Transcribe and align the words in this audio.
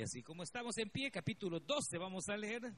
Y 0.00 0.02
así 0.02 0.22
como 0.22 0.42
estamos 0.42 0.78
en 0.78 0.88
pie, 0.88 1.10
capítulo 1.10 1.60
12, 1.60 1.98
vamos 1.98 2.26
a 2.30 2.36
leer. 2.38 2.74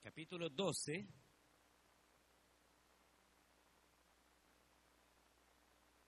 Capítulo 0.00 0.48
12. 0.48 1.06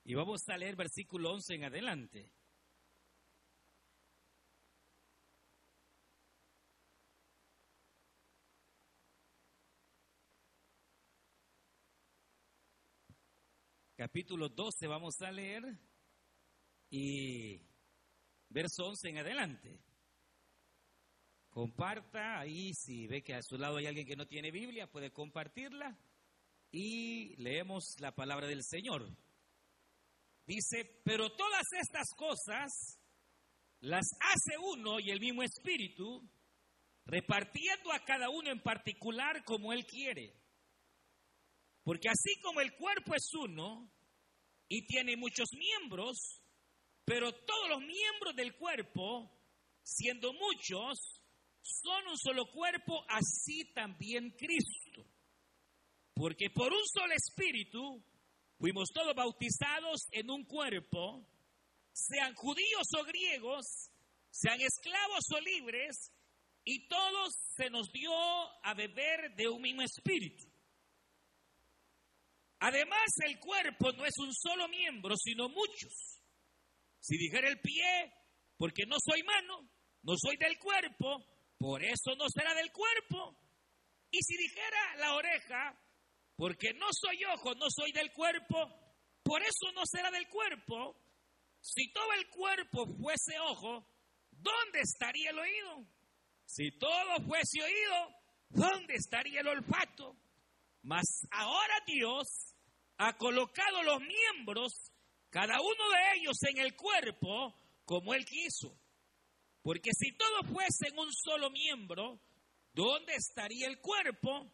Y 0.04 0.14
vamos 0.14 0.48
a 0.48 0.56
leer 0.56 0.74
versículo 0.74 1.34
11 1.34 1.54
en 1.54 1.64
adelante. 1.64 2.32
Capítulo 14.06 14.48
12 14.48 14.86
vamos 14.86 15.20
a 15.20 15.32
leer 15.32 15.64
y 16.90 17.60
verso 18.48 18.84
11 18.86 19.08
en 19.08 19.18
adelante. 19.18 19.80
Comparta 21.50 22.38
ahí, 22.38 22.72
si 22.72 23.08
ve 23.08 23.24
que 23.24 23.34
a 23.34 23.42
su 23.42 23.58
lado 23.58 23.78
hay 23.78 23.86
alguien 23.86 24.06
que 24.06 24.14
no 24.14 24.28
tiene 24.28 24.52
Biblia, 24.52 24.86
puede 24.86 25.10
compartirla 25.10 25.98
y 26.70 27.34
leemos 27.42 27.96
la 27.98 28.14
palabra 28.14 28.46
del 28.46 28.62
Señor. 28.62 29.10
Dice, 30.46 31.02
pero 31.04 31.28
todas 31.34 31.64
estas 31.72 32.08
cosas 32.16 33.00
las 33.80 34.06
hace 34.20 34.56
uno 34.72 35.00
y 35.00 35.10
el 35.10 35.18
mismo 35.18 35.42
Espíritu, 35.42 36.22
repartiendo 37.06 37.92
a 37.92 38.04
cada 38.04 38.30
uno 38.30 38.52
en 38.52 38.62
particular 38.62 39.42
como 39.42 39.72
Él 39.72 39.84
quiere. 39.84 40.32
Porque 41.82 42.08
así 42.08 42.40
como 42.40 42.60
el 42.60 42.72
cuerpo 42.76 43.12
es 43.12 43.34
uno 43.34 43.95
y 44.68 44.86
tiene 44.86 45.16
muchos 45.16 45.48
miembros, 45.52 46.42
pero 47.04 47.32
todos 47.32 47.68
los 47.68 47.80
miembros 47.80 48.34
del 48.34 48.56
cuerpo, 48.56 49.30
siendo 49.82 50.32
muchos, 50.32 51.22
son 51.62 52.08
un 52.08 52.18
solo 52.18 52.46
cuerpo, 52.50 53.04
así 53.08 53.72
también 53.72 54.30
Cristo. 54.30 55.04
Porque 56.14 56.50
por 56.50 56.72
un 56.72 56.86
solo 56.86 57.12
espíritu 57.14 58.02
fuimos 58.58 58.88
todos 58.92 59.14
bautizados 59.14 60.06
en 60.12 60.30
un 60.30 60.44
cuerpo, 60.44 61.26
sean 61.92 62.34
judíos 62.34 62.86
o 62.98 63.04
griegos, 63.04 63.90
sean 64.30 64.60
esclavos 64.60 65.24
o 65.34 65.40
libres, 65.40 66.12
y 66.64 66.88
todos 66.88 67.34
se 67.56 67.70
nos 67.70 67.92
dio 67.92 68.12
a 68.64 68.74
beber 68.74 69.34
de 69.36 69.48
un 69.48 69.62
mismo 69.62 69.82
espíritu. 69.82 70.45
Además, 72.58 73.06
el 73.26 73.38
cuerpo 73.38 73.92
no 73.92 74.04
es 74.04 74.16
un 74.18 74.32
solo 74.34 74.68
miembro, 74.68 75.14
sino 75.16 75.48
muchos. 75.48 76.22
Si 77.00 77.16
dijera 77.18 77.48
el 77.48 77.60
pie, 77.60 78.12
porque 78.56 78.84
no 78.86 78.96
soy 78.98 79.22
mano, 79.22 79.70
no 80.02 80.14
soy 80.16 80.36
del 80.36 80.58
cuerpo, 80.58 81.24
por 81.58 81.82
eso 81.84 82.14
no 82.16 82.26
será 82.28 82.54
del 82.54 82.72
cuerpo. 82.72 83.36
Y 84.10 84.22
si 84.22 84.36
dijera 84.36 84.96
la 84.98 85.14
oreja, 85.14 85.78
porque 86.36 86.72
no 86.74 86.86
soy 86.92 87.24
ojo, 87.24 87.54
no 87.54 87.66
soy 87.68 87.92
del 87.92 88.12
cuerpo, 88.12 88.56
por 89.22 89.42
eso 89.42 89.72
no 89.74 89.82
será 89.84 90.10
del 90.10 90.28
cuerpo. 90.28 90.96
Si 91.60 91.92
todo 91.92 92.12
el 92.12 92.28
cuerpo 92.28 92.86
fuese 93.00 93.38
ojo, 93.40 93.86
¿dónde 94.30 94.80
estaría 94.80 95.30
el 95.30 95.38
oído? 95.38 95.86
Si 96.44 96.70
todo 96.78 97.16
fuese 97.26 97.62
oído, 97.62 98.14
¿dónde 98.50 98.94
estaría 98.94 99.40
el 99.40 99.48
olfato? 99.48 100.16
Mas 100.82 101.26
ahora 101.32 101.74
Dios 101.84 102.45
ha 102.98 103.16
colocado 103.16 103.82
los 103.82 104.00
miembros, 104.00 104.72
cada 105.30 105.60
uno 105.60 105.90
de 105.90 106.18
ellos 106.18 106.36
en 106.48 106.58
el 106.58 106.74
cuerpo, 106.74 107.54
como 107.84 108.14
Él 108.14 108.24
quiso. 108.24 108.78
Porque 109.62 109.90
si 109.92 110.12
todos 110.16 110.46
fuesen 110.52 110.98
un 110.98 111.12
solo 111.12 111.50
miembro, 111.50 112.20
¿dónde 112.72 113.14
estaría 113.14 113.66
el 113.66 113.80
cuerpo? 113.80 114.52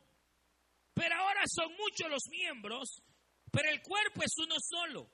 Pero 0.95 1.15
ahora 1.15 1.43
son 1.47 1.73
muchos 1.77 2.11
los 2.11 2.23
miembros, 2.31 3.03
pero 3.51 3.71
el 3.71 3.83
cuerpo 3.83 4.23
es 4.23 4.33
uno 4.39 4.57
solo. 4.59 5.11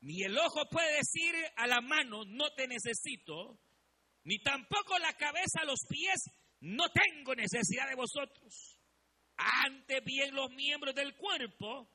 Ni 0.00 0.22
el 0.22 0.36
ojo 0.38 0.68
puede 0.68 0.96
decir 0.96 1.34
a 1.56 1.66
la 1.66 1.80
mano, 1.80 2.24
no 2.24 2.52
te 2.54 2.68
necesito, 2.68 3.58
ni 4.24 4.38
tampoco 4.38 4.98
la 4.98 5.12
cabeza 5.14 5.62
a 5.62 5.64
los 5.64 5.80
pies, 5.88 6.22
no 6.60 6.84
tengo 6.90 7.34
necesidad 7.34 7.88
de 7.88 7.96
vosotros. 7.96 8.78
Antes 9.36 10.04
bien 10.04 10.34
los 10.34 10.50
miembros 10.50 10.94
del 10.94 11.16
cuerpo, 11.16 11.88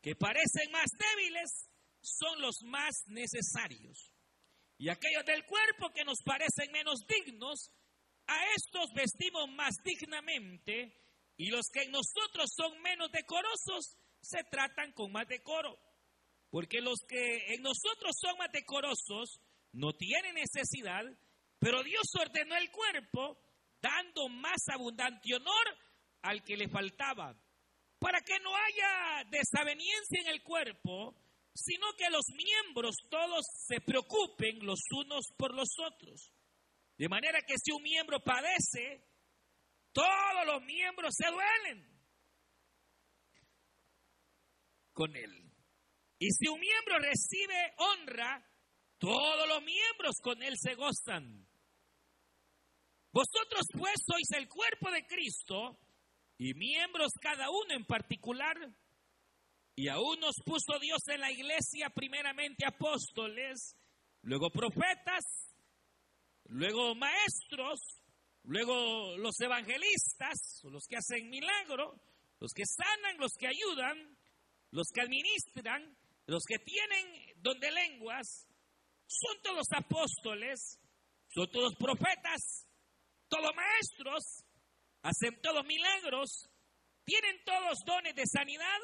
que 0.00 0.14
parecen 0.16 0.70
más 0.72 0.90
débiles, 0.98 1.68
son 2.00 2.40
los 2.40 2.62
más 2.64 3.04
necesarios. 3.06 4.12
Y 4.78 4.88
aquellos 4.88 5.24
del 5.26 5.44
cuerpo 5.44 5.92
que 5.92 6.04
nos 6.04 6.22
parecen 6.24 6.72
menos 6.72 7.00
dignos, 7.06 7.70
a 8.26 8.38
estos 8.56 8.92
vestimos 8.94 9.48
más 9.50 9.74
dignamente, 9.84 10.96
y 11.36 11.50
los 11.50 11.68
que 11.72 11.82
en 11.82 11.90
nosotros 11.90 12.50
son 12.56 12.80
menos 12.80 13.10
decorosos, 13.10 13.96
se 14.20 14.42
tratan 14.44 14.92
con 14.92 15.12
más 15.12 15.26
decoro. 15.26 15.78
Porque 16.50 16.80
los 16.80 17.00
que 17.08 17.54
en 17.54 17.62
nosotros 17.62 18.16
son 18.18 18.36
más 18.38 18.50
decorosos 18.52 19.40
no 19.72 19.92
tienen 19.92 20.34
necesidad, 20.34 21.04
pero 21.58 21.82
Dios 21.82 22.06
ordenó 22.18 22.56
el 22.56 22.70
cuerpo 22.70 23.38
dando 23.80 24.28
más 24.28 24.68
abundante 24.72 25.34
honor 25.34 25.78
al 26.22 26.42
que 26.44 26.56
le 26.56 26.68
faltaba, 26.68 27.34
para 28.00 28.20
que 28.22 28.40
no 28.40 28.50
haya 28.56 29.24
desaveniencia 29.30 30.22
en 30.22 30.28
el 30.28 30.42
cuerpo, 30.42 31.14
sino 31.54 31.86
que 31.96 32.08
los 32.10 32.24
miembros 32.34 32.96
todos 33.10 33.44
se 33.68 33.80
preocupen 33.80 34.64
los 34.64 34.80
unos 34.90 35.26
por 35.36 35.54
los 35.54 35.68
otros. 35.78 36.32
De 36.96 37.08
manera 37.08 37.40
que 37.46 37.54
si 37.62 37.72
un 37.72 37.82
miembro 37.82 38.20
padece, 38.20 39.06
todos 39.92 40.46
los 40.46 40.62
miembros 40.62 41.14
se 41.14 41.30
duelen 41.30 42.00
con 44.92 45.14
él. 45.14 45.52
Y 46.18 46.30
si 46.30 46.48
un 46.48 46.60
miembro 46.60 46.98
recibe 46.98 47.74
honra, 47.78 48.46
todos 48.98 49.48
los 49.48 49.62
miembros 49.62 50.16
con 50.22 50.42
él 50.42 50.54
se 50.58 50.74
gozan. 50.74 51.46
Vosotros 53.12 53.66
pues 53.76 53.94
sois 54.06 54.30
el 54.38 54.48
cuerpo 54.48 54.90
de 54.90 55.06
Cristo 55.06 55.78
y 56.40 56.54
miembros 56.54 57.12
cada 57.20 57.50
uno 57.50 57.74
en 57.74 57.84
particular. 57.84 58.56
Y 59.76 59.88
aún 59.88 60.18
nos 60.18 60.34
puso 60.44 60.80
Dios 60.80 61.06
en 61.08 61.20
la 61.20 61.30
iglesia 61.30 61.90
primeramente 61.94 62.66
apóstoles, 62.66 63.76
luego 64.22 64.50
profetas, 64.50 65.54
luego 66.46 66.96
maestros, 66.96 68.00
Luego 68.44 69.16
los 69.18 69.38
evangelistas, 69.40 70.62
los 70.64 70.86
que 70.88 70.96
hacen 70.96 71.28
milagro, 71.28 72.00
los 72.38 72.52
que 72.52 72.64
sanan, 72.64 73.18
los 73.18 73.32
que 73.38 73.46
ayudan, 73.46 74.16
los 74.70 74.88
que 74.94 75.02
administran, 75.02 75.96
los 76.26 76.42
que 76.48 76.58
tienen 76.58 77.34
don 77.36 77.58
de 77.60 77.70
lenguas, 77.70 78.46
son 79.06 79.42
todos 79.42 79.66
apóstoles, 79.76 80.80
son 81.28 81.50
todos 81.50 81.74
profetas, 81.76 82.66
todos 83.28 83.50
maestros, 83.54 84.44
hacen 85.02 85.40
todos 85.42 85.64
milagros, 85.64 86.48
tienen 87.04 87.36
todos 87.44 87.78
dones 87.86 88.14
de 88.14 88.24
sanidad, 88.26 88.78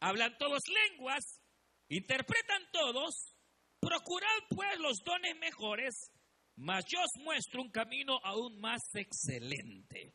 hablan 0.00 0.36
todos 0.38 0.62
lenguas, 0.68 1.40
interpretan 1.88 2.62
todos, 2.72 3.34
procurad 3.80 4.38
pues 4.50 4.78
los 4.78 4.98
dones 5.04 5.36
mejores 5.38 6.12
mas 6.56 6.84
yo 6.86 7.00
os 7.00 7.22
muestro 7.24 7.62
un 7.62 7.70
camino 7.70 8.18
aún 8.22 8.60
más 8.60 8.82
excelente. 8.94 10.14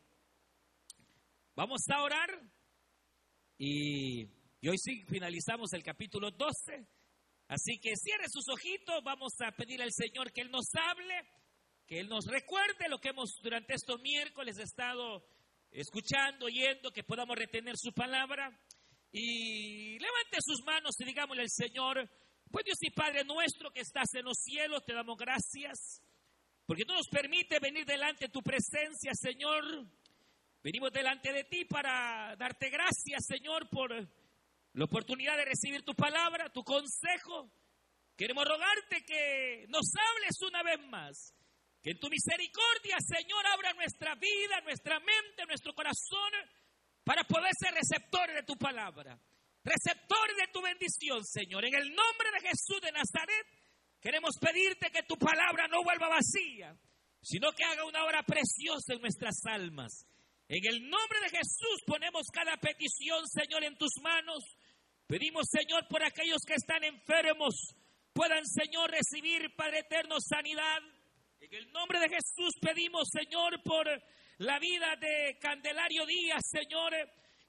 Vamos 1.56 1.82
a 1.90 2.02
orar 2.02 2.30
y, 3.58 4.24
hoy 4.68 4.78
sí 4.78 5.04
finalizamos 5.08 5.74
el 5.74 5.84
capítulo 5.84 6.32
12. 6.32 6.88
Así 7.48 7.80
que 7.80 7.96
cierre 7.96 8.26
sus 8.30 8.48
ojitos, 8.50 9.02
vamos 9.04 9.34
a 9.40 9.52
pedir 9.52 9.82
al 9.82 9.92
Señor 9.92 10.32
que 10.32 10.42
Él 10.42 10.52
nos 10.52 10.68
hable, 10.76 11.16
que 11.88 12.00
Él 12.00 12.08
nos 12.08 12.26
recuerde 12.26 12.90
lo 12.90 13.00
que 13.00 13.10
hemos 13.10 13.40
durante 13.42 13.74
estos 13.74 14.00
miércoles 14.02 14.60
estado 14.60 15.26
escuchando, 15.72 16.46
oyendo, 16.46 16.92
que 16.92 17.04
podamos 17.04 17.36
retener 17.36 17.78
su 17.78 17.94
palabra. 17.94 18.52
Y 19.12 19.98
levante 19.98 20.38
sus 20.42 20.64
manos 20.64 21.00
y 21.00 21.06
digámosle 21.06 21.44
al 21.44 21.50
Señor, 21.50 22.10
pues 22.52 22.66
Dios 22.66 22.78
y 22.82 22.92
Padre 22.92 23.24
nuestro 23.24 23.72
que 23.72 23.82
estás 23.82 24.14
en 24.14 24.26
los 24.26 24.38
cielos, 24.38 24.84
te 24.86 24.94
damos 24.94 25.18
gracias 25.18 26.04
porque 26.68 26.84
tú 26.84 26.94
nos 26.94 27.08
permite 27.08 27.60
venir 27.60 27.86
delante 27.86 28.26
de 28.26 28.32
tu 28.32 28.44
presencia, 28.44 29.14
Señor. 29.14 29.64
Venimos 30.62 30.92
delante 30.92 31.32
de 31.32 31.46
ti 31.46 31.64
para 31.64 32.36
darte 32.36 32.70
gracias, 32.70 33.26
Señor, 33.26 33.70
por 33.70 33.90
la 33.94 34.84
oportunidad 34.84 35.38
de 35.38 35.46
recibir 35.46 35.86
tu 35.86 35.96
palabra, 35.96 36.52
tu 36.52 36.66
consejo. 36.66 37.50
Queremos 38.18 38.44
rogarte 38.44 39.06
que 39.06 39.66
nos 39.70 39.86
hables 39.96 40.42
una 40.42 40.62
vez 40.62 40.80
más. 40.90 41.37
Que 41.82 41.92
en 41.92 42.00
tu 42.00 42.10
misericordia, 42.10 42.98
Señor, 43.00 43.46
abra 43.48 43.74
nuestra 43.74 44.16
vida, 44.16 44.62
nuestra 44.62 45.00
mente, 45.00 45.46
nuestro 45.48 45.74
corazón, 45.74 46.32
para 47.04 47.24
poder 47.24 47.52
ser 47.58 47.74
receptores 47.74 48.36
de 48.36 48.44
tu 48.44 48.58
palabra, 48.58 49.18
receptores 49.64 50.36
de 50.38 50.52
tu 50.52 50.62
bendición, 50.62 51.24
Señor. 51.24 51.64
En 51.66 51.76
el 51.76 51.90
nombre 51.96 52.32
de 52.34 52.50
Jesús 52.50 52.82
de 52.82 52.92
Nazaret, 52.92 53.48
queremos 54.02 54.36
pedirte 54.42 54.92
que 54.92 55.04
tu 55.04 55.16
palabra 55.16 55.68
no 55.70 55.84
vuelva 55.84 56.10
vacía, 56.10 56.76
sino 57.22 57.52
que 57.54 57.64
haga 57.64 57.86
una 57.86 58.04
obra 58.04 58.24
preciosa 58.24 58.94
en 58.94 59.02
nuestras 59.02 59.36
almas. 59.46 60.06
En 60.50 60.66
el 60.66 60.90
nombre 60.90 61.20
de 61.22 61.30
Jesús 61.30 61.84
ponemos 61.86 62.28
cada 62.32 62.58
petición, 62.58 63.28
Señor, 63.28 63.64
en 63.64 63.78
tus 63.78 63.92
manos. 64.02 64.44
Pedimos, 65.06 65.48
Señor, 65.50 65.88
por 65.90 66.04
aquellos 66.04 66.42
que 66.46 66.56
están 66.56 66.84
enfermos, 66.84 67.76
puedan, 68.14 68.46
Señor, 68.46 68.92
recibir, 68.92 69.54
Padre 69.56 69.80
eterno, 69.80 70.16
sanidad. 70.20 70.80
En 71.40 71.54
el 71.54 71.72
nombre 71.72 72.00
de 72.00 72.10
Jesús 72.10 72.56
pedimos, 72.60 73.08
Señor, 73.12 73.62
por 73.64 73.86
la 74.40 74.58
vida 74.58 74.96
de 75.00 75.38
Candelario 75.40 76.06
Díaz, 76.06 76.42
Señor, 76.50 76.94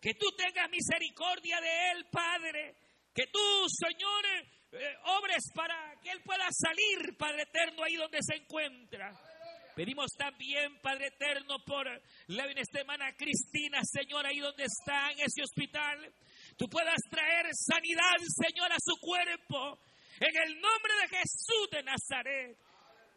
que 0.01 0.13
tú 0.15 0.27
tengas 0.37 0.69
misericordia 0.69 1.59
de 1.61 1.91
él, 1.93 2.07
Padre, 2.11 2.77
que 3.15 3.27
tú, 3.29 3.67
Señor, 3.69 4.25
eh, 4.73 4.95
obres 5.19 5.43
para 5.55 5.99
que 6.03 6.11
él 6.11 6.21
pueda 6.23 6.47
salir, 6.51 7.17
Padre 7.17 7.43
eterno, 7.43 7.83
ahí 7.83 7.97
donde 7.97 8.19
se 8.21 8.37
encuentra. 8.37 9.11
Pedimos 9.75 10.11
también, 10.19 10.79
Padre 10.83 11.07
eterno, 11.07 11.57
por 11.65 11.87
la 12.27 12.45
hermana 12.45 13.17
Cristina, 13.17 13.81
Señor, 13.85 14.27
ahí 14.27 14.39
donde 14.39 14.65
está 14.65 15.13
en 15.13 15.21
ese 15.21 15.43
hospital. 15.43 16.13
Tú 16.59 16.69
puedas 16.69 17.01
traer 17.11 17.47
sanidad, 17.55 18.19
Señor, 18.45 18.71
a 18.71 18.77
su 18.85 18.97
cuerpo. 19.01 19.79
En 20.21 20.37
el 20.43 20.61
nombre 20.61 20.93
de 21.01 21.17
Jesús 21.17 21.71
de 21.71 21.83
Nazaret. 21.85 22.68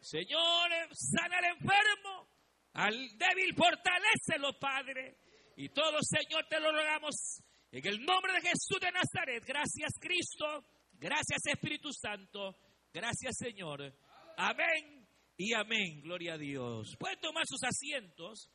Señor, 0.02 0.70
sana 0.92 1.38
al 1.38 1.44
enfermo. 1.44 2.28
Al 2.74 2.94
débil, 3.16 3.54
fortalecelo, 3.54 4.58
Padre. 4.58 5.16
Y 5.56 5.68
todo, 5.68 5.98
Señor, 6.02 6.46
te 6.48 6.58
lo 6.58 6.72
rogamos 6.72 7.40
en 7.70 7.86
el 7.86 8.04
nombre 8.04 8.32
de 8.32 8.40
Jesús 8.40 8.80
de 8.80 8.90
Nazaret. 8.90 9.44
Gracias, 9.46 9.92
Cristo. 10.00 10.64
Gracias, 10.94 11.46
Espíritu 11.46 11.92
Santo. 11.92 12.56
Gracias, 12.92 13.36
Señor. 13.36 13.94
Amén 14.36 15.06
y 15.36 15.52
amén. 15.54 16.00
Gloria 16.02 16.34
a 16.34 16.38
Dios. 16.38 16.96
Pueden 16.98 17.20
tomar 17.20 17.46
sus 17.46 17.62
asientos. 17.62 18.50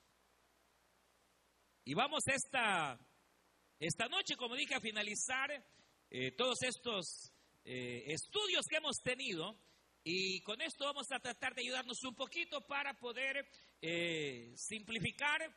Y 1.85 1.93
vamos 1.93 2.23
esta, 2.27 2.99
esta 3.79 4.07
noche, 4.09 4.35
como 4.35 4.55
dije, 4.55 4.75
a 4.75 4.81
finalizar 4.81 5.49
eh, 6.09 6.31
todos 6.31 6.61
estos 6.63 7.31
eh, 7.63 8.03
estudios 8.07 8.65
que 8.69 8.77
hemos 8.77 8.97
tenido. 9.01 9.57
Y 10.09 10.39
con 10.39 10.61
esto 10.61 10.85
vamos 10.85 11.11
a 11.11 11.19
tratar 11.19 11.53
de 11.53 11.63
ayudarnos 11.63 12.01
un 12.05 12.15
poquito 12.15 12.65
para 12.65 12.93
poder 12.93 13.45
eh, 13.81 14.53
simplificar. 14.55 15.53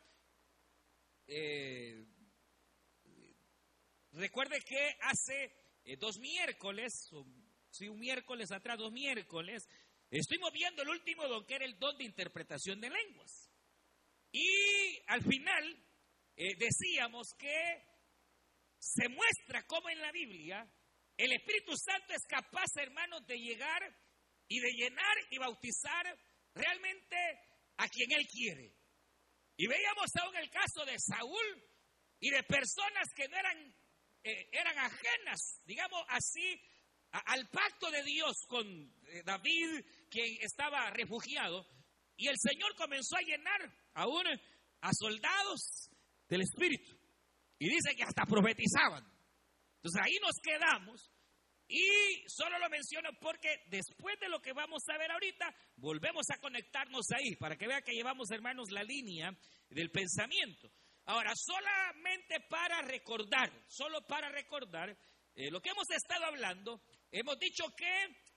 Eh, 1.28 2.04
recuerde 4.10 4.60
que 4.62 4.96
hace 5.02 5.54
eh, 5.84 5.96
dos 5.96 6.18
miércoles, 6.18 7.12
sí, 7.70 7.86
un 7.86 8.00
miércoles 8.00 8.50
atrás, 8.50 8.76
dos 8.76 8.90
miércoles, 8.90 9.68
estuvimos 10.10 10.52
viendo 10.52 10.82
el 10.82 10.88
último 10.88 11.28
don, 11.28 11.46
que 11.46 11.54
era 11.54 11.64
el 11.64 11.78
don 11.78 11.96
de 11.96 12.02
interpretación 12.02 12.80
de 12.80 12.90
lenguas. 12.90 13.52
Y 14.32 15.00
al 15.06 15.22
final 15.22 15.86
decíamos 16.34 17.34
que 17.38 17.84
se 18.80 19.08
muestra 19.10 19.64
cómo 19.68 19.90
en 19.90 20.00
la 20.00 20.10
Biblia 20.10 20.68
el 21.16 21.34
Espíritu 21.34 21.76
Santo 21.76 22.14
es 22.14 22.26
capaz, 22.26 22.66
hermanos, 22.78 23.24
de 23.28 23.38
llegar 23.38 24.09
y 24.50 24.58
de 24.58 24.72
llenar 24.72 25.16
y 25.30 25.38
bautizar 25.38 26.18
realmente 26.52 27.16
a 27.76 27.88
quien 27.88 28.10
Él 28.10 28.26
quiere. 28.26 28.74
Y 29.56 29.66
veíamos 29.68 30.10
aún 30.20 30.36
el 30.36 30.50
caso 30.50 30.84
de 30.84 30.98
Saúl 30.98 31.64
y 32.18 32.30
de 32.30 32.42
personas 32.42 33.08
que 33.14 33.28
no 33.28 33.36
eran, 33.36 33.74
eh, 34.24 34.48
eran 34.50 34.76
ajenas, 34.76 35.62
digamos 35.64 36.02
así, 36.08 36.60
al 37.12 37.48
pacto 37.48 37.92
de 37.92 38.02
Dios 38.02 38.44
con 38.48 38.66
eh, 38.66 39.22
David, 39.24 39.84
quien 40.10 40.36
estaba 40.40 40.90
refugiado. 40.90 41.64
Y 42.16 42.26
el 42.26 42.36
Señor 42.36 42.74
comenzó 42.74 43.16
a 43.16 43.22
llenar 43.22 43.72
aún 43.94 44.24
a 44.80 44.90
soldados 44.92 45.90
del 46.28 46.42
Espíritu. 46.42 46.98
Y 47.60 47.68
dice 47.68 47.94
que 47.94 48.02
hasta 48.02 48.24
profetizaban. 48.26 49.04
Entonces 49.76 50.02
ahí 50.02 50.18
nos 50.20 50.34
quedamos 50.42 51.12
y 51.70 52.28
solo 52.28 52.58
lo 52.58 52.68
menciono 52.68 53.10
porque 53.20 53.62
después 53.66 54.18
de 54.18 54.28
lo 54.28 54.42
que 54.42 54.52
vamos 54.52 54.82
a 54.88 54.98
ver 54.98 55.10
ahorita, 55.12 55.54
volvemos 55.76 56.26
a 56.30 56.40
conectarnos 56.40 57.06
ahí 57.12 57.36
para 57.36 57.56
que 57.56 57.68
vea 57.68 57.82
que 57.82 57.92
llevamos, 57.92 58.30
hermanos, 58.32 58.70
la 58.72 58.82
línea 58.82 59.32
del 59.68 59.90
pensamiento. 59.90 60.68
Ahora, 61.06 61.32
solamente 61.36 62.40
para 62.48 62.82
recordar, 62.82 63.52
solo 63.68 64.04
para 64.06 64.28
recordar 64.30 64.96
eh, 65.36 65.50
lo 65.50 65.60
que 65.60 65.70
hemos 65.70 65.88
estado 65.90 66.24
hablando, 66.24 66.82
hemos 67.12 67.38
dicho 67.38 67.64
que 67.76 67.90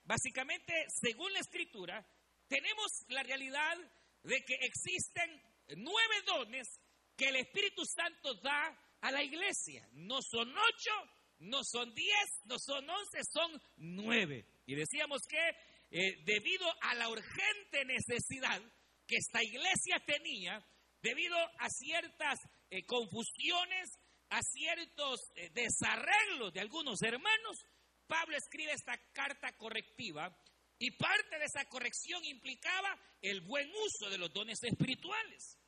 básicamente, 0.04 0.72
según 1.02 1.32
la 1.32 1.40
escritura, 1.40 2.06
tenemos 2.46 2.86
la 3.08 3.24
realidad 3.24 3.76
de 4.22 4.44
que 4.44 4.54
existen 4.60 5.42
nueve 5.76 6.14
dones 6.24 6.80
que 7.16 7.30
el 7.30 7.36
Espíritu 7.36 7.84
Santo 7.84 8.34
da 8.34 8.78
a 9.00 9.10
la 9.10 9.22
iglesia. 9.22 9.88
No 9.92 10.22
son 10.22 10.48
ocho, 10.50 10.92
no 11.38 11.60
son 11.64 11.92
diez, 11.94 12.28
no 12.44 12.56
son 12.58 12.88
once, 12.88 13.20
son 13.32 13.60
nueve. 13.76 14.46
Y 14.66 14.74
decíamos 14.74 15.22
que 15.28 15.48
eh, 15.90 16.22
debido 16.24 16.66
a 16.82 16.94
la 16.94 17.08
urgente 17.08 17.84
necesidad 17.84 18.60
que 19.06 19.16
esta 19.16 19.42
iglesia 19.42 20.02
tenía, 20.06 20.64
debido 21.02 21.36
a 21.36 21.68
ciertas 21.68 22.38
eh, 22.70 22.84
confusiones, 22.86 23.90
a 24.30 24.40
ciertos 24.42 25.20
eh, 25.36 25.50
desarreglos 25.52 26.52
de 26.52 26.60
algunos 26.60 27.00
hermanos, 27.02 27.58
Pablo 28.06 28.36
escribe 28.36 28.72
esta 28.72 28.98
carta 29.12 29.52
correctiva 29.56 30.34
y 30.78 30.90
parte 30.92 31.38
de 31.38 31.44
esa 31.44 31.64
corrección 31.66 32.24
implicaba 32.24 32.98
el 33.22 33.40
buen 33.42 33.70
uso 33.70 34.10
de 34.10 34.18
los 34.18 34.32
dones 34.32 34.58
espirituales. 34.62 35.58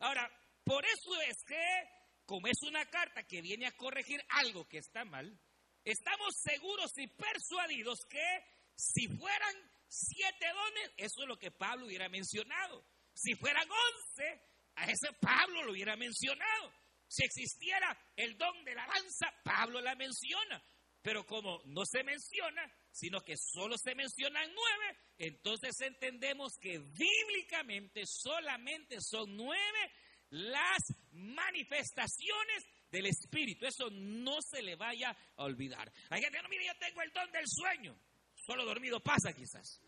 Ahora, 0.00 0.30
por 0.64 0.84
eso 0.84 1.20
es 1.22 1.36
que 1.46 1.95
como 2.26 2.48
es 2.48 2.62
una 2.62 2.84
carta 2.86 3.22
que 3.22 3.40
viene 3.40 3.66
a 3.66 3.76
corregir 3.76 4.20
algo 4.28 4.68
que 4.68 4.78
está 4.78 5.04
mal, 5.04 5.40
estamos 5.84 6.34
seguros 6.42 6.92
y 6.98 7.06
persuadidos 7.06 8.04
que 8.06 8.44
si 8.74 9.06
fueran 9.08 9.54
siete 9.88 10.46
dones, 10.46 10.92
eso 10.96 11.22
es 11.22 11.28
lo 11.28 11.38
que 11.38 11.50
Pablo 11.52 11.86
hubiera 11.86 12.08
mencionado. 12.08 12.84
Si 13.14 13.34
fueran 13.34 13.66
once, 13.70 14.42
a 14.74 14.84
ese 14.90 15.12
Pablo 15.20 15.62
lo 15.62 15.72
hubiera 15.72 15.96
mencionado. 15.96 16.72
Si 17.08 17.24
existiera 17.24 17.96
el 18.16 18.36
don 18.36 18.64
de 18.64 18.74
la 18.74 18.86
danza, 18.86 19.32
Pablo 19.44 19.80
la 19.80 19.94
menciona. 19.94 20.62
Pero 21.00 21.24
como 21.24 21.62
no 21.66 21.86
se 21.86 22.02
menciona, 22.02 22.68
sino 22.90 23.20
que 23.20 23.36
solo 23.36 23.78
se 23.78 23.94
mencionan 23.94 24.52
nueve, 24.52 24.98
entonces 25.18 25.80
entendemos 25.80 26.54
que 26.60 26.78
bíblicamente 26.78 28.02
solamente 28.06 29.00
son 29.00 29.36
nueve 29.36 29.92
las 30.36 30.82
manifestaciones 31.12 32.64
del 32.90 33.06
Espíritu. 33.06 33.66
Eso 33.66 33.88
no 33.90 34.40
se 34.42 34.62
le 34.62 34.76
vaya 34.76 35.16
a 35.36 35.44
olvidar. 35.44 35.90
Hay 36.10 36.22
gente, 36.22 36.42
no, 36.42 36.48
mire, 36.48 36.66
yo 36.66 36.74
tengo 36.78 37.02
el 37.02 37.12
don 37.12 37.30
del 37.32 37.44
sueño. 37.46 37.98
Solo 38.34 38.64
dormido 38.64 39.00
pasa 39.00 39.32
quizás. 39.32 39.80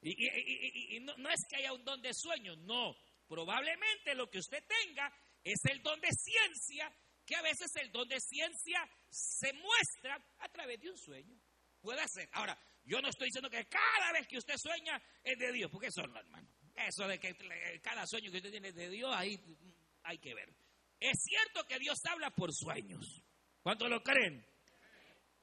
Y, 0.00 0.98
no, 1.00 1.30
es 1.30 1.40
que 1.48 1.56
haya 1.56 1.72
un 1.72 1.84
don 1.84 2.00
de 2.02 2.12
sueño, 2.12 2.56
no. 2.56 2.96
Probablemente 3.28 4.14
lo 4.14 4.28
que 4.28 4.38
usted 4.38 4.64
tenga 4.66 5.12
es 5.44 5.60
el 5.70 5.80
don 5.82 6.00
de 6.00 6.08
ciencia, 6.10 6.92
que 7.24 7.36
a 7.36 7.42
veces 7.42 7.70
el 7.76 7.92
don 7.92 8.08
de 8.08 8.18
ciencia 8.20 8.80
se 9.08 9.52
muestra 9.52 10.18
a 10.40 10.48
través 10.48 10.80
de 10.80 10.90
un 10.90 10.98
sueño. 10.98 11.38
Puede 11.80 12.02
ser. 12.08 12.28
Ahora, 12.32 12.58
yo 12.84 13.00
no 13.00 13.08
estoy 13.08 13.26
diciendo 13.26 13.48
que 13.48 13.64
cada 13.66 14.12
vez 14.12 14.26
que 14.26 14.38
usted 14.38 14.56
sueña 14.56 15.00
es 15.22 15.38
de 15.38 15.52
Dios, 15.52 15.70
porque 15.70 15.88
eso 15.88 16.02
no, 16.02 16.18
hermano. 16.18 16.48
Eso 16.86 17.06
de 17.06 17.18
que 17.18 17.36
cada 17.82 18.06
sueño 18.06 18.30
que 18.30 18.38
usted 18.38 18.50
tiene 18.50 18.72
de 18.72 18.90
Dios, 18.90 19.12
ahí 19.14 19.38
hay 20.02 20.18
que 20.18 20.34
ver. 20.34 20.52
Es 20.98 21.22
cierto 21.22 21.64
que 21.66 21.78
Dios 21.78 21.98
habla 22.04 22.30
por 22.30 22.52
sueños. 22.52 23.22
¿Cuántos 23.62 23.88
lo 23.88 24.02
creen? 24.02 24.44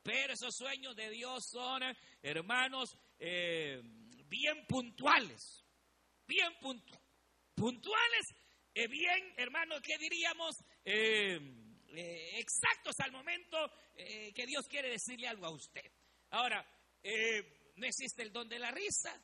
Pero 0.04 0.34
esos 0.34 0.56
sueños 0.56 0.96
de 0.96 1.10
Dios 1.10 1.50
son, 1.50 1.84
hermanos, 2.22 2.98
eh, 3.20 3.82
bien 4.26 4.66
puntuales. 4.68 5.66
Bien 6.26 6.52
puntuales. 7.56 8.26
Eh, 8.74 8.88
bien, 8.88 9.34
hermanos, 9.38 9.82
¿qué 9.82 9.98
diríamos? 9.98 10.56
Eh, 10.86 11.40
exactos 12.38 12.96
al 13.00 13.12
momento 13.12 13.58
que 13.96 14.46
Dios 14.46 14.66
quiere 14.68 14.90
decirle 14.90 15.28
algo 15.28 15.48
a 15.48 15.52
usted. 15.52 15.92
Ahora, 16.30 16.66
no 17.76 17.86
existe 17.86 18.22
el 18.24 18.32
don 18.32 18.48
de 18.48 18.60
la 18.60 18.72
risa. 18.72 19.22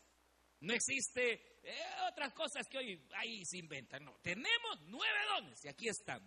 No 0.62 0.74
existe 0.74 1.55
eh, 1.66 1.86
otras 2.08 2.34
cosas 2.34 2.68
que 2.68 2.78
hoy 2.78 3.08
ahí 3.16 3.44
se 3.46 3.58
inventan. 3.58 4.06
No, 4.06 4.16
tenemos 4.22 4.82
nueve 4.84 5.20
dones 5.28 5.66
y 5.66 5.68
aquí 5.68 5.88
están. 5.88 6.22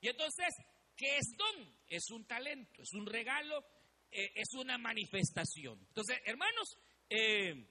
Y 0.00 0.08
entonces, 0.08 0.54
¿qué 0.94 1.16
es 1.16 1.34
don? 1.36 1.76
Es 1.88 2.10
un 2.10 2.26
talento, 2.26 2.82
es 2.82 2.92
un 2.92 3.06
regalo, 3.06 3.64
eh, 4.10 4.30
es 4.34 4.52
una 4.54 4.76
manifestación. 4.76 5.78
Entonces, 5.88 6.20
hermanos, 6.24 6.76
eh, 7.08 7.66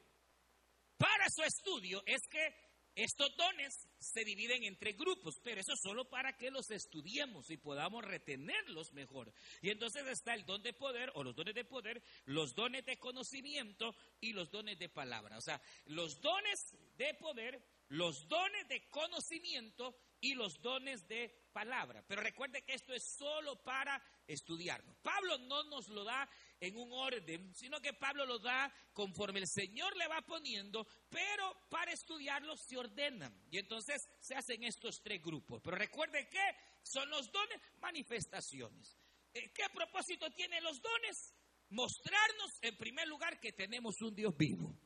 para 0.97 1.29
su 1.29 1.43
estudio 1.43 2.01
es 2.05 2.21
que 2.29 2.62
estos 2.95 3.35
dones 3.35 3.87
se 3.99 4.23
dividen 4.23 4.63
en 4.63 4.77
tres 4.77 4.95
grupos, 4.95 5.39
pero 5.43 5.61
eso 5.61 5.75
solo 5.75 6.09
para 6.09 6.37
que 6.37 6.51
los 6.51 6.69
estudiemos 6.69 7.49
y 7.49 7.57
podamos 7.57 8.03
retenerlos 8.05 8.93
mejor. 8.93 9.33
Y 9.61 9.71
entonces 9.71 10.05
está 10.07 10.33
el 10.35 10.45
don 10.45 10.61
de 10.61 10.73
poder 10.73 11.11
o 11.15 11.23
los 11.23 11.35
dones 11.35 11.55
de 11.55 11.65
poder, 11.65 12.03
los 12.25 12.53
dones 12.53 12.85
de 12.85 12.99
conocimiento 12.99 13.95
y 14.19 14.33
los 14.33 14.51
dones 14.51 14.77
de 14.77 14.89
palabra. 14.89 15.37
O 15.37 15.41
sea, 15.41 15.61
los 15.85 16.21
dones 16.21 16.75
de 16.97 17.13
poder, 17.15 17.63
los 17.87 18.27
dones 18.27 18.67
de 18.67 18.87
conocimiento 18.89 19.95
y 20.21 20.35
los 20.35 20.61
dones 20.61 21.07
de 21.07 21.29
palabra. 21.51 22.03
Pero 22.07 22.21
recuerde 22.21 22.63
que 22.63 22.73
esto 22.73 22.93
es 22.93 23.03
solo 23.17 23.61
para 23.63 24.01
estudiarlo. 24.27 24.95
Pablo 25.01 25.37
no 25.39 25.63
nos 25.63 25.87
lo 25.89 26.03
da 26.03 26.29
en 26.59 26.77
un 26.77 26.91
orden, 26.93 27.53
sino 27.55 27.79
que 27.79 27.93
Pablo 27.93 28.25
lo 28.25 28.39
da 28.39 28.73
conforme 28.93 29.39
el 29.39 29.47
Señor 29.47 29.95
le 29.97 30.07
va 30.07 30.21
poniendo, 30.21 30.87
pero 31.09 31.67
para 31.69 31.91
estudiarlo 31.91 32.55
se 32.55 32.77
ordenan. 32.77 33.33
Y 33.51 33.57
entonces 33.57 34.01
se 34.19 34.35
hacen 34.35 34.63
estos 34.63 35.01
tres 35.03 35.21
grupos. 35.21 35.61
Pero 35.63 35.75
recuerde 35.75 36.29
que 36.29 36.43
son 36.83 37.09
los 37.09 37.31
dones 37.31 37.59
manifestaciones. 37.79 38.97
Eh, 39.33 39.51
¿Qué 39.53 39.63
propósito 39.73 40.29
tienen 40.31 40.63
los 40.63 40.81
dones? 40.81 41.33
Mostrarnos 41.69 42.51
en 42.61 42.77
primer 42.77 43.07
lugar 43.07 43.39
que 43.39 43.51
tenemos 43.51 43.95
un 44.01 44.15
Dios 44.15 44.35
vivo. 44.37 44.77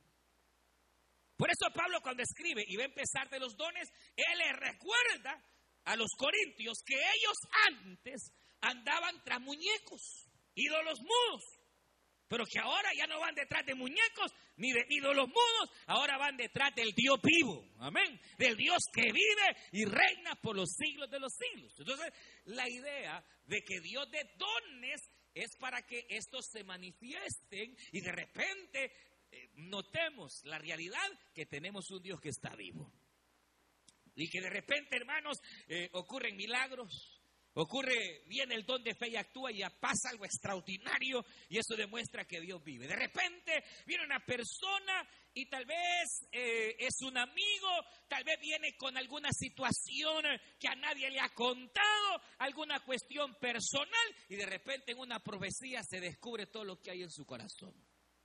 Por 1.35 1.49
eso 1.51 1.71
Pablo 1.73 2.01
cuando 2.01 2.23
escribe 2.23 2.63
y 2.67 2.75
va 2.77 2.83
a 2.83 2.87
empezar 2.87 3.29
de 3.29 3.39
los 3.39 3.55
dones, 3.55 3.87
él 4.15 4.37
le 4.39 4.53
recuerda 4.53 5.43
a 5.83 5.95
los 5.95 6.09
corintios 6.17 6.79
que 6.83 6.95
ellos 6.95 7.37
antes 7.67 8.31
andaban 8.61 9.23
tras 9.23 9.41
muñecos, 9.41 10.27
ídolos 10.55 10.99
mudos, 11.01 11.43
pero 12.27 12.45
que 12.45 12.59
ahora 12.59 12.89
ya 12.97 13.07
no 13.07 13.19
van 13.19 13.35
detrás 13.35 13.65
de 13.65 13.75
muñecos 13.75 14.31
ni 14.57 14.71
de 14.71 14.85
ídolos 14.89 15.27
mudos, 15.27 15.71
ahora 15.85 16.17
van 16.17 16.35
detrás 16.35 16.73
del 16.75 16.91
Dios 16.93 17.19
vivo, 17.21 17.63
amén, 17.79 18.19
del 18.37 18.57
Dios 18.57 18.79
que 18.93 19.03
vive 19.03 19.57
y 19.71 19.85
reina 19.85 20.35
por 20.41 20.55
los 20.55 20.69
siglos 20.71 21.09
de 21.09 21.19
los 21.19 21.33
siglos. 21.33 21.73
Entonces, 21.79 22.11
la 22.45 22.67
idea 22.67 23.23
de 23.45 23.61
que 23.61 23.79
Dios 23.81 24.09
de 24.11 24.29
dones 24.35 25.01
es 25.33 25.55
para 25.57 25.81
que 25.83 26.05
estos 26.09 26.47
se 26.51 26.63
manifiesten 26.63 27.77
y 27.91 28.01
de 28.01 28.11
repente 28.11 28.91
eh, 29.31 29.49
notemos 29.55 30.41
la 30.45 30.57
realidad 30.57 31.07
que 31.33 31.45
tenemos 31.45 31.89
un 31.91 32.01
Dios 32.01 32.19
que 32.19 32.29
está 32.29 32.55
vivo. 32.55 32.91
Y 34.15 34.29
que 34.29 34.41
de 34.41 34.49
repente, 34.49 34.97
hermanos, 34.97 35.37
eh, 35.67 35.89
ocurren 35.93 36.35
milagros, 36.35 37.16
ocurre, 37.61 38.23
viene 38.27 38.55
el 38.55 38.65
don 38.65 38.83
de 38.83 38.93
fe 38.93 39.09
y 39.09 39.15
actúa 39.15 39.51
y 39.51 39.59
ya 39.59 39.69
pasa 39.69 40.09
algo 40.09 40.25
extraordinario 40.25 41.25
y 41.49 41.57
eso 41.57 41.75
demuestra 41.75 42.25
que 42.25 42.39
Dios 42.39 42.63
vive. 42.63 42.87
De 42.87 42.95
repente 42.95 43.63
viene 43.85 44.05
una 44.05 44.19
persona 44.19 45.07
y 45.33 45.47
tal 45.47 45.65
vez 45.65 46.27
eh, 46.31 46.75
es 46.79 47.01
un 47.01 47.17
amigo, 47.17 47.69
tal 48.07 48.23
vez 48.23 48.39
viene 48.39 48.75
con 48.77 48.95
alguna 48.97 49.29
situación 49.31 50.23
que 50.59 50.67
a 50.67 50.75
nadie 50.75 51.09
le 51.09 51.19
ha 51.19 51.29
contado, 51.29 52.21
alguna 52.39 52.79
cuestión 52.81 53.35
personal 53.35 54.15
y 54.29 54.35
de 54.35 54.45
repente 54.45 54.91
en 54.91 54.99
una 54.99 55.19
profecía 55.19 55.81
se 55.83 55.99
descubre 55.99 56.47
todo 56.47 56.63
lo 56.63 56.79
que 56.79 56.91
hay 56.91 57.03
en 57.03 57.11
su 57.11 57.25
corazón. 57.25 57.73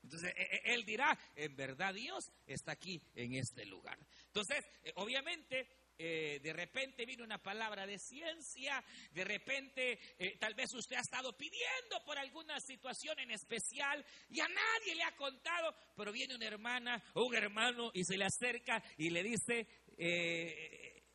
Entonces, 0.03 0.35
e, 0.37 0.43
e, 0.43 0.75
él 0.75 0.85
dirá, 0.85 1.17
en 1.37 1.55
verdad 1.57 1.95
Dios 1.95 2.33
está 2.47 2.73
aquí 2.73 3.01
en 3.15 3.35
este 3.35 3.65
lugar. 3.65 3.99
Entonces, 4.27 4.65
eh, 4.83 4.93
obviamente, 4.97 5.69
eh, 5.99 6.41
de 6.43 6.53
repente 6.53 7.07
viene 7.07 7.23
una 7.23 7.43
palabra 7.43 7.87
de 7.87 7.99
ciencia, 7.99 8.83
de 9.13 9.25
repente 9.25 9.99
eh, 10.19 10.37
tal 10.39 10.55
vez 10.55 10.73
usted 10.75 10.97
ha 10.97 11.01
estado 11.01 11.37
pidiendo 11.37 12.03
por 12.05 12.19
alguna 12.19 12.61
situación 12.61 13.19
en 13.19 13.31
especial 13.31 14.05
y 14.29 14.41
a 14.41 14.49
nadie 14.49 14.95
le 14.95 15.05
ha 15.05 15.17
contado, 15.17 15.75
pero 15.97 16.13
viene 16.13 16.35
una 16.35 16.47
hermana 16.47 17.03
o 17.15 17.25
un 17.25 17.35
hermano 17.35 17.91
y 17.95 18.05
se 18.05 18.17
le 18.17 18.25
acerca 18.25 18.83
y 18.97 19.11
le 19.11 19.23
dice, 19.23 19.67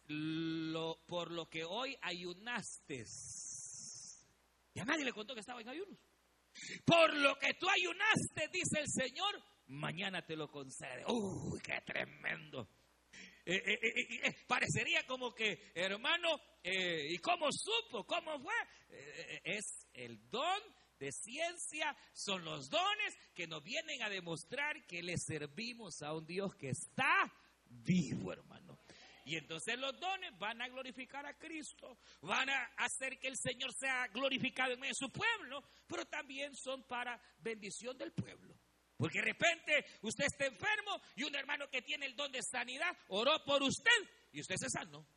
lo, 0.08 1.04
por 1.06 1.32
lo 1.32 1.50
que 1.50 1.64
hoy 1.66 1.98
ayunaste. 2.02 3.06
Y 4.74 4.80
a 4.80 4.86
nadie 4.86 5.06
le 5.06 5.14
contó 5.14 5.34
que 5.34 5.42
estaba 5.42 5.62
en 5.62 5.70
ayunos. 5.70 5.98
Por 6.86 7.14
lo 7.16 7.36
que 7.38 7.54
tú 7.56 7.68
ayunaste, 7.70 8.48
dice 8.52 8.80
el 8.80 8.88
Señor, 8.88 9.44
mañana 9.68 10.26
te 10.26 10.36
lo 10.36 10.50
concede. 10.50 11.04
¡Uy, 11.08 11.60
qué 11.62 11.82
tremendo! 11.86 12.68
Eh, 13.50 13.64
eh, 13.66 14.20
eh, 14.26 14.36
parecería 14.46 15.08
como 15.08 15.34
que, 15.34 15.72
hermano, 15.74 16.38
¿y 16.62 17.18
cómo 17.20 17.48
supo? 17.50 18.06
¿Cómo 18.06 18.38
fue? 18.42 18.54
es 19.46 19.88
el 19.94 20.30
don 20.30 20.62
de 21.00 21.14
ciencia, 21.14 21.96
son 22.12 22.44
los 22.44 22.70
dones 22.70 23.18
que 23.34 23.48
nos 23.48 23.64
vienen 23.64 24.04
a 24.04 24.10
demostrar 24.10 24.86
que 24.86 25.02
le 25.02 25.18
servimos 25.18 26.02
a 26.02 26.14
un 26.14 26.26
Dios 26.26 26.56
que 26.56 26.72
está 26.72 27.34
vivo, 27.70 28.34
hermano. 28.34 28.80
Y 29.24 29.38
entonces 29.38 29.80
los 29.80 29.98
dones 29.98 30.38
van 30.38 30.62
a 30.62 30.68
glorificar 30.68 31.26
a 31.26 31.38
Cristo, 31.38 31.98
van 32.22 32.50
a 32.50 32.66
hacer 32.76 33.18
que 33.18 33.30
el 33.30 33.38
Señor 33.38 33.72
sea 33.74 34.08
glorificado 34.08 34.74
en 34.74 34.94
su 34.94 35.10
pueblo, 35.10 35.64
pero 35.88 36.06
también 36.06 36.54
son 36.54 36.84
para 36.84 37.22
bendición 37.40 37.98
del 37.98 38.12
pueblo. 38.12 38.57
Porque 38.98 39.20
de 39.20 39.26
repente 39.26 39.86
usted 40.02 40.26
está 40.26 40.46
enfermo 40.46 41.00
y 41.16 41.24
un 41.24 41.36
hermano 41.36 41.70
que 41.70 41.82
tiene 41.82 42.08
el 42.08 42.16
don 42.16 42.32
de 42.32 42.42
sanidad 42.42 42.92
oró 43.10 43.44
por 43.46 43.62
usted 43.64 43.92
y 44.32 44.42
usted 44.42 44.56
se 44.58 44.70
sanó. 44.70 45.08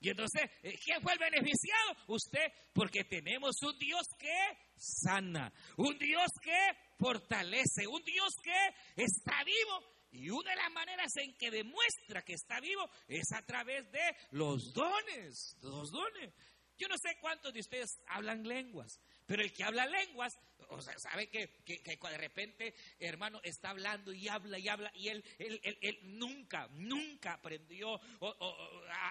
Y 0.00 0.10
entonces, 0.10 0.42
eh, 0.62 0.78
¿quién 0.84 1.02
fue 1.02 1.12
el 1.12 1.18
beneficiado? 1.18 1.96
Usted, 2.08 2.52
porque 2.72 3.04
tenemos 3.04 3.56
un 3.62 3.76
Dios 3.78 4.06
que 4.18 4.38
sana, 4.76 5.52
un 5.76 5.98
Dios 5.98 6.30
que 6.40 6.58
fortalece, 6.98 7.86
un 7.86 8.02
Dios 8.04 8.32
que 8.42 9.02
está 9.02 9.42
vivo 9.44 9.98
y 10.10 10.30
una 10.30 10.50
de 10.50 10.56
las 10.56 10.72
maneras 10.72 11.12
en 11.16 11.36
que 11.36 11.50
demuestra 11.50 12.22
que 12.22 12.34
está 12.34 12.60
vivo 12.60 12.88
es 13.08 13.32
a 13.32 13.42
través 13.42 13.90
de 13.90 14.16
los 14.30 14.72
dones, 14.72 15.56
los 15.62 15.90
dones. 15.90 16.32
Yo 16.76 16.86
no 16.86 16.96
sé 16.96 17.18
cuántos 17.20 17.52
de 17.52 17.60
ustedes 17.60 17.98
hablan 18.06 18.44
lenguas, 18.44 19.00
pero 19.28 19.42
el 19.42 19.52
que 19.52 19.62
habla 19.62 19.84
lenguas 19.84 20.38
o 20.70 20.80
sea, 20.80 20.98
sabe 20.98 21.28
que, 21.28 21.48
que, 21.64 21.80
de 21.96 22.18
repente, 22.18 22.74
hermano, 22.98 23.40
está 23.42 23.70
hablando 23.70 24.12
y 24.12 24.28
habla 24.28 24.58
y 24.58 24.68
habla 24.68 24.90
y 24.94 25.08
él, 25.08 25.24
él, 25.38 25.60
él, 25.80 25.98
nunca, 26.02 26.68
nunca 26.72 27.34
aprendió 27.34 27.98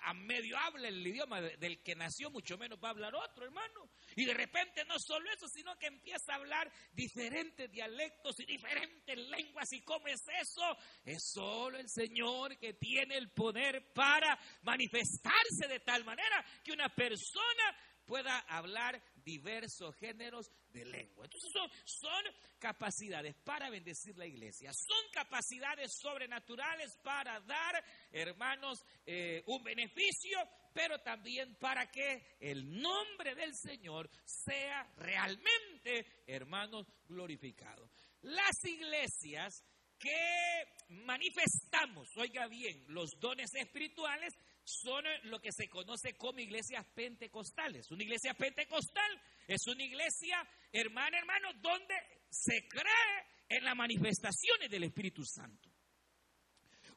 a, 0.03 0.13
medio 0.13 0.57
habla 0.57 0.87
el 0.87 1.05
idioma 1.05 1.41
del 1.41 1.81
que 1.81 1.95
nació, 1.95 2.29
mucho 2.29 2.57
menos 2.57 2.79
va 2.83 2.89
a 2.89 2.91
hablar 2.91 3.15
otro, 3.15 3.45
hermano. 3.45 3.89
Y 4.15 4.25
de 4.25 4.33
repente 4.33 4.83
no 4.85 4.99
solo 4.99 5.29
eso, 5.31 5.47
sino 5.47 5.77
que 5.77 5.87
empieza 5.87 6.33
a 6.33 6.35
hablar 6.35 6.71
diferentes 6.91 7.71
dialectos 7.71 8.39
y 8.39 8.45
diferentes 8.45 9.17
lenguas. 9.17 9.71
¿Y 9.73 9.81
cómo 9.81 10.07
es 10.07 10.23
eso? 10.41 10.77
Es 11.05 11.31
solo 11.31 11.77
el 11.77 11.89
Señor 11.89 12.57
que 12.57 12.73
tiene 12.73 13.17
el 13.17 13.31
poder 13.31 13.93
para 13.93 14.37
manifestarse 14.61 15.67
de 15.67 15.79
tal 15.79 16.03
manera 16.03 16.45
que 16.63 16.71
una 16.71 16.89
persona 16.89 17.75
pueda 18.05 18.39
hablar 18.47 19.01
diversos 19.27 19.93
géneros 19.97 20.49
de 20.69 20.85
lengua. 20.85 21.25
Entonces 21.25 21.51
son, 21.83 22.23
capacidades 22.59 23.35
para 23.43 23.69
bendecir 23.69 24.17
la 24.17 24.25
iglesia, 24.25 24.71
son 24.73 25.11
capacidades 25.11 25.91
sobrenaturales 26.01 26.97
para 27.03 27.39
dar, 27.41 27.83
hermanos, 28.11 28.85
eh, 29.05 29.43
un 29.47 29.61
beneficio, 29.63 30.39
pero 30.73 30.99
también 30.99 31.55
para 31.59 31.91
que 31.91 32.37
el 32.39 32.81
nombre 32.81 33.35
del 33.35 33.53
Señor 33.53 34.09
sea 34.23 34.89
realmente, 34.95 36.23
hermanos, 36.25 36.87
glorificado. 37.05 37.91
Las 38.21 38.63
iglesias 38.63 39.61
que 39.99 40.63
manifestamos, 40.89 42.15
oiga 42.15 42.47
bien, 42.47 42.85
los 42.87 43.19
dones 43.19 43.53
espirituales, 43.55 44.33
son 44.67 45.03
lo 45.23 45.39
que 45.39 45.51
se 45.51 45.69
conoce 45.69 46.15
como 46.17 46.39
iglesias 46.39 46.85
pentecostales. 46.93 47.89
Una 47.89 48.03
iglesia 48.03 48.33
pentecostal 48.33 49.21
es 49.47 49.65
una 49.67 49.83
iglesia, 49.83 50.37
hermano, 50.73 51.17
hermano, 51.17 51.53
donde 51.61 51.95
se 52.29 52.67
cree 52.67 53.25
en 53.47 53.63
las 53.63 53.75
manifestaciones 53.77 54.69
del 54.69 54.83
Espíritu 54.83 55.23
Santo. 55.23 55.71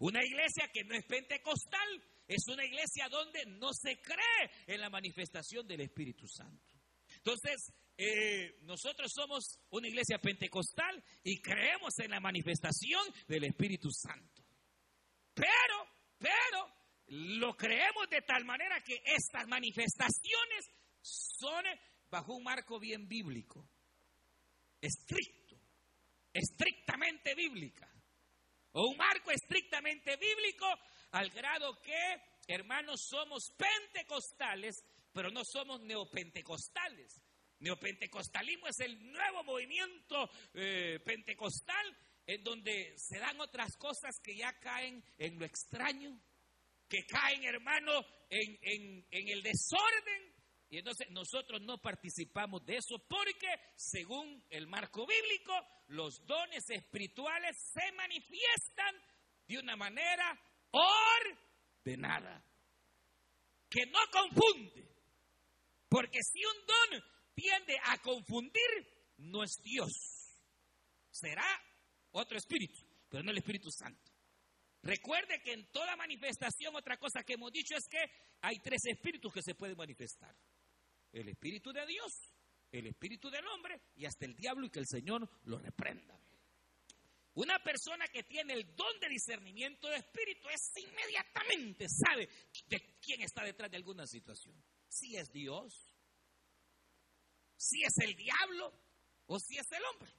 Una 0.00 0.24
iglesia 0.24 0.68
que 0.72 0.82
no 0.82 0.96
es 0.96 1.04
pentecostal 1.04 2.02
es 2.26 2.42
una 2.48 2.64
iglesia 2.64 3.08
donde 3.08 3.46
no 3.46 3.72
se 3.72 4.00
cree 4.00 4.50
en 4.66 4.80
la 4.80 4.90
manifestación 4.90 5.66
del 5.68 5.82
Espíritu 5.82 6.26
Santo. 6.26 6.74
Entonces, 7.16 7.72
eh, 7.96 8.58
nosotros 8.62 9.12
somos 9.14 9.60
una 9.70 9.86
iglesia 9.86 10.18
pentecostal 10.18 11.04
y 11.22 11.40
creemos 11.40 11.98
en 11.98 12.10
la 12.10 12.20
manifestación 12.20 13.02
del 13.28 13.44
Espíritu 13.44 13.90
Santo. 13.92 14.42
Pero, 15.34 15.86
pero, 16.18 16.79
lo 17.10 17.56
creemos 17.56 18.08
de 18.08 18.22
tal 18.22 18.44
manera 18.44 18.80
que 18.82 19.02
estas 19.04 19.46
manifestaciones 19.48 20.70
son 21.00 21.64
bajo 22.08 22.34
un 22.34 22.44
marco 22.44 22.78
bien 22.78 23.08
bíblico, 23.08 23.68
estricto, 24.80 25.60
estrictamente 26.32 27.34
bíblica, 27.34 27.88
o 28.72 28.88
un 28.88 28.96
marco 28.96 29.32
estrictamente 29.32 30.16
bíblico 30.16 30.66
al 31.12 31.30
grado 31.30 31.80
que, 31.82 32.22
hermanos, 32.46 33.04
somos 33.08 33.52
pentecostales, 33.56 34.84
pero 35.12 35.30
no 35.30 35.44
somos 35.44 35.80
neopentecostales. 35.80 37.20
Neopentecostalismo 37.58 38.68
es 38.68 38.80
el 38.80 39.10
nuevo 39.10 39.42
movimiento 39.42 40.30
eh, 40.54 41.00
pentecostal 41.04 41.96
en 42.26 42.44
donde 42.44 42.94
se 42.96 43.18
dan 43.18 43.40
otras 43.40 43.76
cosas 43.76 44.20
que 44.22 44.36
ya 44.36 44.52
caen 44.60 45.04
en 45.18 45.38
lo 45.38 45.44
extraño, 45.44 46.16
que 46.90 47.06
caen, 47.06 47.44
hermano, 47.44 48.04
en, 48.28 49.06
en 49.10 49.28
el 49.28 49.42
desorden. 49.42 50.34
Y 50.68 50.78
entonces 50.78 51.08
nosotros 51.10 51.62
no 51.62 51.78
participamos 51.78 52.64
de 52.66 52.76
eso 52.76 52.98
porque, 53.08 53.48
según 53.76 54.44
el 54.50 54.66
marco 54.66 55.06
bíblico, 55.06 55.52
los 55.88 56.24
dones 56.26 56.68
espirituales 56.68 57.56
se 57.72 57.92
manifiestan 57.92 58.94
de 59.48 59.58
una 59.58 59.76
manera 59.76 60.38
ordenada, 60.70 62.44
que 63.68 63.86
no 63.86 63.98
confunde. 64.12 64.88
Porque 65.88 66.18
si 66.22 66.38
un 66.44 66.66
don 66.66 67.02
tiende 67.34 67.76
a 67.84 67.98
confundir, 67.98 68.70
no 69.18 69.42
es 69.42 69.56
Dios. 69.62 69.92
Será 71.10 71.46
otro 72.12 72.38
espíritu, 72.38 72.78
pero 73.08 73.24
no 73.24 73.32
el 73.32 73.38
Espíritu 73.38 73.70
Santo. 73.70 74.09
Recuerde 74.82 75.42
que 75.42 75.52
en 75.52 75.70
toda 75.70 75.94
manifestación, 75.96 76.74
otra 76.74 76.96
cosa 76.96 77.22
que 77.22 77.34
hemos 77.34 77.52
dicho 77.52 77.74
es 77.76 77.86
que 77.86 77.98
hay 78.40 78.58
tres 78.60 78.80
espíritus 78.86 79.32
que 79.32 79.42
se 79.42 79.54
pueden 79.54 79.76
manifestar. 79.76 80.34
El 81.12 81.28
espíritu 81.28 81.72
de 81.72 81.84
Dios, 81.86 82.32
el 82.72 82.86
espíritu 82.86 83.28
del 83.30 83.46
hombre 83.46 83.80
y 83.96 84.06
hasta 84.06 84.24
el 84.24 84.34
diablo 84.34 84.66
y 84.66 84.70
que 84.70 84.78
el 84.78 84.86
Señor 84.86 85.28
lo 85.44 85.58
reprenda. 85.58 86.18
Una 87.34 87.62
persona 87.62 88.06
que 88.08 88.24
tiene 88.24 88.54
el 88.54 88.74
don 88.74 88.98
de 89.00 89.08
discernimiento 89.08 89.88
de 89.88 89.96
espíritu 89.96 90.48
es 90.48 90.72
inmediatamente 90.76 91.86
sabe 91.88 92.28
de 92.66 92.98
quién 93.00 93.22
está 93.22 93.44
detrás 93.44 93.70
de 93.70 93.76
alguna 93.76 94.06
situación. 94.06 94.54
Si 94.88 95.16
es 95.16 95.30
Dios, 95.30 95.90
si 97.56 97.82
es 97.82 97.96
el 97.98 98.16
diablo 98.16 98.72
o 99.26 99.38
si 99.38 99.58
es 99.58 99.70
el 99.70 99.82
hombre. 99.84 100.10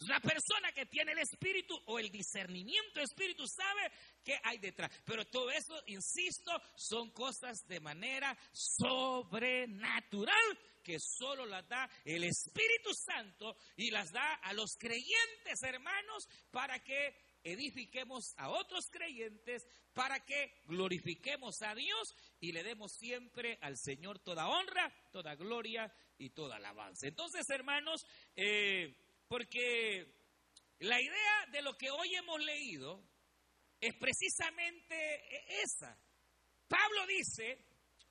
La 0.00 0.20
persona 0.20 0.72
que 0.72 0.86
tiene 0.86 1.12
el 1.12 1.18
espíritu 1.18 1.80
o 1.86 1.98
el 1.98 2.10
discernimiento 2.10 3.00
espíritu 3.00 3.46
sabe 3.46 3.90
qué 4.22 4.38
hay 4.42 4.58
detrás. 4.58 4.90
Pero 5.04 5.26
todo 5.26 5.50
eso, 5.50 5.74
insisto, 5.86 6.52
son 6.76 7.10
cosas 7.12 7.66
de 7.66 7.80
manera 7.80 8.36
sobrenatural 8.52 10.58
que 10.84 11.00
solo 11.00 11.46
las 11.46 11.66
da 11.66 11.90
el 12.04 12.24
Espíritu 12.24 12.92
Santo 12.92 13.56
y 13.76 13.90
las 13.90 14.12
da 14.12 14.34
a 14.34 14.52
los 14.52 14.76
creyentes 14.76 15.62
hermanos 15.62 16.28
para 16.50 16.78
que 16.84 17.16
edifiquemos 17.42 18.34
a 18.36 18.50
otros 18.50 18.90
creyentes, 18.90 19.66
para 19.92 20.24
que 20.24 20.52
glorifiquemos 20.66 21.62
a 21.62 21.74
Dios 21.74 22.14
y 22.40 22.52
le 22.52 22.62
demos 22.62 22.92
siempre 22.92 23.58
al 23.62 23.76
Señor 23.76 24.18
toda 24.18 24.48
honra, 24.48 24.92
toda 25.10 25.34
gloria 25.34 25.92
y 26.18 26.30
toda 26.30 26.56
alabanza. 26.56 27.06
Entonces, 27.06 27.48
hermanos, 27.50 28.06
eh, 28.36 28.94
porque 29.34 30.06
la 30.78 31.00
idea 31.00 31.46
de 31.50 31.60
lo 31.62 31.76
que 31.76 31.90
hoy 31.90 32.14
hemos 32.14 32.40
leído 32.40 33.02
es 33.80 33.92
precisamente 33.96 35.60
esa. 35.60 35.98
Pablo 36.68 37.04
dice 37.08 37.58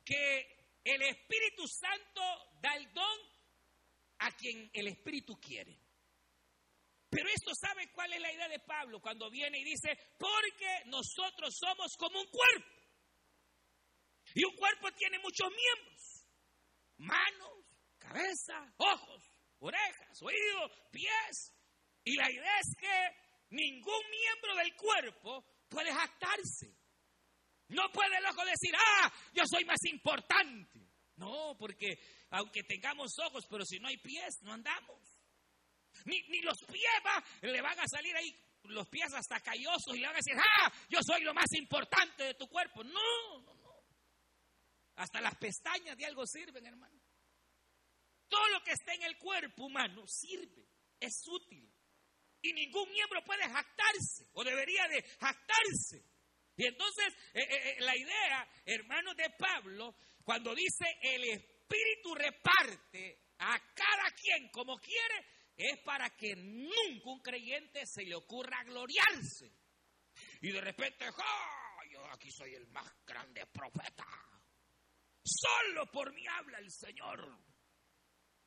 que 0.04 0.68
el 0.84 1.00
Espíritu 1.00 1.66
Santo 1.66 2.20
da 2.60 2.76
el 2.76 2.92
don 2.92 3.18
a 4.18 4.32
quien 4.32 4.68
el 4.74 4.88
Espíritu 4.88 5.40
quiere. 5.40 5.80
Pero 7.08 7.26
esto 7.30 7.52
sabe 7.54 7.90
cuál 7.92 8.12
es 8.12 8.20
la 8.20 8.30
idea 8.30 8.48
de 8.48 8.58
Pablo 8.58 9.00
cuando 9.00 9.30
viene 9.30 9.60
y 9.60 9.64
dice, 9.64 9.96
porque 10.18 10.82
nosotros 10.88 11.56
somos 11.58 11.96
como 11.96 12.20
un 12.20 12.26
cuerpo. 12.26 12.68
Y 14.34 14.44
un 14.44 14.54
cuerpo 14.56 14.92
tiene 14.92 15.18
muchos 15.20 15.48
miembros. 15.48 16.28
Manos, 16.98 17.64
cabeza, 17.96 18.74
ojos, 18.76 19.23
orejas, 19.64 20.22
oídos, 20.22 20.72
pies. 20.90 21.52
Y 22.04 22.16
la 22.16 22.30
idea 22.30 22.58
es 22.60 22.76
que 22.78 23.56
ningún 23.56 24.02
miembro 24.10 24.54
del 24.56 24.74
cuerpo 24.76 25.44
puede 25.68 25.92
jactarse. 25.92 26.76
No 27.68 27.90
puede 27.92 28.18
el 28.18 28.26
ojo 28.26 28.44
decir, 28.44 28.74
ah, 28.76 29.12
yo 29.32 29.42
soy 29.46 29.64
más 29.64 29.82
importante. 29.84 30.80
No, 31.16 31.56
porque 31.58 31.98
aunque 32.30 32.62
tengamos 32.64 33.18
ojos, 33.18 33.46
pero 33.48 33.64
si 33.64 33.78
no 33.78 33.88
hay 33.88 33.96
pies, 33.98 34.42
no 34.42 34.52
andamos. 34.52 35.00
Ni, 36.04 36.20
ni 36.28 36.40
los 36.42 36.58
pies 36.64 37.02
va, 37.06 37.24
le 37.40 37.60
van 37.62 37.78
a 37.78 37.86
salir 37.86 38.14
ahí 38.16 38.36
los 38.64 38.88
pies 38.88 39.12
hasta 39.12 39.40
callosos 39.40 39.94
y 39.94 40.00
le 40.00 40.06
van 40.06 40.16
a 40.16 40.18
decir, 40.18 40.34
ah, 40.36 40.72
yo 40.88 40.98
soy 41.02 41.22
lo 41.22 41.34
más 41.34 41.50
importante 41.52 42.24
de 42.24 42.34
tu 42.34 42.48
cuerpo. 42.48 42.82
No, 42.82 43.40
no, 43.40 43.54
no. 43.54 43.84
Hasta 44.96 45.20
las 45.20 45.34
pestañas 45.36 45.96
de 45.96 46.06
algo 46.06 46.26
sirven, 46.26 46.66
hermano. 46.66 47.03
Todo 48.28 48.48
lo 48.48 48.62
que 48.62 48.72
está 48.72 48.94
en 48.94 49.02
el 49.04 49.18
cuerpo 49.18 49.64
humano 49.64 50.06
sirve, 50.06 50.66
es 51.00 51.22
útil. 51.28 51.70
Y 52.42 52.52
ningún 52.52 52.90
miembro 52.90 53.24
puede 53.24 53.42
jactarse 53.44 54.28
o 54.32 54.44
debería 54.44 54.86
de 54.88 55.02
jactarse. 55.02 56.04
Y 56.56 56.66
entonces 56.66 57.14
eh, 57.34 57.40
eh, 57.40 57.70
eh, 57.70 57.80
la 57.80 57.96
idea, 57.96 58.48
hermanos 58.66 59.16
de 59.16 59.30
Pablo, 59.30 59.96
cuando 60.22 60.54
dice 60.54 60.84
el 61.02 61.24
Espíritu 61.24 62.14
reparte 62.14 63.32
a 63.38 63.58
cada 63.74 64.10
quien 64.12 64.50
como 64.50 64.76
quiere, 64.78 65.26
es 65.56 65.78
para 65.80 66.10
que 66.10 66.34
nunca 66.36 67.10
un 67.10 67.20
creyente 67.20 67.86
se 67.86 68.04
le 68.04 68.14
ocurra 68.14 68.62
gloriarse. 68.64 69.52
Y 70.42 70.52
de 70.52 70.60
repente, 70.60 71.06
yo 71.90 72.04
aquí 72.10 72.30
soy 72.30 72.54
el 72.54 72.66
más 72.68 72.86
grande 73.04 73.46
profeta. 73.46 74.06
Solo 75.24 75.90
por 75.90 76.12
mí 76.12 76.24
habla 76.26 76.58
el 76.58 76.70
Señor. 76.70 77.38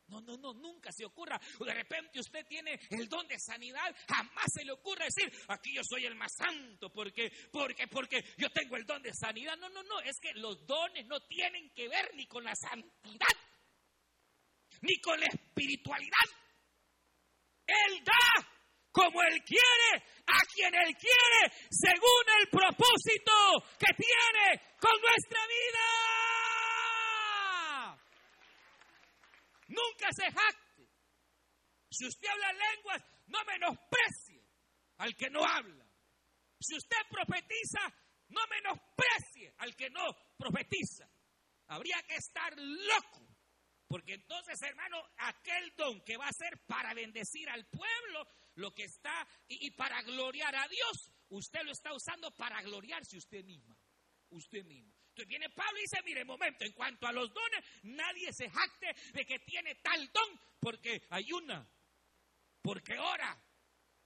No, 0.08 0.22
no, 0.22 0.36
no, 0.38 0.54
nunca 0.54 0.90
se 0.90 1.04
ocurra. 1.04 1.38
De 1.60 1.74
repente 1.74 2.18
usted 2.18 2.46
tiene 2.46 2.80
el 2.90 3.08
don 3.08 3.26
de 3.28 3.38
sanidad, 3.38 3.94
jamás 4.08 4.46
se 4.54 4.64
le 4.64 4.72
ocurra 4.72 5.04
decir, 5.04 5.30
aquí 5.48 5.74
yo 5.74 5.82
soy 5.84 6.06
el 6.06 6.14
más 6.14 6.32
santo, 6.34 6.90
porque, 6.90 7.30
porque, 7.52 7.86
porque 7.88 8.24
yo 8.38 8.48
tengo 8.50 8.76
el 8.76 8.84
don 8.84 9.02
de 9.02 9.12
sanidad. 9.12 9.56
No, 9.58 9.68
no, 9.68 9.82
no, 9.82 10.00
es 10.00 10.18
que 10.20 10.32
los 10.34 10.66
dones 10.66 11.06
no 11.06 11.20
tienen 11.20 11.70
que 11.74 11.88
ver 11.88 12.10
ni 12.14 12.26
con 12.26 12.42
la 12.42 12.54
santidad, 12.54 13.36
ni 14.80 14.98
con 15.00 15.20
la 15.20 15.26
espiritualidad. 15.26 16.26
Él 17.66 18.02
da 18.02 18.48
como 18.90 19.22
Él 19.22 19.42
quiere, 19.44 20.04
a 20.26 20.40
quien 20.54 20.74
Él 20.74 20.96
quiere, 20.96 21.54
según 21.70 22.24
el 22.40 22.48
propósito 22.48 23.32
que 23.78 23.92
tiene 23.94 24.62
con 24.80 24.98
nuestra 25.02 25.46
vida. 25.46 26.27
Nunca 29.68 30.12
se 30.12 30.30
jacte. 30.30 30.88
Si 31.90 32.06
usted 32.06 32.28
habla 32.28 32.52
lenguas, 32.52 33.02
no 33.26 33.44
menosprecie 33.44 34.44
al 34.98 35.14
que 35.14 35.30
no 35.30 35.44
habla. 35.44 35.86
Si 36.60 36.76
usted 36.76 36.96
profetiza, 37.08 37.80
no 38.28 38.40
menosprecie 38.48 39.54
al 39.58 39.74
que 39.76 39.90
no 39.90 40.04
profetiza. 40.36 41.08
Habría 41.68 42.02
que 42.06 42.16
estar 42.16 42.52
loco. 42.58 43.26
Porque 43.86 44.14
entonces, 44.14 44.60
hermano, 44.62 45.02
aquel 45.16 45.72
don 45.76 46.02
que 46.04 46.18
va 46.18 46.28
a 46.28 46.32
ser 46.32 46.60
para 46.66 46.92
bendecir 46.92 47.48
al 47.48 47.66
pueblo, 47.66 48.26
lo 48.56 48.74
que 48.74 48.84
está, 48.84 49.26
y, 49.48 49.70
para 49.70 50.02
gloriar 50.02 50.54
a 50.54 50.68
Dios, 50.68 51.10
usted 51.30 51.60
lo 51.64 51.72
está 51.72 51.94
usando 51.94 52.30
para 52.32 52.60
gloriarse 52.62 53.16
usted 53.16 53.44
misma, 53.44 53.78
usted 54.30 54.64
mismo. 54.64 54.97
Entonces 55.18 55.36
viene 55.36 55.50
Pablo 55.50 55.76
y 55.78 55.82
dice, 55.82 56.00
mire, 56.04 56.24
momento, 56.24 56.64
en 56.64 56.72
cuanto 56.74 57.08
a 57.08 57.12
los 57.12 57.34
dones, 57.34 57.64
nadie 57.82 58.32
se 58.32 58.48
jacte 58.48 58.94
de 59.12 59.26
que 59.26 59.40
tiene 59.40 59.74
tal 59.76 60.08
don, 60.12 60.40
porque 60.60 61.02
ayuna, 61.10 61.68
porque 62.62 62.96
ora, 62.96 63.36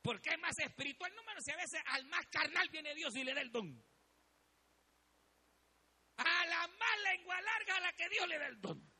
porque 0.00 0.30
es 0.30 0.38
más 0.38 0.58
espiritual. 0.58 1.14
No, 1.14 1.22
menos 1.24 1.44
si 1.44 1.50
a 1.50 1.56
veces 1.56 1.82
al 1.84 2.06
más 2.06 2.24
carnal 2.28 2.66
viene 2.70 2.94
Dios 2.94 3.14
y 3.14 3.24
le 3.24 3.34
da 3.34 3.42
el 3.42 3.52
don. 3.52 3.84
A 6.16 6.46
la 6.46 6.66
más 6.66 7.02
lengua 7.02 7.38
larga 7.42 7.76
a 7.76 7.80
la 7.80 7.92
que 7.92 8.08
Dios 8.08 8.28
le 8.28 8.38
da 8.38 8.46
el 8.46 8.60
don. 8.62 8.92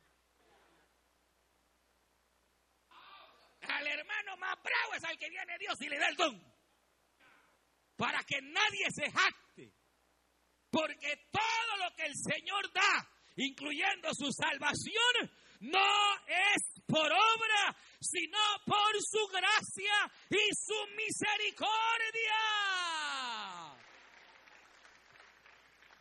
Al 3.61 3.87
hermano 3.87 4.37
más 4.37 4.55
bravo 4.61 4.93
es 4.93 5.03
al 5.03 5.17
que 5.17 5.29
viene 5.31 5.57
Dios 5.57 5.81
y 5.81 5.89
le 5.89 5.97
da 5.97 6.09
el 6.09 6.15
don. 6.15 6.55
Para 7.95 8.23
que 8.23 8.39
nadie 8.39 8.91
se 8.91 9.09
jacte 9.09 9.82
porque 10.73 11.27
todo 11.29 11.77
lo 11.77 11.95
que 11.95 12.05
el 12.07 12.15
Señor 12.15 12.73
da, 12.73 13.07
incluyendo 13.35 14.09
su 14.15 14.31
salvación, 14.31 15.31
no 15.59 16.15
es 16.25 16.81
por 16.87 17.05
obra, 17.05 17.77
sino 18.01 18.39
por 18.65 18.91
su 18.99 19.27
gracia 19.27 20.11
y 20.31 20.49
su 20.55 20.87
misericordia. 20.97 22.33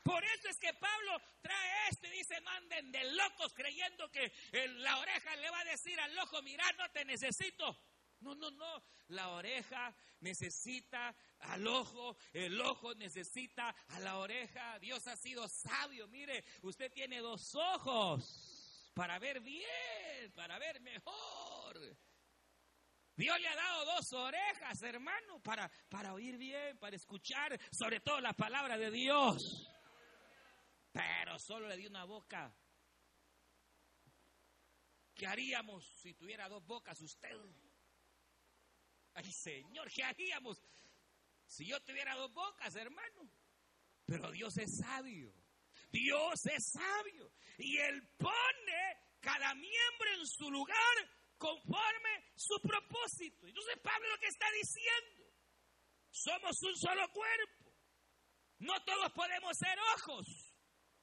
Por 0.03 0.25
eso 0.25 0.49
es 0.49 0.59
que 0.59 0.73
Pablo 0.73 1.21
trae 1.43 1.89
esto 1.91 2.07
y 2.07 2.11
dice, 2.11 2.41
manden 2.41 2.91
de 2.91 3.13
locos 3.13 3.53
creyendo 3.55 4.11
que 4.11 4.33
la 4.79 4.99
oreja 4.99 5.37
le 5.37 5.51
va 5.51 5.61
a 5.61 5.65
decir 5.65 6.01
al 6.01 6.19
ojo, 6.19 6.41
mira, 6.43 6.65
no 6.79 6.91
te 6.93 7.05
necesito. 7.05 7.79
No, 8.23 8.35
no, 8.35 8.51
no. 8.51 8.83
La 9.09 9.31
oreja 9.31 9.95
necesita 10.21 11.15
al 11.41 11.67
ojo, 11.67 12.17
el 12.33 12.61
ojo 12.61 12.95
necesita 12.95 13.75
a 13.89 14.01
la 14.01 14.19
oreja. 14.19 14.79
Dios 14.79 15.07
ha 15.07 15.17
sido 15.17 15.49
sabio. 15.49 16.09
Mire, 16.09 16.45
usted 16.63 16.91
tiene 16.93 17.19
dos 17.19 17.55
ojos 17.55 18.91
para 18.95 19.19
ver 19.19 19.41
bien, 19.41 20.33
para 20.35 20.59
ver 20.59 20.81
mejor. 20.81 21.97
Dios 23.17 23.41
le 23.41 23.49
ha 23.49 23.57
dado 23.57 23.85
dos 23.85 24.13
orejas, 24.15 24.83
hermano, 24.83 25.41
para, 25.43 25.71
para 25.89 26.15
oír 26.15 26.39
bien, 26.39 26.79
para 26.79 26.97
escuchar 26.97 27.59
sobre 27.71 28.01
todo 28.01 28.21
la 28.21 28.33
palabra 28.33 28.79
de 28.79 28.91
Dios. 28.91 29.69
pero 30.93 31.39
solo 31.39 31.69
le 31.69 31.77
di 31.77 31.87
una 31.87 32.05
boca. 32.05 32.55
¿Qué 35.15 35.27
haríamos 35.27 35.85
si 36.01 36.15
tuviera 36.15 36.49
dos 36.49 36.65
bocas 36.67 37.01
usted? 37.01 37.37
Ay, 39.14 39.31
Señor, 39.33 39.90
¿qué 39.90 40.03
haríamos 40.03 40.62
si 41.46 41.66
yo 41.66 41.81
tuviera 41.83 42.14
dos 42.14 42.33
bocas, 42.33 42.75
hermano? 42.77 43.31
Pero 44.07 44.31
Dios 44.31 44.57
es 44.59 44.79
sabio. 44.79 45.33
Dios 45.90 46.46
es 46.46 46.70
sabio. 46.70 47.33
Y 47.59 47.77
Él 47.79 48.03
pone 48.16 48.96
cada 49.20 49.55
miembro 49.55 50.12
en 50.18 50.27
su 50.27 50.51
lugar 50.51 50.77
conforme 51.37 52.33
su 52.37 52.61
propósito. 52.61 53.46
Entonces 53.46 53.79
Pablo 53.83 54.09
lo 54.09 54.18
que 54.18 54.29
está 54.29 54.46
diciendo, 54.53 55.33
somos 56.11 56.62
un 56.62 56.77
solo 56.77 57.11
cuerpo. 57.12 57.75
No 58.59 58.83
todos 58.85 59.12
podemos 59.12 59.57
ser 59.57 59.79
ojos. 59.96 60.27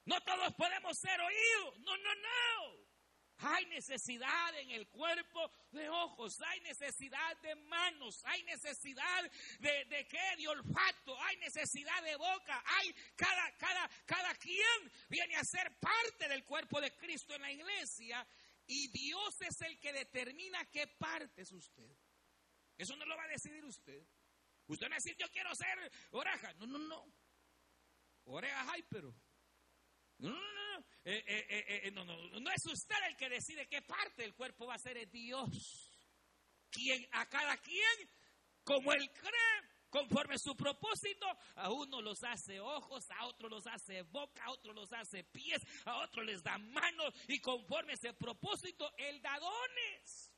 No 0.06 0.20
todos 0.22 0.54
podemos 0.54 0.98
ser 0.98 1.20
oídos. 1.20 1.78
No, 1.80 1.96
no, 1.96 2.14
no. 2.14 2.89
Hay 3.42 3.66
necesidad 3.66 4.54
en 4.58 4.70
el 4.70 4.88
cuerpo 4.88 5.50
de 5.72 5.88
ojos, 5.88 6.40
hay 6.42 6.60
necesidad 6.60 7.36
de 7.38 7.54
manos, 7.54 8.22
hay 8.24 8.42
necesidad 8.44 9.30
de, 9.58 9.84
de 9.86 10.06
qué, 10.06 10.36
de 10.36 10.48
olfato, 10.48 11.20
hay 11.22 11.36
necesidad 11.38 12.02
de 12.02 12.16
boca, 12.16 12.62
hay 12.66 12.94
cada, 13.16 13.56
cada, 13.56 13.90
cada 14.04 14.34
quien 14.34 14.92
viene 15.08 15.36
a 15.36 15.44
ser 15.44 15.74
parte 15.78 16.28
del 16.28 16.44
cuerpo 16.44 16.80
de 16.80 16.94
Cristo 16.96 17.34
en 17.34 17.42
la 17.42 17.52
iglesia 17.52 18.26
y 18.66 18.88
Dios 18.88 19.40
es 19.40 19.60
el 19.62 19.78
que 19.80 19.92
determina 19.92 20.64
qué 20.70 20.86
parte 20.86 21.42
es 21.42 21.52
usted. 21.52 21.90
Eso 22.76 22.94
no 22.96 23.04
lo 23.04 23.16
va 23.16 23.24
a 23.24 23.28
decidir 23.28 23.64
usted. 23.64 24.06
Usted 24.66 24.86
va 24.86 24.94
a 24.94 24.98
decir 24.98 25.16
yo 25.18 25.30
quiero 25.30 25.54
ser 25.54 25.90
oreja. 26.12 26.52
No, 26.54 26.66
no, 26.66 26.78
no. 26.78 27.12
Orejas 28.24 28.68
hay, 28.68 28.82
pero 28.84 29.14
no. 30.18 30.59
Eh, 31.04 31.22
eh, 31.26 31.80
eh, 31.84 31.90
no, 31.92 32.04
no, 32.04 32.16
no 32.40 32.50
es 32.50 32.66
usted 32.66 32.96
el 33.08 33.16
que 33.16 33.28
decide 33.28 33.68
qué 33.68 33.82
parte 33.82 34.22
del 34.22 34.34
cuerpo 34.34 34.66
va 34.66 34.74
a 34.74 34.78
ser, 34.78 34.96
es 34.96 35.10
Dios. 35.10 35.90
Quien, 36.70 37.06
a 37.12 37.28
cada 37.28 37.56
quien, 37.58 38.10
como 38.64 38.92
él 38.92 39.10
cree, 39.12 39.70
conforme 39.90 40.38
su 40.38 40.56
propósito, 40.56 41.26
a 41.56 41.70
uno 41.70 42.00
los 42.00 42.22
hace 42.22 42.60
ojos, 42.60 43.10
a 43.10 43.26
otro 43.26 43.48
los 43.48 43.66
hace 43.66 44.02
boca, 44.02 44.44
a 44.44 44.52
otro 44.52 44.72
los 44.72 44.92
hace 44.92 45.24
pies, 45.24 45.60
a 45.84 45.98
otro 45.98 46.22
les 46.22 46.42
da 46.42 46.56
manos, 46.58 47.14
y 47.28 47.40
conforme 47.40 47.94
ese 47.94 48.14
propósito, 48.14 48.90
él 48.96 49.20
da 49.20 49.38
dones. 49.38 50.32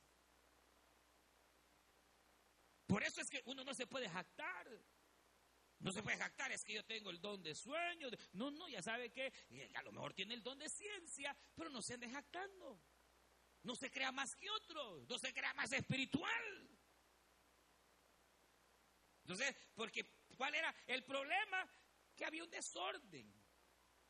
Por 2.87 3.03
eso 3.03 3.21
es 3.21 3.29
que 3.29 3.41
uno 3.45 3.63
no 3.63 3.73
se 3.73 3.87
puede 3.87 4.09
jactar. 4.09 4.67
No 5.83 5.91
se 5.91 6.01
puede 6.01 6.17
jactar, 6.17 6.49
es 6.53 6.63
que 6.63 6.73
yo 6.73 6.85
tengo 6.85 7.09
el 7.09 7.19
don 7.19 7.43
de 7.43 7.53
sueño. 7.53 8.07
No, 8.31 8.49
no, 8.51 8.69
ya 8.69 8.81
sabe 8.81 9.11
que 9.11 9.33
a 9.75 9.83
lo 9.83 9.91
mejor 9.91 10.13
tiene 10.13 10.33
el 10.33 10.41
don 10.41 10.57
de 10.57 10.69
ciencia, 10.69 11.35
pero 11.55 11.69
no 11.69 11.81
se 11.81 11.95
ande 11.95 12.09
jactando. 12.09 12.81
No 13.63 13.75
se 13.75 13.91
crea 13.91 14.11
más 14.13 14.35
que 14.37 14.49
otro, 14.49 15.05
no 15.09 15.19
se 15.19 15.33
crea 15.33 15.53
más 15.53 15.73
espiritual. 15.73 16.69
Entonces, 19.23 19.55
porque 19.75 20.05
¿cuál 20.37 20.55
era 20.55 20.73
el 20.87 21.03
problema? 21.03 21.69
Que 22.15 22.25
había 22.25 22.45
un 22.45 22.49
desorden. 22.49 23.33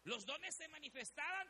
Los 0.04 0.28
dones 0.28 0.54
se 0.54 0.68
manifestaban 0.68 1.48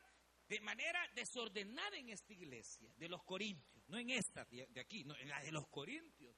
de 0.48 0.62
manera 0.62 1.06
desordenada 1.16 1.98
en 1.98 2.10
esta 2.10 2.32
iglesia, 2.32 2.94
de 2.96 3.10
los 3.10 3.24
corintios, 3.24 3.90
no 3.90 3.98
en 3.98 4.10
esta 4.10 4.46
de 4.46 4.80
aquí, 4.80 5.04
no, 5.04 5.18
en 5.18 5.28
la 5.28 5.42
de 5.42 5.52
los 5.52 5.68
corintios. 5.68 6.36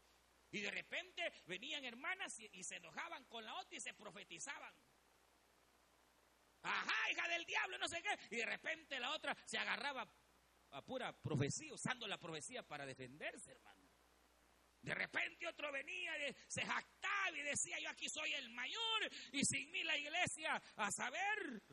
Y 0.56 0.62
de 0.62 0.72
repente 0.72 1.34
venían 1.48 1.84
hermanas 1.84 2.40
y, 2.40 2.64
se 2.64 2.78
enojaban 2.78 3.26
con 3.26 3.44
la 3.44 3.56
otra 3.56 3.78
y 3.78 3.82
se 3.82 3.94
profetizaban. 3.94 4.74
Ajá, 6.62 7.12
hija 7.12 7.28
del 7.28 7.44
diablo, 7.44 7.78
no 7.78 7.90
sé 7.90 8.02
qué. 8.02 8.18
Y 8.34 8.38
de 8.38 8.46
repente 8.46 8.98
la 8.98 9.12
otra 9.12 9.36
se 9.46 9.58
agarraba 9.58 10.10
a 10.72 10.82
pura 10.82 11.12
profecía, 11.12 11.74
usando 11.74 12.08
la 12.08 12.18
profecía 12.18 12.64
para 12.64 12.86
defenderse, 12.86 13.52
hermano. 13.52 13.92
De 14.82 14.96
repente 14.96 15.46
otro 15.46 15.74
venía, 15.74 16.14
se 16.48 16.66
jactaba 16.66 17.38
y 17.38 17.42
decía, 17.42 17.78
yo 17.82 17.90
aquí 17.90 18.08
soy 18.08 18.32
el 18.36 18.50
mayor 18.52 19.12
y 19.34 19.44
sin 19.44 19.70
mí 19.72 19.84
la 19.84 19.98
iglesia, 19.98 20.56
a 20.78 20.90
saber, 20.90 21.64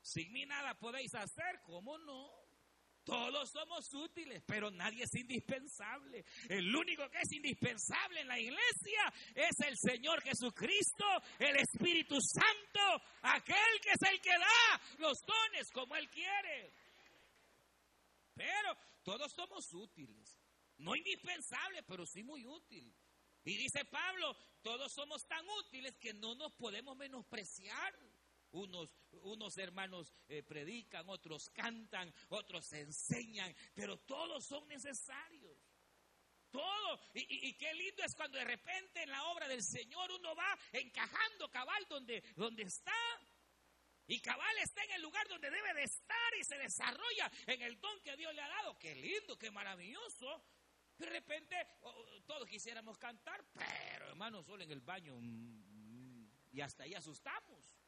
sin 0.00 0.32
mí 0.32 0.46
nada 0.46 0.78
podéis 0.78 1.12
hacer, 1.16 1.60
¿cómo 1.64 1.98
no? 1.98 2.41
Todos 3.04 3.50
somos 3.50 3.92
útiles, 3.94 4.42
pero 4.46 4.70
nadie 4.70 5.04
es 5.04 5.14
indispensable. 5.14 6.24
El 6.48 6.74
único 6.74 7.08
que 7.10 7.18
es 7.18 7.32
indispensable 7.32 8.20
en 8.20 8.28
la 8.28 8.38
iglesia 8.38 9.12
es 9.34 9.58
el 9.66 9.76
Señor 9.76 10.22
Jesucristo, 10.22 11.04
el 11.38 11.56
Espíritu 11.56 12.16
Santo, 12.20 13.04
aquel 13.22 13.80
que 13.82 13.90
es 13.90 14.12
el 14.12 14.20
que 14.20 14.30
da 14.30 14.80
los 14.98 15.18
dones 15.26 15.70
como 15.72 15.96
Él 15.96 16.08
quiere. 16.10 16.72
Pero 18.34 18.76
todos 19.02 19.32
somos 19.32 19.72
útiles. 19.74 20.38
No 20.78 20.94
indispensable, 20.96 21.82
pero 21.82 22.06
sí 22.06 22.22
muy 22.22 22.46
útil. 22.46 22.92
Y 23.44 23.56
dice 23.56 23.84
Pablo, 23.84 24.36
todos 24.62 24.92
somos 24.92 25.26
tan 25.26 25.44
útiles 25.48 25.96
que 25.98 26.14
no 26.14 26.34
nos 26.36 26.52
podemos 26.52 26.96
menospreciar. 26.96 27.94
Unos, 28.52 28.94
unos 29.22 29.56
hermanos 29.58 30.12
eh, 30.28 30.42
predican, 30.42 31.08
otros 31.08 31.50
cantan, 31.50 32.12
otros 32.28 32.72
enseñan, 32.72 33.54
pero 33.74 33.98
todos 33.98 34.44
son 34.44 34.68
necesarios. 34.68 35.58
Todo. 36.50 37.00
Y, 37.14 37.48
y, 37.48 37.54
qué 37.54 37.72
lindo 37.72 38.02
es 38.04 38.14
cuando 38.14 38.36
de 38.36 38.44
repente 38.44 39.02
en 39.02 39.10
la 39.10 39.24
obra 39.24 39.48
del 39.48 39.62
Señor 39.62 40.12
uno 40.12 40.34
va 40.34 40.58
encajando 40.72 41.50
cabal 41.50 41.86
donde, 41.88 42.22
donde 42.36 42.64
está. 42.64 42.92
Y 44.06 44.20
cabal 44.20 44.54
está 44.62 44.84
en 44.84 44.92
el 44.92 45.02
lugar 45.02 45.26
donde 45.28 45.50
debe 45.50 45.72
de 45.72 45.84
estar 45.84 46.34
y 46.38 46.44
se 46.44 46.58
desarrolla 46.58 47.30
en 47.46 47.62
el 47.62 47.80
don 47.80 48.00
que 48.02 48.16
Dios 48.16 48.34
le 48.34 48.42
ha 48.42 48.48
dado. 48.48 48.78
Qué 48.78 48.94
lindo, 48.94 49.38
qué 49.38 49.50
maravilloso. 49.50 50.44
De 50.98 51.06
repente 51.06 51.56
todos 52.26 52.46
quisiéramos 52.46 52.98
cantar, 52.98 53.44
pero 53.54 54.08
hermano, 54.08 54.42
solo 54.42 54.62
en 54.62 54.70
el 54.70 54.80
baño 54.80 55.16
mm, 55.18 56.26
y 56.52 56.60
hasta 56.60 56.84
ahí 56.84 56.94
asustamos. 56.94 57.81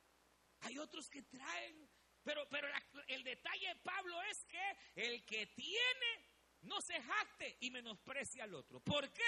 Hay 0.65 0.79
otros 0.79 1.09
que 1.09 1.23
traen, 1.23 1.89
pero, 2.23 2.49
pero 2.49 2.69
el 3.09 3.23
detalle 3.23 3.69
de 3.69 3.77
Pablo 3.77 4.21
es 4.25 4.45
que 4.45 4.77
el 4.97 5.25
que 5.25 5.47
tiene 5.47 6.35
no 6.63 6.81
se 6.81 7.01
jacte 7.01 7.57
y 7.61 7.71
menosprecia 7.71 8.45
al 8.45 8.55
otro. 8.55 8.81
¿Por 8.81 9.13
qué? 9.13 9.23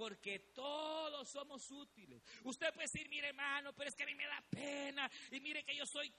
Porque 0.00 0.38
todos 0.54 1.28
somos 1.28 1.70
útiles. 1.70 2.22
Usted 2.44 2.72
puede 2.72 2.86
decir, 2.86 3.06
mire 3.10 3.28
hermano, 3.28 3.74
pero 3.74 3.90
es 3.90 3.94
que 3.94 4.04
a 4.04 4.06
mí 4.06 4.14
me 4.14 4.24
da 4.24 4.42
pena, 4.48 5.10
y 5.30 5.40
mire 5.40 5.62
que 5.62 5.76
yo 5.76 5.84
soy 5.84 6.10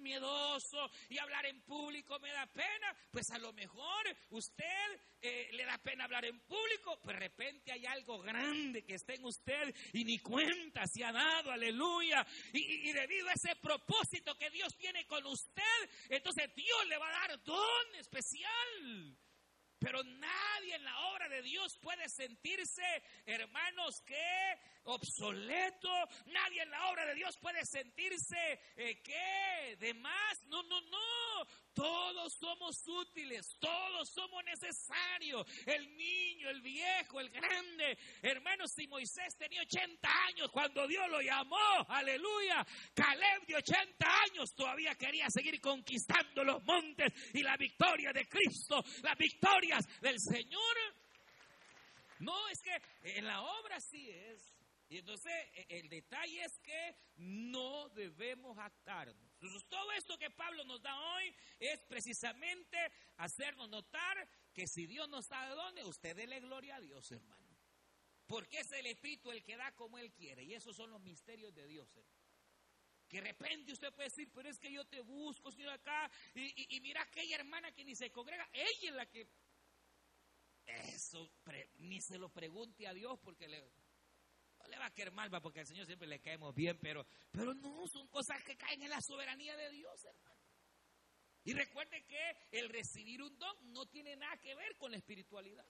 miedoso, 0.00 0.90
y 1.08 1.18
hablar 1.18 1.46
en 1.46 1.60
público 1.60 2.18
me 2.18 2.32
da 2.32 2.46
pena. 2.46 2.96
Pues 3.12 3.30
a 3.30 3.38
lo 3.38 3.52
mejor 3.52 4.16
usted 4.30 5.00
eh, 5.22 5.50
le 5.52 5.64
da 5.64 5.78
pena 5.78 6.02
hablar 6.02 6.24
en 6.24 6.40
público, 6.40 6.98
pero 7.00 7.16
de 7.16 7.26
repente 7.26 7.70
hay 7.70 7.86
algo 7.86 8.18
grande 8.18 8.84
que 8.84 8.94
está 8.94 9.14
en 9.14 9.24
usted 9.24 9.72
y 9.92 10.04
ni 10.04 10.18
cuenta 10.18 10.84
se 10.88 11.04
ha 11.04 11.12
dado, 11.12 11.52
aleluya. 11.52 12.26
Y 12.52 12.90
debido 12.90 13.28
a 13.28 13.34
ese 13.34 13.54
propósito 13.54 14.36
que 14.36 14.50
Dios 14.50 14.76
tiene 14.76 15.06
con 15.06 15.24
usted, 15.26 15.90
entonces 16.08 16.52
Dios 16.56 16.88
le 16.88 16.98
va 16.98 17.06
a 17.06 17.28
dar 17.28 17.40
don 17.44 17.94
especial. 18.00 19.16
Pero 19.78 20.02
nadie 20.02 20.74
en 20.74 20.84
la 20.84 20.98
obra 21.10 21.28
de 21.28 21.42
Dios 21.42 21.78
puede 21.78 22.08
sentirse, 22.08 22.82
hermanos, 23.26 24.02
que 24.02 24.58
obsoleto. 24.88 25.88
Nadie 26.26 26.62
en 26.62 26.70
la 26.70 26.90
obra 26.90 27.06
de 27.06 27.14
Dios 27.14 27.36
puede 27.38 27.64
sentirse 27.64 28.60
eh, 28.76 29.00
que 29.02 29.76
de 29.76 29.94
más. 29.94 30.42
No, 30.46 30.62
no, 30.62 30.80
no. 30.80 31.46
Todos 31.74 32.34
somos 32.34 32.76
útiles, 32.88 33.56
todos 33.60 34.08
somos 34.08 34.42
necesarios. 34.44 35.46
El 35.64 35.96
niño, 35.96 36.50
el 36.50 36.60
viejo, 36.60 37.20
el 37.20 37.30
grande. 37.30 37.96
Hermanos, 38.20 38.72
si 38.74 38.88
Moisés 38.88 39.36
tenía 39.36 39.62
80 39.62 40.08
años 40.28 40.50
cuando 40.50 40.86
Dios 40.88 41.08
lo 41.08 41.20
llamó, 41.20 41.86
aleluya. 41.88 42.66
Caleb 42.94 43.46
de 43.46 43.56
80 43.56 44.06
años 44.24 44.52
todavía 44.54 44.94
quería 44.96 45.30
seguir 45.30 45.60
conquistando 45.60 46.42
los 46.42 46.62
montes 46.64 47.12
y 47.32 47.42
la 47.42 47.56
victoria 47.56 48.12
de 48.12 48.26
Cristo, 48.26 48.82
las 49.02 49.16
victorias 49.16 49.86
del 50.00 50.18
Señor. 50.18 50.76
No, 52.18 52.48
es 52.48 52.60
que 52.60 52.76
en 53.16 53.24
la 53.24 53.40
obra 53.40 53.78
sí 53.80 54.10
es. 54.10 54.57
Y 54.88 54.98
entonces 54.98 55.32
e, 55.52 55.66
el 55.78 55.88
detalle 55.88 56.44
es 56.44 56.58
que 56.60 56.96
no 57.16 57.88
debemos 57.90 58.56
actarnos. 58.58 59.32
Entonces, 59.34 59.68
todo 59.68 59.92
esto 59.92 60.18
que 60.18 60.30
Pablo 60.30 60.64
nos 60.64 60.82
da 60.82 60.98
hoy 60.98 61.34
es 61.58 61.80
precisamente 61.80 62.76
hacernos 63.18 63.68
notar 63.68 64.28
que 64.52 64.66
si 64.66 64.86
Dios 64.86 65.08
nos 65.08 65.28
da 65.28 65.54
dónde, 65.54 65.84
usted 65.84 66.16
dele 66.16 66.40
gloria 66.40 66.76
a 66.76 66.80
Dios, 66.80 67.10
hermano. 67.12 67.56
Porque 68.26 68.60
es 68.60 68.72
el 68.72 68.86
Espíritu 68.86 69.30
el 69.30 69.42
que 69.42 69.56
da 69.56 69.74
como 69.74 69.98
Él 69.98 70.12
quiere. 70.12 70.42
Y 70.44 70.54
esos 70.54 70.76
son 70.76 70.90
los 70.90 71.00
misterios 71.00 71.54
de 71.54 71.66
Dios, 71.66 71.88
hermano. 71.96 72.18
Que 73.08 73.22
de 73.22 73.28
repente 73.28 73.72
usted 73.72 73.92
puede 73.94 74.10
decir, 74.10 74.30
pero 74.34 74.50
es 74.50 74.58
que 74.58 74.70
yo 74.70 74.84
te 74.86 75.00
busco, 75.00 75.50
Señor, 75.50 75.70
acá. 75.70 76.10
Y, 76.34 76.80
mira 76.80 77.02
aquella 77.02 77.36
hermana 77.36 77.72
que 77.72 77.84
ni 77.84 77.94
se 77.94 78.10
congrega. 78.10 78.48
Ella 78.52 78.88
es 78.88 78.94
la 78.94 79.06
que... 79.06 79.28
Eso, 80.66 81.32
ni 81.78 82.02
se 82.02 82.18
lo 82.18 82.28
pregunte 82.28 82.86
a 82.86 82.92
Dios 82.92 83.18
porque 83.20 83.48
le, 83.48 83.64
le 84.68 84.78
va 84.78 84.86
a 84.86 84.94
caer 84.94 85.10
mal, 85.12 85.30
porque 85.42 85.60
al 85.60 85.66
Señor 85.66 85.86
siempre 85.86 86.06
le 86.08 86.20
caemos 86.20 86.54
bien, 86.54 86.78
pero, 86.80 87.06
pero 87.30 87.54
no, 87.54 87.86
son 87.88 88.08
cosas 88.08 88.42
que 88.44 88.56
caen 88.56 88.82
en 88.82 88.90
la 88.90 89.00
soberanía 89.00 89.56
de 89.56 89.70
Dios, 89.70 90.04
hermano. 90.04 90.36
Y 91.44 91.52
recuerde 91.54 92.04
que 92.04 92.36
el 92.52 92.68
recibir 92.68 93.22
un 93.22 93.38
don 93.38 93.72
no 93.72 93.86
tiene 93.86 94.16
nada 94.16 94.36
que 94.38 94.54
ver 94.54 94.76
con 94.76 94.90
la 94.90 94.98
espiritualidad. 94.98 95.66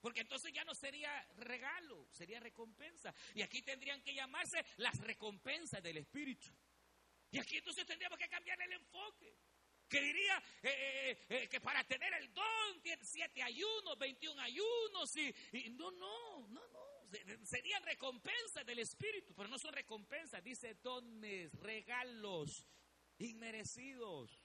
Porque 0.00 0.20
entonces 0.20 0.52
ya 0.52 0.64
no 0.64 0.74
sería 0.74 1.24
regalo, 1.36 2.08
sería 2.10 2.40
recompensa. 2.40 3.14
Y 3.34 3.42
aquí 3.42 3.62
tendrían 3.62 4.02
que 4.02 4.12
llamarse 4.12 4.64
las 4.78 4.98
recompensas 4.98 5.80
del 5.80 5.98
Espíritu. 5.98 6.48
Y 7.30 7.38
aquí 7.38 7.56
entonces 7.56 7.86
tendríamos 7.86 8.18
que 8.18 8.28
cambiar 8.28 8.60
el 8.62 8.72
enfoque. 8.72 9.32
Que 9.88 10.00
diría 10.00 10.42
eh, 10.62 10.70
eh, 10.70 11.26
eh, 11.28 11.48
que 11.48 11.60
para 11.60 11.84
tener 11.84 12.12
el 12.14 12.32
don, 12.32 12.82
siete 13.02 13.42
ayunos, 13.42 13.96
21 13.98 14.40
ayunos. 14.42 15.16
Y, 15.16 15.70
no, 15.70 15.90
no, 15.92 16.48
no, 16.48 16.66
no. 16.68 16.71
Serían 17.44 17.82
recompensas 17.82 18.64
del 18.64 18.78
Espíritu, 18.78 19.34
pero 19.34 19.48
no 19.48 19.58
son 19.58 19.72
recompensas. 19.72 20.42
Dice 20.42 20.74
dones, 20.74 21.52
regalos 21.60 22.66
inmerecidos. 23.18 24.40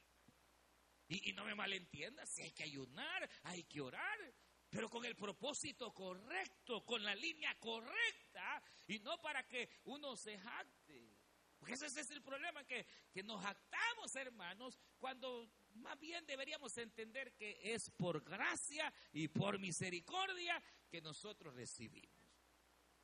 Y, 1.09 1.31
no 1.33 1.45
me 1.45 1.55
malentiendas, 1.55 2.29
si 2.29 2.41
hay 2.41 2.51
que 2.51 2.63
ayunar, 2.63 3.29
hay 3.43 3.63
que 3.63 3.79
orar, 3.79 4.33
pero 4.69 4.89
con 4.89 5.05
el 5.05 5.15
propósito 5.15 5.93
correcto, 5.93 6.83
con 6.85 7.01
la 7.03 7.15
línea 7.15 7.57
correcta, 7.59 8.61
y 8.87 8.99
no 8.99 9.21
para 9.21 9.47
que 9.47 9.69
uno 9.85 10.17
se 10.17 10.37
jacte. 10.37 11.15
Porque 11.57 11.73
ese 11.73 11.85
es 11.85 12.11
el 12.11 12.21
problema, 12.21 12.65
que, 12.65 12.85
que 13.11 13.23
nos 13.23 13.41
jactamos, 13.41 14.15
hermanos, 14.15 14.77
cuando 14.99 15.49
más 15.75 15.97
bien 15.97 16.25
deberíamos 16.25 16.77
entender 16.77 17.33
que 17.35 17.57
es 17.73 17.89
por 17.91 18.23
gracia 18.23 18.93
y 19.13 19.29
por 19.29 19.59
misericordia 19.59 20.61
que 20.89 21.01
nosotros 21.01 21.55
recibimos. 21.55 22.16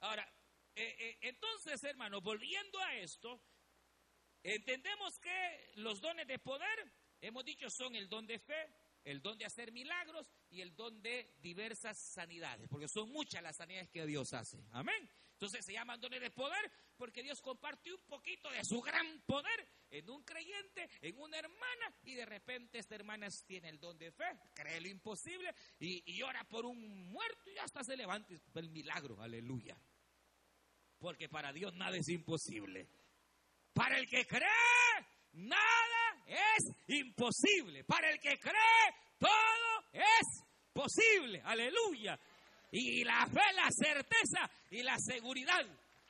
Ahora, 0.04 0.28
eh, 0.76 0.96
eh, 1.00 1.18
entonces, 1.22 1.82
hermanos, 1.86 2.22
volviendo 2.22 2.78
a 2.80 2.96
esto, 2.96 3.42
entendemos 4.44 5.18
que 5.20 5.72
los 5.76 6.02
dones 6.02 6.28
de 6.28 6.40
poder 6.40 6.94
Hemos 7.24 7.46
dicho 7.46 7.70
son 7.70 7.96
el 7.96 8.10
don 8.10 8.28
de 8.28 8.38
fe, 8.38 8.68
el 9.06 9.22
don 9.22 9.38
de 9.38 9.46
hacer 9.46 9.72
milagros 9.72 10.28
y 10.50 10.60
el 10.60 10.76
don 10.76 11.02
de 11.02 11.34
diversas 11.40 11.98
sanidades, 11.98 12.68
porque 12.68 12.90
son 12.90 13.10
muchas 13.14 13.42
las 13.42 13.56
sanidades 13.56 13.90
que 13.90 14.06
Dios 14.06 14.34
hace. 14.34 14.62
Amén. 14.72 15.10
Entonces 15.32 15.64
se 15.64 15.72
llaman 15.72 16.02
dones 16.02 16.20
de 16.20 16.32
poder 16.32 16.70
porque 16.98 17.24
Dios 17.24 17.40
comparte 17.40 17.94
un 17.94 18.02
poquito 18.02 18.50
de 18.52 18.66
su 18.66 18.82
gran 18.82 19.22
poder 19.22 19.70
en 19.90 20.10
un 20.10 20.22
creyente, 20.26 20.90
en 21.00 21.18
una 21.18 21.40
hermana, 21.40 21.96
y 22.04 22.16
de 22.16 22.26
repente 22.26 22.80
esta 22.80 22.96
hermana 22.96 23.30
tiene 23.46 23.70
el 23.70 23.80
don 23.80 23.98
de 23.98 24.12
fe, 24.12 24.26
cree 24.54 24.82
lo 24.82 24.90
imposible 24.90 25.56
y, 25.80 26.04
y 26.14 26.22
ora 26.24 26.44
por 26.44 26.66
un 26.66 27.10
muerto 27.10 27.52
y 27.56 27.58
hasta 27.58 27.86
se 27.86 27.96
levanta 27.96 28.34
el 28.56 28.70
milagro. 28.70 29.22
Aleluya. 29.22 29.78
Porque 31.04 31.28
para 31.28 31.52
Dios 31.52 31.74
nada 31.76 31.98
es 31.98 32.08
imposible. 32.08 32.88
Para 33.74 33.98
el 33.98 34.08
que 34.08 34.26
cree, 34.26 34.48
nada 35.34 36.24
es 36.26 36.64
imposible. 36.88 37.84
Para 37.84 38.10
el 38.10 38.22
que 38.22 38.40
cree, 38.40 38.96
todo 39.20 39.84
es 39.92 40.46
posible. 40.72 41.42
Aleluya. 41.44 42.18
Y 42.72 43.04
la 43.04 43.28
fe, 43.28 43.42
la 43.54 43.70
certeza 43.70 44.50
y 44.72 44.82
la 44.82 44.98
seguridad 44.98 45.66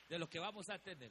de 0.08 0.16
lo 0.16 0.28
que 0.28 0.38
vamos 0.38 0.70
a 0.70 0.78
tener. 0.78 1.10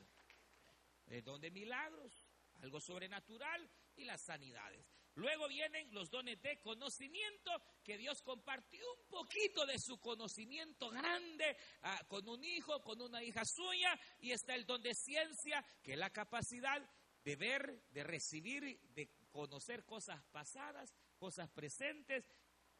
El 1.07 1.21
don 1.21 1.41
de 1.41 1.51
milagros, 1.51 2.13
algo 2.61 2.79
sobrenatural 2.79 3.69
y 3.97 4.05
las 4.05 4.23
sanidades. 4.23 4.92
Luego 5.15 5.47
vienen 5.47 5.93
los 5.93 6.09
dones 6.09 6.41
de 6.41 6.59
conocimiento, 6.59 7.51
que 7.83 7.97
Dios 7.97 8.21
compartió 8.23 8.83
un 8.93 9.07
poquito 9.09 9.65
de 9.65 9.77
su 9.77 9.99
conocimiento 9.99 10.89
grande 10.89 11.55
ah, 11.83 12.01
con 12.07 12.27
un 12.27 12.43
hijo, 12.43 12.81
con 12.81 12.99
una 12.99 13.21
hija 13.23 13.45
suya, 13.45 13.99
y 14.19 14.31
está 14.31 14.55
el 14.55 14.65
don 14.65 14.81
de 14.81 14.95
ciencia, 14.95 15.63
que 15.83 15.93
es 15.93 15.99
la 15.99 16.09
capacidad 16.09 16.81
de 17.23 17.35
ver, 17.35 17.83
de 17.91 18.03
recibir, 18.03 18.79
de 18.89 19.09
conocer 19.31 19.85
cosas 19.85 20.21
pasadas, 20.31 20.95
cosas 21.17 21.49
presentes 21.49 22.25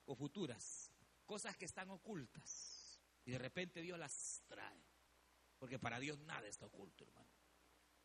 o 0.06 0.16
futuras, 0.16 0.92
cosas 1.26 1.56
que 1.56 1.66
están 1.66 1.90
ocultas. 1.92 3.00
Y 3.26 3.32
de 3.32 3.38
repente 3.38 3.82
Dios 3.82 3.98
las 3.98 4.44
trae. 4.48 4.84
Porque 5.58 5.80
para 5.80 6.00
Dios 6.00 6.20
nada 6.20 6.48
está 6.48 6.66
oculto, 6.66 7.06
hermano. 7.06 7.33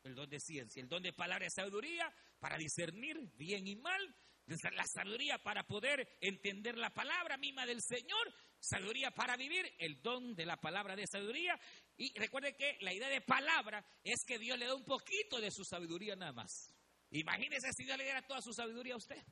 El 0.03 0.15
don 0.15 0.29
de 0.29 0.41
ciencia, 0.41 0.81
el 0.81 0.89
don 0.89 1.03
de 1.03 1.13
palabra 1.13 1.45
de 1.45 1.51
sabiduría 1.51 2.13
para 2.39 2.57
discernir 2.57 3.17
bien 3.37 3.67
y 3.67 3.77
mal, 3.77 4.15
la 4.47 4.87
sabiduría 4.87 5.39
para 5.39 5.67
poder 5.67 6.17
entender 6.21 6.79
la 6.79 6.91
palabra 6.91 7.37
misma 7.37 7.67
del 7.67 7.83
Señor, 7.83 8.33
sabiduría 8.61 9.11
para 9.11 9.37
vivir, 9.37 9.71
el 9.79 10.01
don 10.01 10.35
de 10.35 10.47
la 10.47 10.57
palabra 10.57 10.97
de 10.97 11.07
sabiduría. 11.07 11.59
Y 11.97 12.19
recuerde 12.19 12.57
que 12.57 12.79
la 12.81 12.95
idea 12.95 13.09
de 13.09 13.21
palabra 13.21 13.85
es 14.03 14.25
que 14.27 14.39
Dios 14.39 14.59
le 14.59 14.67
da 14.67 14.75
un 14.75 14.85
poquito 14.85 15.41
de 15.41 15.51
su 15.51 15.65
sabiduría 15.65 16.17
nada 16.17 16.33
más. 16.33 16.75
Imagínese 17.11 17.73
si 17.73 17.85
Dios 17.85 17.99
le 17.99 18.05
diera 18.05 18.27
toda 18.27 18.41
su 18.41 18.53
sabiduría 18.53 18.95
a 18.95 18.99
usted. 18.99 19.23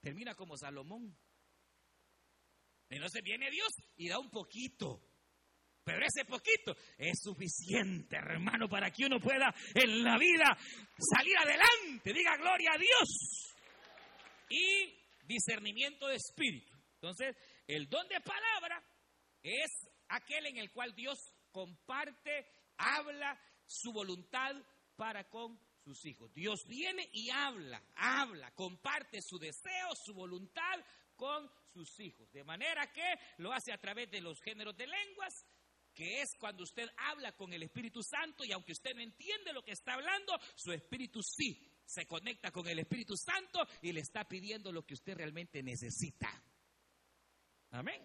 Termina 0.00 0.34
como 0.34 0.56
Salomón. 0.56 1.16
Entonces 2.88 3.22
viene 3.22 3.50
Dios 3.50 3.68
y 3.96 4.08
da 4.08 4.18
un 4.18 4.30
poquito. 4.30 5.07
Pero 5.88 6.04
ese 6.04 6.26
poquito 6.26 6.76
es 6.98 7.18
suficiente, 7.22 8.16
hermano, 8.16 8.68
para 8.68 8.90
que 8.90 9.06
uno 9.06 9.18
pueda 9.18 9.54
en 9.74 10.04
la 10.04 10.18
vida 10.18 10.54
salir 10.98 11.34
adelante. 11.38 12.12
Diga 12.12 12.36
gloria 12.36 12.72
a 12.74 12.78
Dios. 12.78 13.56
Y 14.50 14.94
discernimiento 15.24 16.08
de 16.08 16.16
espíritu. 16.16 16.76
Entonces, 16.96 17.34
el 17.66 17.88
don 17.88 18.06
de 18.08 18.20
palabra 18.20 18.84
es 19.42 19.88
aquel 20.10 20.44
en 20.48 20.58
el 20.58 20.70
cual 20.72 20.94
Dios 20.94 21.18
comparte, 21.50 22.50
habla 22.76 23.40
su 23.64 23.90
voluntad 23.90 24.56
para 24.94 25.24
con 25.30 25.58
sus 25.82 26.04
hijos. 26.04 26.30
Dios 26.34 26.66
viene 26.68 27.08
y 27.14 27.30
habla, 27.30 27.82
habla, 27.96 28.50
comparte 28.50 29.22
su 29.22 29.38
deseo, 29.38 29.88
su 30.04 30.12
voluntad 30.12 30.84
con 31.16 31.50
sus 31.72 31.98
hijos. 32.00 32.30
De 32.30 32.44
manera 32.44 32.92
que 32.92 33.14
lo 33.38 33.54
hace 33.54 33.72
a 33.72 33.78
través 33.78 34.10
de 34.10 34.20
los 34.20 34.38
géneros 34.42 34.76
de 34.76 34.86
lenguas, 34.86 35.46
que 35.98 36.22
es 36.22 36.36
cuando 36.38 36.62
usted 36.62 36.88
habla 36.96 37.32
con 37.32 37.52
el 37.52 37.64
Espíritu 37.64 38.04
Santo 38.04 38.44
y 38.44 38.52
aunque 38.52 38.70
usted 38.70 38.94
no 38.94 39.00
entiende 39.00 39.52
lo 39.52 39.64
que 39.64 39.72
está 39.72 39.94
hablando, 39.94 40.38
su 40.54 40.70
Espíritu 40.70 41.20
sí 41.24 41.60
se 41.84 42.06
conecta 42.06 42.52
con 42.52 42.68
el 42.68 42.78
Espíritu 42.78 43.16
Santo 43.16 43.66
y 43.82 43.90
le 43.90 43.98
está 43.98 44.22
pidiendo 44.22 44.70
lo 44.70 44.86
que 44.86 44.94
usted 44.94 45.16
realmente 45.16 45.60
necesita. 45.60 46.30
Amén. 47.72 48.00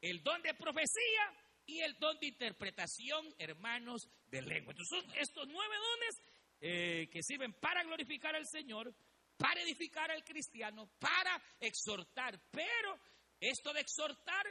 El 0.00 0.22
don 0.22 0.40
de 0.42 0.54
profecía 0.54 1.34
y 1.66 1.80
el 1.80 1.98
don 1.98 2.20
de 2.20 2.28
interpretación, 2.28 3.34
hermanos 3.36 4.08
de 4.28 4.40
lengua. 4.40 4.72
Entonces, 4.72 5.04
estos 5.16 5.48
nueve 5.48 5.74
dones 5.74 6.22
eh, 6.60 7.08
que 7.10 7.24
sirven 7.24 7.52
para 7.54 7.82
glorificar 7.82 8.36
al 8.36 8.46
Señor, 8.46 8.94
para 9.36 9.60
edificar 9.60 10.08
al 10.12 10.22
cristiano, 10.22 10.88
para 11.00 11.42
exhortar. 11.58 12.40
Pero 12.52 12.96
esto 13.40 13.72
de 13.72 13.80
exhortar, 13.80 14.46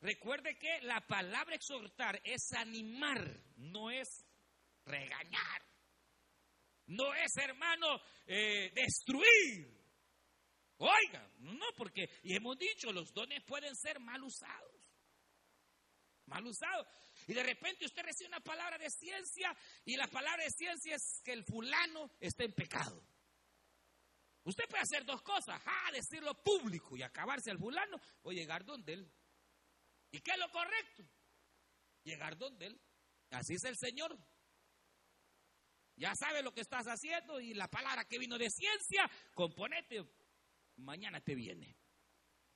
recuerde 0.00 0.56
que 0.58 0.80
la 0.82 1.00
palabra 1.06 1.54
exhortar 1.54 2.20
es 2.24 2.52
animar, 2.52 3.40
no 3.56 3.90
es 3.90 4.26
regañar. 4.84 5.62
No 6.86 7.14
es, 7.14 7.36
hermano, 7.36 8.00
eh, 8.26 8.72
destruir. 8.74 9.80
Oiga, 10.78 11.30
no, 11.38 11.66
porque, 11.76 12.08
y 12.24 12.34
hemos 12.34 12.58
dicho, 12.58 12.92
los 12.92 13.12
dones 13.12 13.44
pueden 13.44 13.76
ser 13.76 14.00
mal 14.00 14.22
usados. 14.24 14.74
Mal 16.26 16.44
usados. 16.46 16.86
Y 17.26 17.34
de 17.34 17.42
repente 17.42 17.84
usted 17.84 18.02
recibe 18.02 18.28
una 18.28 18.40
palabra 18.40 18.78
de 18.78 18.90
ciencia 18.90 19.54
y 19.84 19.96
la 19.96 20.08
palabra 20.08 20.42
de 20.42 20.50
ciencia 20.50 20.96
es 20.96 21.20
que 21.24 21.32
el 21.32 21.44
fulano 21.44 22.10
está 22.18 22.44
en 22.44 22.52
pecado. 22.52 23.04
Usted 24.44 24.64
puede 24.68 24.82
hacer 24.82 25.04
dos 25.04 25.22
cosas, 25.22 25.60
ah, 25.64 25.90
decirlo 25.92 26.34
público 26.42 26.96
y 26.96 27.02
acabarse 27.02 27.50
al 27.50 27.58
fulano 27.58 27.98
o 28.22 28.32
llegar 28.32 28.64
donde 28.64 28.94
él. 28.94 29.12
¿Y 30.10 30.20
qué 30.20 30.32
es 30.32 30.38
lo 30.38 30.50
correcto? 30.50 31.04
Llegar 32.02 32.36
donde 32.36 32.66
él. 32.66 32.80
Así 33.30 33.54
es 33.54 33.64
el 33.64 33.76
Señor. 33.76 34.18
Ya 35.96 36.14
sabe 36.14 36.42
lo 36.42 36.52
que 36.52 36.62
estás 36.62 36.86
haciendo 36.86 37.40
y 37.40 37.54
la 37.54 37.68
palabra 37.68 38.06
que 38.06 38.18
vino 38.18 38.38
de 38.38 38.48
ciencia, 38.48 39.08
componete, 39.34 40.02
mañana 40.76 41.20
te 41.20 41.34
viene. 41.34 41.76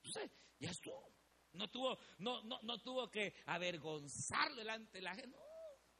Entonces, 0.03 0.31
ya 0.59 0.71
estuvo. 0.71 1.13
No 1.53 1.69
tuvo, 1.69 1.97
no, 2.17 2.43
no, 2.43 2.59
no 2.63 2.79
tuvo 2.79 3.09
que 3.09 3.35
avergonzar 3.45 4.53
delante 4.55 4.97
de 4.97 5.03
la 5.03 5.15
gente. 5.15 5.37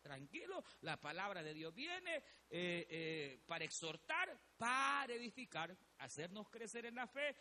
tranquilo, 0.01 0.63
la 0.81 0.97
palabra 0.97 1.41
de 1.41 1.53
Dios 1.53 1.73
viene 1.73 2.17
eh, 2.49 2.85
eh, 2.89 3.43
para 3.45 3.63
exhortar, 3.63 4.39
para 4.57 5.13
edificar, 5.13 5.75
hacernos 5.99 6.49
crecer 6.49 6.85
en 6.87 6.95
la 6.95 7.07
fe, 7.07 7.35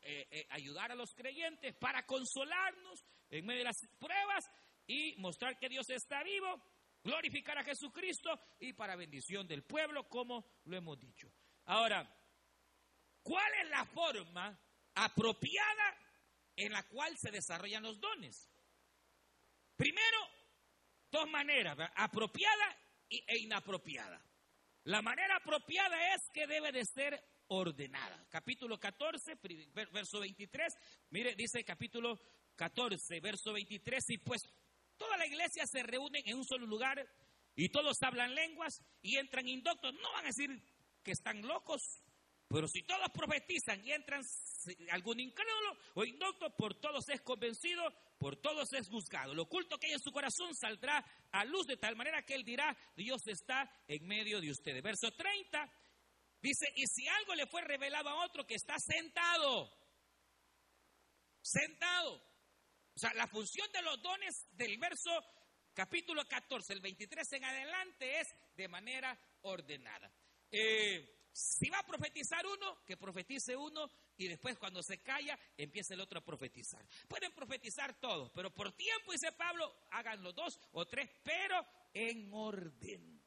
eh, 0.00 0.46
ayudar 0.50 0.90
a 0.90 0.94
los 0.94 1.14
creyentes, 1.14 1.76
para 1.76 2.04
consolarnos 2.06 3.04
en 3.30 3.46
medio 3.46 3.60
de 3.60 3.64
las 3.64 3.86
pruebas 3.98 4.50
y 4.86 5.14
mostrar 5.18 5.58
que 5.58 5.68
Dios 5.68 5.88
está 5.90 6.22
vivo, 6.22 6.62
glorificar 7.02 7.58
a 7.58 7.64
Jesucristo 7.64 8.38
y 8.58 8.72
para 8.72 8.96
bendición 8.96 9.46
del 9.46 9.62
pueblo, 9.62 10.08
como 10.08 10.44
lo 10.64 10.76
hemos 10.76 10.98
dicho. 10.98 11.32
Ahora, 11.66 12.08
¿cuál 13.22 13.52
es 13.62 13.70
la 13.70 13.84
forma 13.86 14.60
apropiada 14.94 15.96
en 16.56 16.72
la 16.72 16.82
cual 16.84 17.16
se 17.16 17.30
desarrollan 17.30 17.82
los 17.82 17.98
dones. 18.00 18.50
Primero, 19.76 20.18
dos 21.10 21.28
maneras, 21.30 21.76
apropiada 21.96 22.76
e 23.08 23.38
inapropiada. 23.38 24.22
La 24.84 25.02
manera 25.02 25.36
apropiada 25.36 26.14
es 26.14 26.22
que 26.32 26.46
debe 26.46 26.70
de 26.72 26.84
ser 26.84 27.22
ordenada. 27.48 28.26
Capítulo 28.28 28.78
14, 28.78 29.38
verso 29.92 30.20
23. 30.20 30.74
Mire, 31.10 31.34
dice 31.34 31.64
capítulo 31.64 32.20
14, 32.60 33.20
verso 33.20 33.54
23. 33.54 34.04
Y 34.10 34.18
pues 34.18 34.42
toda 34.98 35.16
la 35.16 35.26
iglesia 35.26 35.64
se 35.66 35.82
reúne 35.82 36.22
en 36.26 36.36
un 36.36 36.44
solo 36.44 36.66
lugar 36.66 37.02
y 37.56 37.70
todos 37.70 37.96
hablan 38.02 38.34
lenguas 38.34 38.82
y 39.00 39.16
entran 39.16 39.48
indoctos. 39.48 39.94
No 39.94 40.12
van 40.12 40.26
a 40.26 40.28
decir 40.28 40.50
que 41.02 41.12
están 41.12 41.40
locos, 41.40 41.80
pero 42.48 42.68
si 42.68 42.82
todos 42.82 43.08
profetizan 43.14 43.82
y 43.82 43.92
entran 43.92 44.20
algún 44.90 45.20
incrédulo 45.20 45.78
o 45.94 46.04
indocto, 46.04 46.54
por 46.54 46.74
todos 46.74 47.08
es 47.08 47.22
convencido, 47.22 47.82
por 48.18 48.36
todos 48.36 48.70
es 48.74 48.88
juzgado. 48.88 49.32
Lo 49.32 49.44
oculto 49.44 49.78
que 49.78 49.86
hay 49.86 49.94
en 49.94 50.00
su 50.00 50.12
corazón 50.12 50.54
saldrá 50.54 51.02
a 51.32 51.44
luz 51.46 51.66
de 51.66 51.78
tal 51.78 51.96
manera 51.96 52.26
que 52.26 52.34
él 52.34 52.44
dirá, 52.44 52.76
Dios 52.94 53.26
está 53.26 53.72
en 53.88 54.06
medio 54.06 54.38
de 54.38 54.50
ustedes. 54.50 54.82
Verso 54.82 55.10
30 55.12 55.72
dice, 56.42 56.66
y 56.76 56.86
si 56.86 57.08
algo 57.08 57.34
le 57.34 57.46
fue 57.46 57.62
revelado 57.62 58.10
a 58.10 58.26
otro 58.26 58.46
que 58.46 58.56
está 58.56 58.74
sentado, 58.78 59.72
sentado. 61.40 62.29
O 63.00 63.06
sea, 63.08 63.14
la 63.14 63.26
función 63.26 63.66
de 63.72 63.80
los 63.80 64.02
dones 64.02 64.46
del 64.50 64.76
verso 64.76 65.10
capítulo 65.72 66.22
14, 66.28 66.74
el 66.74 66.82
23 66.82 67.32
en 67.32 67.44
adelante 67.46 68.20
es 68.20 68.28
de 68.54 68.68
manera 68.68 69.18
ordenada. 69.40 70.12
Eh, 70.50 71.26
si 71.32 71.70
va 71.70 71.78
a 71.78 71.86
profetizar 71.86 72.44
uno, 72.44 72.84
que 72.84 72.98
profetice 72.98 73.56
uno 73.56 73.90
y 74.18 74.28
después 74.28 74.58
cuando 74.58 74.82
se 74.82 74.98
calla, 74.98 75.38
empieza 75.56 75.94
el 75.94 76.02
otro 76.02 76.18
a 76.18 76.24
profetizar. 76.26 76.86
Pueden 77.08 77.32
profetizar 77.32 77.98
todos, 77.98 78.30
pero 78.34 78.52
por 78.52 78.70
tiempo, 78.76 79.12
dice 79.12 79.32
Pablo, 79.32 79.74
hagan 79.92 80.22
los 80.22 80.34
dos 80.34 80.60
o 80.72 80.84
tres, 80.84 81.08
pero 81.22 81.64
en 81.94 82.28
orden. 82.34 83.24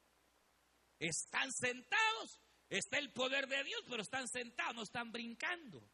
Están 1.00 1.50
sentados, 1.52 2.40
está 2.68 2.98
el 2.98 3.12
poder 3.12 3.48
de 3.48 3.64
Dios, 3.64 3.82
pero 3.90 4.02
están 4.02 4.28
sentados, 4.28 4.76
no 4.76 4.82
están 4.84 5.10
brincando. 5.10 5.84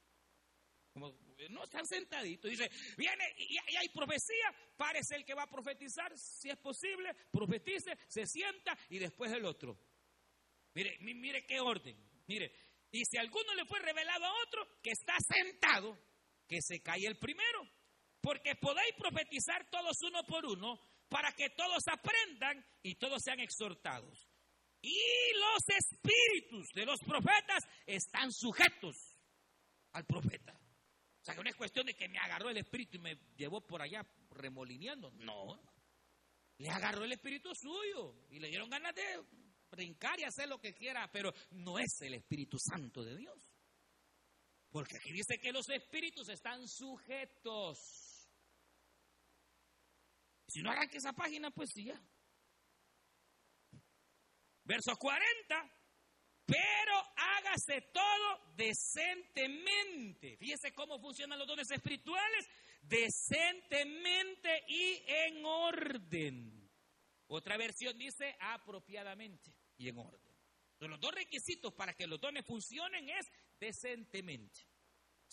Como, 0.92 1.16
no 1.50 1.64
están 1.64 1.86
sentaditos. 1.86 2.50
Dice, 2.50 2.70
viene 2.96 3.24
y, 3.36 3.76
hay 3.76 3.88
profecía, 3.88 4.54
parece 4.76 5.16
el 5.16 5.24
que 5.24 5.34
va 5.34 5.44
a 5.44 5.50
profetizar, 5.50 6.12
si 6.16 6.50
es 6.50 6.58
posible, 6.58 7.14
profetice, 7.30 7.96
se 8.08 8.26
sienta 8.26 8.76
y 8.88 8.98
después 8.98 9.32
el 9.32 9.44
otro. 9.44 9.78
Mire, 10.74 10.98
mire 11.00 11.46
qué 11.46 11.60
orden. 11.60 11.96
Mire, 12.26 12.52
y 12.92 13.04
si 13.04 13.18
alguno 13.18 13.54
le 13.54 13.64
fue 13.64 13.78
revelado 13.80 14.24
a 14.24 14.42
otro 14.42 14.66
que 14.82 14.90
está 14.90 15.14
sentado, 15.20 15.98
que 16.48 16.60
se 16.60 16.82
cae 16.82 17.06
el 17.06 17.18
primero. 17.18 17.68
Porque 18.20 18.54
podéis 18.56 18.94
profetizar 18.98 19.70
todos 19.70 19.96
uno 20.02 20.24
por 20.26 20.44
uno 20.44 20.78
para 21.08 21.32
que 21.32 21.50
todos 21.50 21.82
aprendan 21.90 22.64
y 22.82 22.96
todos 22.96 23.22
sean 23.22 23.40
exhortados. 23.40 24.28
Y 24.82 24.98
los 25.34 25.76
espíritus 25.76 26.68
de 26.74 26.86
los 26.86 26.98
profetas 27.00 27.64
están 27.86 28.32
sujetos 28.32 28.96
al 29.92 30.04
profeta. 30.06 30.59
O 31.20 31.24
sea, 31.24 31.34
que 31.34 31.42
no 31.42 31.50
es 31.50 31.56
cuestión 31.56 31.86
de 31.86 31.94
que 31.94 32.08
me 32.08 32.18
agarró 32.18 32.48
el 32.48 32.56
espíritu 32.56 32.96
y 32.96 33.00
me 33.00 33.18
llevó 33.36 33.60
por 33.60 33.82
allá 33.82 34.06
remolineando. 34.30 35.10
No. 35.12 35.60
Le 36.58 36.70
agarró 36.70 37.04
el 37.04 37.12
espíritu 37.12 37.54
suyo 37.54 38.26
y 38.30 38.38
le 38.38 38.48
dieron 38.48 38.70
ganas 38.70 38.94
de 38.94 39.22
brincar 39.70 40.18
y 40.18 40.24
hacer 40.24 40.48
lo 40.48 40.58
que 40.60 40.74
quiera, 40.74 41.10
pero 41.12 41.32
no 41.52 41.78
es 41.78 42.00
el 42.02 42.14
Espíritu 42.14 42.58
Santo 42.58 43.04
de 43.04 43.16
Dios. 43.16 43.38
Porque 44.70 44.96
aquí 44.96 45.12
dice 45.12 45.38
que 45.38 45.52
los 45.52 45.68
espíritus 45.68 46.28
están 46.28 46.66
sujetos. 46.68 47.78
Si 50.48 50.62
no 50.62 50.70
arranque 50.70 50.98
esa 50.98 51.12
página, 51.12 51.50
pues 51.50 51.70
sí 51.72 51.84
ya. 51.84 52.00
Verso 54.64 54.96
40. 54.96 55.79
Pero 56.50 57.02
hágase 57.16 57.80
todo 57.92 58.54
decentemente. 58.56 60.36
Fíjese 60.36 60.72
cómo 60.72 60.98
funcionan 60.98 61.38
los 61.38 61.46
dones 61.46 61.70
espirituales. 61.70 62.48
Decentemente 62.82 64.64
y 64.68 65.02
en 65.06 65.44
orden. 65.44 66.70
Otra 67.28 67.56
versión 67.56 67.96
dice 67.96 68.36
apropiadamente 68.40 69.54
y 69.76 69.88
en 69.88 69.98
orden. 69.98 70.34
los 70.80 70.98
dos 70.98 71.14
requisitos 71.14 71.72
para 71.74 71.94
que 71.94 72.06
los 72.06 72.20
dones 72.20 72.44
funcionen 72.44 73.08
es 73.08 73.30
decentemente. 73.60 74.60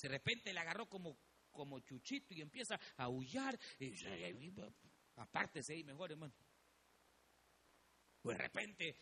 De 0.01 0.09
repente 0.09 0.53
le 0.53 0.59
agarró 0.59 0.87
como, 0.87 1.17
como 1.51 1.79
chuchito 1.79 2.33
y 2.35 2.41
empieza 2.41 2.79
a 2.97 3.05
aullar. 3.05 3.57
Y, 3.79 3.93
apártese 5.15 5.73
ahí 5.73 5.83
mejor, 5.83 6.11
hermano. 6.11 6.33
De 8.27 8.37
repente, 8.37 8.95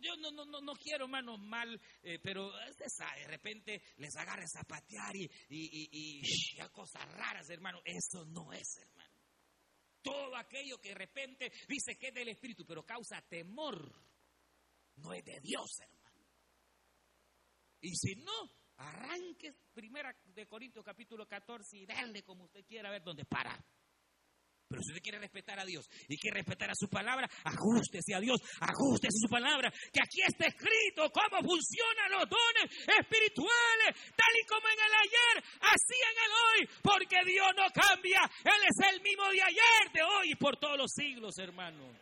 yo, 0.00 0.16
no, 0.16 0.30
no, 0.30 0.60
no, 0.60 0.72
quiero, 0.74 1.04
hermano, 1.04 1.36
mal, 1.38 1.80
eh, 2.02 2.18
pero 2.22 2.50
de 2.50 3.26
repente 3.26 3.82
les 3.98 4.16
agarra 4.16 4.44
a 4.44 4.48
zapatear 4.48 5.14
y, 5.16 5.30
y, 5.48 6.20
y, 6.20 6.68
cosas 6.70 7.06
raras, 7.12 7.48
hermano. 7.50 7.80
Eso 7.84 8.24
no 8.26 8.52
es, 8.52 8.78
hermano. 8.78 9.16
Todo 10.02 10.36
aquello 10.36 10.80
que 10.80 10.90
de 10.90 10.94
repente 10.96 11.52
dice 11.68 11.96
que 11.96 12.08
es 12.08 12.14
del 12.14 12.28
Espíritu, 12.28 12.64
pero 12.66 12.84
causa 12.84 13.22
temor 13.22 13.92
no 14.96 15.12
es 15.12 15.24
de 15.24 15.40
Dios, 15.40 15.78
hermano. 15.80 16.26
Y 17.80 17.94
si 17.96 18.16
no, 18.16 18.50
arranque 18.76 19.52
primera 19.72 20.14
de 20.24 20.46
Corintios 20.46 20.84
capítulo 20.84 21.26
14 21.26 21.78
y 21.78 21.86
dale 21.86 22.22
como 22.22 22.44
usted 22.44 22.64
quiera 22.64 22.90
ver 22.90 23.02
dónde 23.02 23.24
para. 23.24 23.64
Pero 24.72 24.82
si 24.82 24.92
usted 24.92 25.02
quiere 25.02 25.18
respetar 25.18 25.60
a 25.60 25.66
Dios 25.66 25.84
y 26.08 26.16
quiere 26.16 26.40
respetar 26.40 26.70
a 26.70 26.74
su 26.74 26.88
palabra, 26.88 27.28
ajustese 27.44 28.14
a 28.16 28.20
Dios, 28.20 28.40
ajustese 28.58 29.20
a 29.20 29.24
su 29.26 29.28
palabra, 29.28 29.70
que 29.92 30.00
aquí 30.00 30.24
está 30.24 30.48
escrito 30.48 31.12
cómo 31.12 31.44
funcionan 31.44 32.08
los 32.08 32.24
dones 32.24 32.72
espirituales, 32.88 33.92
tal 34.16 34.32
y 34.32 34.46
como 34.48 34.64
en 34.72 34.80
el 34.80 34.94
ayer, 34.96 35.44
así 35.60 35.98
en 36.00 36.16
el 36.24 36.32
hoy, 36.32 36.60
porque 36.80 37.20
Dios 37.26 37.52
no 37.54 37.68
cambia, 37.68 38.20
Él 38.48 38.62
es 38.64 38.94
el 38.94 39.02
mismo 39.02 39.28
de 39.28 39.42
ayer, 39.42 39.92
de 39.92 40.02
hoy 40.02 40.32
y 40.32 40.36
por 40.36 40.56
todos 40.56 40.78
los 40.78 40.90
siglos, 40.90 41.36
hermano. 41.36 41.92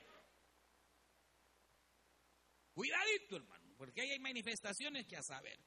Cuidadito, 2.73 3.35
hermano, 3.35 3.75
porque 3.77 4.03
ahí 4.03 4.11
hay 4.13 4.21
manifestaciones 4.21 5.09
que 5.09 5.17
a 5.17 5.23
saber, 5.25 5.59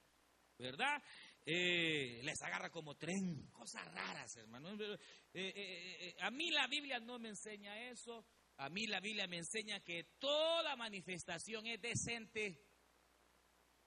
¿verdad? 0.57 1.03
Eh, 1.45 2.21
les 2.23 2.41
agarra 2.41 2.69
como 2.69 2.95
tren, 2.95 3.49
cosas 3.51 3.86
raras, 3.93 4.36
hermano. 4.38 4.71
Eh, 4.82 4.97
eh, 5.34 6.15
a 6.21 6.32
mí 6.32 6.51
la 6.51 6.67
Biblia 6.67 6.99
no 6.99 7.19
me 7.19 7.29
enseña 7.29 7.89
eso. 7.89 8.25
A 8.58 8.69
mí 8.69 8.88
la 8.88 9.01
Biblia 9.01 9.27
me 9.27 9.38
enseña 9.38 9.82
que 9.82 10.15
toda 10.19 10.75
manifestación 10.75 11.67
es 11.67 11.82
decente. 11.82 12.62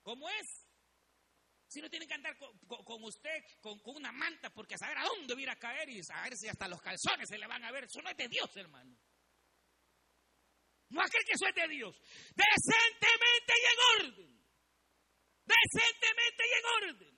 ¿Cómo 0.03 0.29
es? 0.29 0.67
Si 1.69 1.81
no 1.81 1.89
tiene 1.89 2.07
que 2.07 2.15
andar 2.15 2.37
con, 2.37 3.03
usted 3.05 3.43
con, 3.61 3.81
una 3.85 4.13
manta 4.13 4.51
porque 4.51 4.75
a 4.75 4.79
saber 4.79 4.99
a 4.99 5.05
dónde 5.05 5.35
va 5.47 5.53
a 5.53 5.57
caer 5.57 5.89
y 5.89 6.01
a 6.01 6.37
si 6.37 6.49
hasta 6.49 6.69
los 6.69 6.81
calzones 6.81 7.29
se 7.29 7.39
le 7.39 7.47
van 7.47 7.65
a 7.65 7.73
ver. 7.73 7.85
Eso 7.85 8.03
no 8.03 8.11
es 8.11 8.17
de 8.17 8.29
Dios, 8.29 8.55
hermano. 8.57 8.97
No 10.91 11.01
aquel 11.01 11.25
que 11.25 11.33
eso 11.33 11.47
es 11.49 11.55
de 11.55 11.69
Dios. 11.69 11.97
Decentemente 12.35 13.53
y 13.57 13.65
en 13.65 14.07
orden. 14.07 14.47
Decentemente 15.45 16.45
y 16.45 16.59
en 16.59 16.91
orden. 16.91 17.16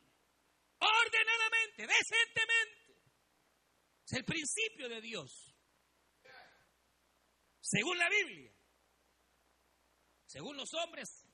Ordenadamente, 0.79 1.87
decentemente. 1.87 2.79
Es 4.07 4.13
el 4.13 4.25
principio 4.25 4.89
de 4.89 5.01
Dios. 5.01 5.55
Según 7.61 7.99
la 7.99 8.09
Biblia. 8.09 8.53
Según 10.27 10.57
los 10.57 10.73
hombres, 10.75 11.27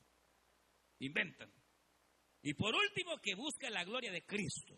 inventan. 0.99 1.51
Y 2.41 2.53
por 2.53 2.75
último, 2.75 3.17
que 3.19 3.35
busca 3.35 3.69
la 3.69 3.83
gloria 3.83 4.11
de 4.11 4.25
Cristo. 4.25 4.77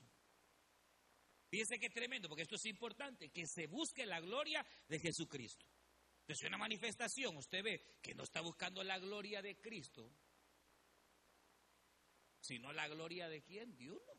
Fíjense 1.49 1.79
que 1.79 1.89
tremendo, 1.89 2.27
porque 2.27 2.43
esto 2.43 2.55
es 2.55 2.65
importante, 2.65 3.29
que 3.29 3.45
se 3.47 3.67
busque 3.67 4.05
la 4.05 4.19
gloria 4.19 4.65
de 4.87 4.99
Jesucristo. 4.99 5.65
Es 6.27 6.41
una 6.43 6.57
manifestación, 6.57 7.37
usted 7.37 7.63
ve 7.63 7.99
que 8.01 8.13
no 8.13 8.23
está 8.23 8.41
buscando 8.41 8.83
la 8.83 8.99
gloria 8.99 9.41
de 9.41 9.55
Cristo, 9.61 10.11
sino 12.41 12.73
la 12.73 12.87
gloria 12.89 13.29
de 13.29 13.41
quién? 13.43 13.75
De 13.77 13.91
uno. 13.91 14.16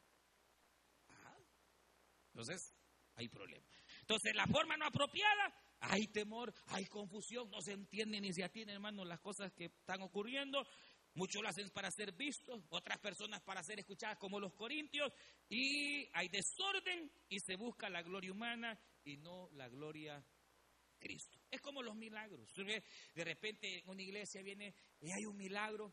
Entonces, 2.39 2.73
hay 3.17 3.29
problema. 3.29 3.67
Entonces, 4.01 4.33
la 4.37 4.47
forma 4.47 4.77
no 4.77 4.87
apropiada, 4.87 5.53
hay 5.81 6.07
temor, 6.07 6.55
hay 6.67 6.87
confusión, 6.87 7.51
no 7.51 7.61
se 7.61 7.73
entiende 7.73 8.21
ni 8.21 8.33
se 8.33 8.45
atiende, 8.45 8.75
hermano, 8.75 9.05
las 9.05 9.19
cosas 9.19 9.53
que 9.55 9.65
están 9.65 10.03
ocurriendo. 10.03 10.65
Muchos 11.15 11.43
lo 11.43 11.49
hacen 11.49 11.69
para 11.71 11.91
ser 11.91 12.13
vistos, 12.13 12.63
otras 12.69 12.99
personas 12.99 13.43
para 13.43 13.65
ser 13.65 13.81
escuchadas 13.81 14.19
como 14.19 14.39
los 14.39 14.55
corintios, 14.55 15.13
y 15.49 16.09
hay 16.13 16.29
desorden 16.29 17.11
y 17.29 17.41
se 17.41 17.57
busca 17.57 17.91
la 17.91 18.03
gloria 18.03 18.31
humana 18.31 18.79
y 19.03 19.17
no 19.17 19.51
la 19.55 19.69
gloria 19.69 20.25
Cristo. 21.01 21.41
Es 21.51 21.61
como 21.61 21.83
los 21.83 21.97
milagros. 21.97 22.55
De 22.55 23.25
repente 23.25 23.81
en 23.81 23.89
una 23.89 24.03
iglesia 24.03 24.43
viene 24.43 24.77
y 25.01 25.11
hay 25.11 25.25
un 25.25 25.37
milagro. 25.37 25.93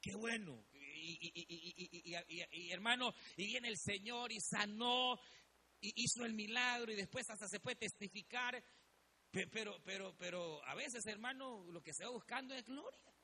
Qué 0.00 0.14
bueno. 0.14 0.64
Y, 0.72 2.70
hermano, 2.70 3.12
y 3.36 3.46
viene 3.46 3.68
el 3.68 3.76
Señor 3.76 4.32
y 4.32 4.40
sanó, 4.40 5.16
y 5.16 5.39
hizo 5.80 6.24
el 6.24 6.34
milagro 6.34 6.92
y 6.92 6.96
después 6.96 7.28
hasta 7.30 7.48
se 7.48 7.60
puede 7.60 7.76
testificar. 7.76 8.62
Pero, 9.30 9.80
pero, 9.84 10.16
pero 10.18 10.64
a 10.64 10.74
veces, 10.74 11.06
hermano, 11.06 11.64
lo 11.70 11.82
que 11.82 11.92
se 11.92 12.04
va 12.04 12.10
buscando 12.10 12.54
es 12.54 12.64
gloria. 12.64 13.14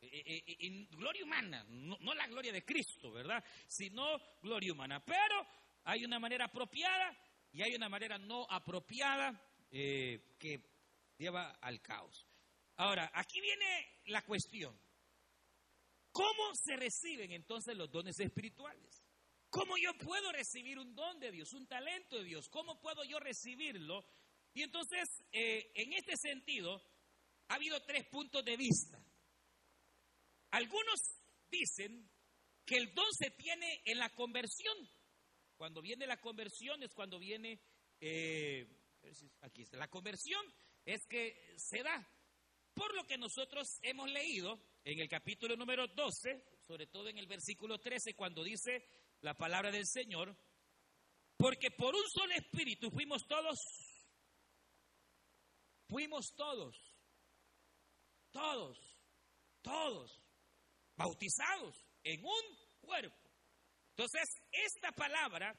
en 0.00 0.86
gloria 0.90 1.24
humana, 1.24 1.64
no, 1.68 1.96
no, 2.00 2.14
la 2.14 2.26
gloria 2.26 2.52
de 2.52 2.64
Cristo, 2.64 3.12
¿verdad? 3.12 3.42
Sino 3.68 4.18
gloria 4.42 4.72
humana. 4.72 5.04
Pero 5.04 5.46
hay 5.84 6.04
una 6.04 6.18
manera 6.18 6.46
apropiada 6.46 7.16
y 7.52 7.62
hay 7.62 7.74
una 7.74 7.88
manera 7.88 8.18
no 8.18 8.46
apropiada 8.50 9.40
que 9.70 10.60
lleva 11.16 11.50
al 11.60 11.80
caos. 11.80 12.26
Ahora, 12.76 13.10
aquí 13.14 13.40
viene 13.40 14.00
la 14.06 14.22
cuestión. 14.22 14.78
¿Cómo 16.12 16.54
se 16.54 16.76
reciben 16.76 17.32
entonces 17.32 17.76
los 17.76 17.90
dones 17.90 18.18
espirituales? 18.18 19.05
¿Cómo 19.56 19.78
yo 19.78 19.94
puedo 19.94 20.32
recibir 20.32 20.78
un 20.78 20.94
don 20.94 21.18
de 21.18 21.32
Dios, 21.32 21.54
un 21.54 21.66
talento 21.66 22.18
de 22.18 22.24
Dios? 22.24 22.46
¿Cómo 22.50 22.78
puedo 22.78 23.02
yo 23.04 23.18
recibirlo? 23.18 24.04
Y 24.52 24.62
entonces, 24.62 25.08
eh, 25.32 25.72
en 25.74 25.94
este 25.94 26.14
sentido, 26.18 26.82
ha 27.48 27.54
habido 27.54 27.80
tres 27.80 28.04
puntos 28.08 28.44
de 28.44 28.54
vista. 28.54 29.02
Algunos 30.50 31.00
dicen 31.50 32.06
que 32.66 32.76
el 32.76 32.92
don 32.92 33.10
se 33.14 33.30
tiene 33.30 33.80
en 33.86 33.98
la 33.98 34.10
conversión. 34.10 34.76
Cuando 35.56 35.80
viene 35.80 36.06
la 36.06 36.20
conversión 36.20 36.82
es 36.82 36.92
cuando 36.92 37.18
viene, 37.18 37.58
eh, 37.98 38.66
aquí 39.40 39.62
está, 39.62 39.78
la 39.78 39.88
conversión 39.88 40.44
es 40.84 41.06
que 41.06 41.54
se 41.56 41.82
da. 41.82 42.06
Por 42.74 42.94
lo 42.94 43.06
que 43.06 43.16
nosotros 43.16 43.78
hemos 43.80 44.10
leído 44.10 44.60
en 44.84 45.00
el 45.00 45.08
capítulo 45.08 45.56
número 45.56 45.86
12, 45.88 46.44
sobre 46.60 46.88
todo 46.88 47.08
en 47.08 47.16
el 47.16 47.26
versículo 47.26 47.78
13, 47.78 48.12
cuando 48.12 48.44
dice 48.44 49.05
la 49.20 49.34
palabra 49.34 49.70
del 49.70 49.86
Señor, 49.86 50.36
porque 51.36 51.70
por 51.70 51.94
un 51.94 52.08
solo 52.08 52.32
espíritu 52.34 52.90
fuimos 52.90 53.26
todos, 53.26 53.58
fuimos 55.88 56.32
todos, 56.34 56.76
todos, 58.30 58.78
todos, 59.62 60.22
bautizados 60.96 61.76
en 62.02 62.24
un 62.24 62.58
cuerpo. 62.80 63.30
Entonces, 63.90 64.28
esta 64.52 64.92
palabra, 64.92 65.58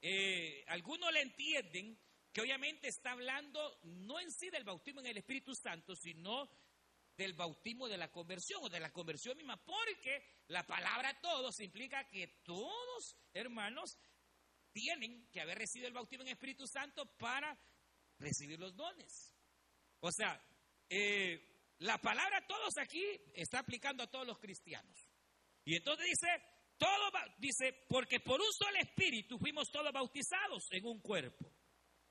eh, 0.00 0.64
algunos 0.66 1.12
la 1.12 1.20
entienden 1.20 1.98
que 2.32 2.40
obviamente 2.42 2.88
está 2.88 3.12
hablando 3.12 3.78
no 3.84 4.20
en 4.20 4.30
sí 4.30 4.50
del 4.50 4.64
bautismo 4.64 5.00
en 5.00 5.06
el 5.06 5.16
Espíritu 5.16 5.54
Santo, 5.54 5.94
sino 5.96 6.50
del 7.16 7.32
bautismo 7.32 7.88
de 7.88 7.96
la 7.96 8.10
conversión 8.10 8.62
o 8.62 8.68
de 8.68 8.80
la 8.80 8.92
conversión 8.92 9.36
misma, 9.36 9.56
porque 9.64 10.42
la 10.48 10.66
palabra 10.66 11.18
todos 11.20 11.60
implica 11.60 12.08
que 12.08 12.42
todos, 12.44 13.16
hermanos, 13.32 13.98
tienen 14.72 15.28
que 15.30 15.40
haber 15.40 15.58
recibido 15.58 15.88
el 15.88 15.94
bautismo 15.94 16.24
en 16.24 16.32
Espíritu 16.32 16.66
Santo 16.66 17.06
para 17.16 17.58
recibir 18.18 18.58
los 18.58 18.76
dones. 18.76 19.34
O 20.00 20.12
sea, 20.12 20.38
eh, 20.90 21.74
la 21.78 21.98
palabra 21.98 22.46
todos 22.46 22.76
aquí 22.78 23.02
está 23.34 23.60
aplicando 23.60 24.02
a 24.02 24.10
todos 24.10 24.26
los 24.26 24.38
cristianos. 24.38 25.10
Y 25.64 25.76
entonces 25.76 26.06
dice, 26.06 26.28
todo, 26.76 27.10
dice, 27.38 27.84
porque 27.88 28.20
por 28.20 28.40
un 28.40 28.52
solo 28.52 28.78
espíritu 28.78 29.38
fuimos 29.38 29.70
todos 29.70 29.92
bautizados 29.92 30.66
en 30.70 30.86
un 30.86 31.00
cuerpo. 31.00 31.50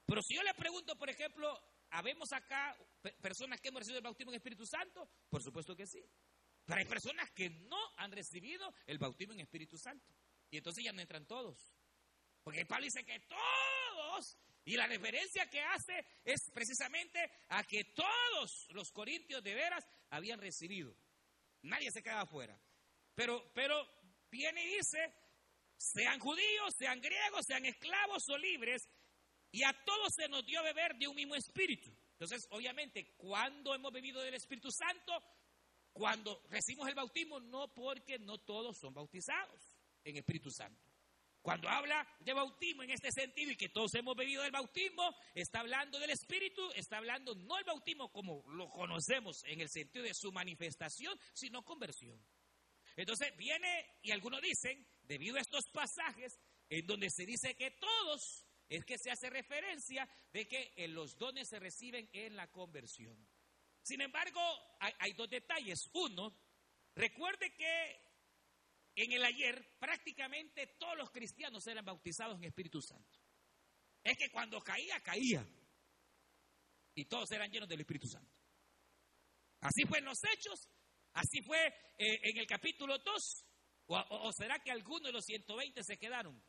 Pero 0.05 0.21
si 0.21 0.35
yo 0.35 0.43
le 0.43 0.53
pregunto, 0.55 0.95
por 0.97 1.09
ejemplo, 1.09 1.59
¿habemos 1.91 2.31
acá 2.31 2.75
personas 3.21 3.59
que 3.61 3.69
hemos 3.69 3.79
recibido 3.79 3.99
el 3.99 4.03
bautismo 4.03 4.31
en 4.31 4.37
Espíritu 4.37 4.65
Santo? 4.65 5.09
Por 5.29 5.41
supuesto 5.41 5.75
que 5.75 5.85
sí. 5.87 6.03
Pero 6.65 6.79
hay 6.79 6.85
personas 6.85 7.31
que 7.31 7.49
no 7.49 7.79
han 7.97 8.11
recibido 8.11 8.73
el 8.87 8.97
bautismo 8.97 9.33
en 9.33 9.41
Espíritu 9.41 9.77
Santo. 9.77 10.13
Y 10.49 10.57
entonces 10.57 10.83
ya 10.83 10.91
no 10.91 11.01
entran 11.01 11.25
todos. 11.25 11.73
Porque 12.43 12.65
Pablo 12.65 12.85
dice 12.85 13.03
que 13.03 13.19
todos, 13.21 14.37
y 14.65 14.75
la 14.75 14.87
referencia 14.87 15.49
que 15.49 15.61
hace 15.61 16.05
es 16.23 16.49
precisamente 16.53 17.19
a 17.49 17.63
que 17.63 17.83
todos 17.95 18.67
los 18.69 18.91
corintios 18.91 19.43
de 19.43 19.53
veras 19.53 19.85
habían 20.09 20.39
recibido. 20.39 20.95
Nadie 21.63 21.91
se 21.91 22.01
queda 22.01 22.21
afuera. 22.21 22.59
Pero, 23.15 23.51
pero 23.53 23.87
viene 24.29 24.63
y 24.65 24.77
dice, 24.77 25.13
sean 25.77 26.19
judíos, 26.19 26.73
sean 26.77 26.99
griegos, 26.99 27.45
sean 27.45 27.65
esclavos 27.65 28.27
o 28.29 28.37
libres, 28.37 28.87
y 29.51 29.63
a 29.63 29.73
todos 29.85 30.13
se 30.15 30.27
nos 30.27 30.45
dio 30.45 30.61
beber 30.63 30.95
de 30.95 31.07
un 31.07 31.15
mismo 31.15 31.35
espíritu. 31.35 31.95
Entonces, 32.15 32.47
obviamente, 32.51 33.13
cuando 33.17 33.75
hemos 33.75 33.91
bebido 33.91 34.21
del 34.21 34.35
Espíritu 34.35 34.71
Santo, 34.71 35.11
cuando 35.91 36.41
recibimos 36.49 36.87
el 36.87 36.95
bautismo, 36.95 37.39
no 37.41 37.73
porque 37.73 38.17
no 38.19 38.37
todos 38.37 38.77
son 38.77 38.93
bautizados 38.93 39.75
en 40.03 40.15
Espíritu 40.15 40.49
Santo. 40.49 40.81
Cuando 41.41 41.69
habla 41.69 42.07
de 42.21 42.33
bautismo 42.33 42.83
en 42.83 42.89
este 42.89 43.11
sentido 43.11 43.51
y 43.51 43.57
que 43.57 43.69
todos 43.69 43.93
hemos 43.95 44.15
bebido 44.15 44.43
del 44.43 44.51
bautismo, 44.51 45.15
está 45.33 45.59
hablando 45.59 45.99
del 45.99 46.09
Espíritu, 46.09 46.71
está 46.71 46.97
hablando 46.97 47.35
no 47.35 47.57
el 47.57 47.65
bautismo 47.65 48.11
como 48.11 48.43
lo 48.47 48.69
conocemos 48.69 49.43
en 49.43 49.61
el 49.61 49.69
sentido 49.69 50.05
de 50.05 50.13
su 50.13 50.31
manifestación, 50.31 51.19
sino 51.33 51.63
conversión. 51.63 52.19
Entonces 52.95 53.35
viene 53.37 53.99
y 54.01 54.11
algunos 54.11 54.41
dicen, 54.41 54.87
debido 55.03 55.35
a 55.35 55.41
estos 55.41 55.65
pasajes 55.71 56.39
en 56.69 56.87
donde 56.87 57.09
se 57.09 57.25
dice 57.25 57.55
que 57.55 57.71
todos 57.71 58.44
es 58.69 58.83
que 58.85 58.97
se 58.97 59.11
hace 59.11 59.29
referencia 59.29 60.07
de 60.33 60.47
que 60.47 60.87
los 60.87 61.17
dones 61.17 61.47
se 61.47 61.59
reciben 61.59 62.09
en 62.13 62.35
la 62.35 62.51
conversión. 62.51 63.27
Sin 63.81 64.01
embargo, 64.01 64.41
hay, 64.79 65.13
dos 65.13 65.29
detalles. 65.29 65.89
Uno, 65.93 66.35
recuerde 66.95 67.53
que 67.53 68.01
en 68.95 69.11
el 69.11 69.23
ayer 69.23 69.77
prácticamente 69.79 70.67
todos 70.79 70.97
los 70.97 71.11
cristianos 71.11 71.67
eran 71.67 71.85
bautizados 71.85 72.37
en 72.37 72.45
Espíritu 72.45 72.81
Santo. 72.81 73.19
Es 74.03 74.17
que 74.17 74.31
cuando 74.31 74.59
caía, 74.61 74.99
caía. 75.01 75.47
Y 76.95 77.05
todos 77.05 77.29
eran 77.31 77.51
llenos 77.51 77.69
del 77.69 77.81
Espíritu 77.81 78.07
Santo. 78.07 78.33
Así 79.61 79.83
fue 79.85 79.99
en 79.99 80.05
los 80.05 80.23
hechos, 80.23 80.67
así 81.13 81.41
fue 81.41 81.67
eh, 81.97 82.19
en 82.23 82.37
el 82.37 82.47
capítulo 82.47 82.97
2. 82.97 83.45
O, 83.87 83.97
o, 83.97 84.33
será 84.33 84.59
que 84.59 84.71
algunos 84.71 85.03
de 85.03 85.11
los 85.11 85.25
120 85.25 85.83
se 85.83 85.97
quedaron? 85.97 86.41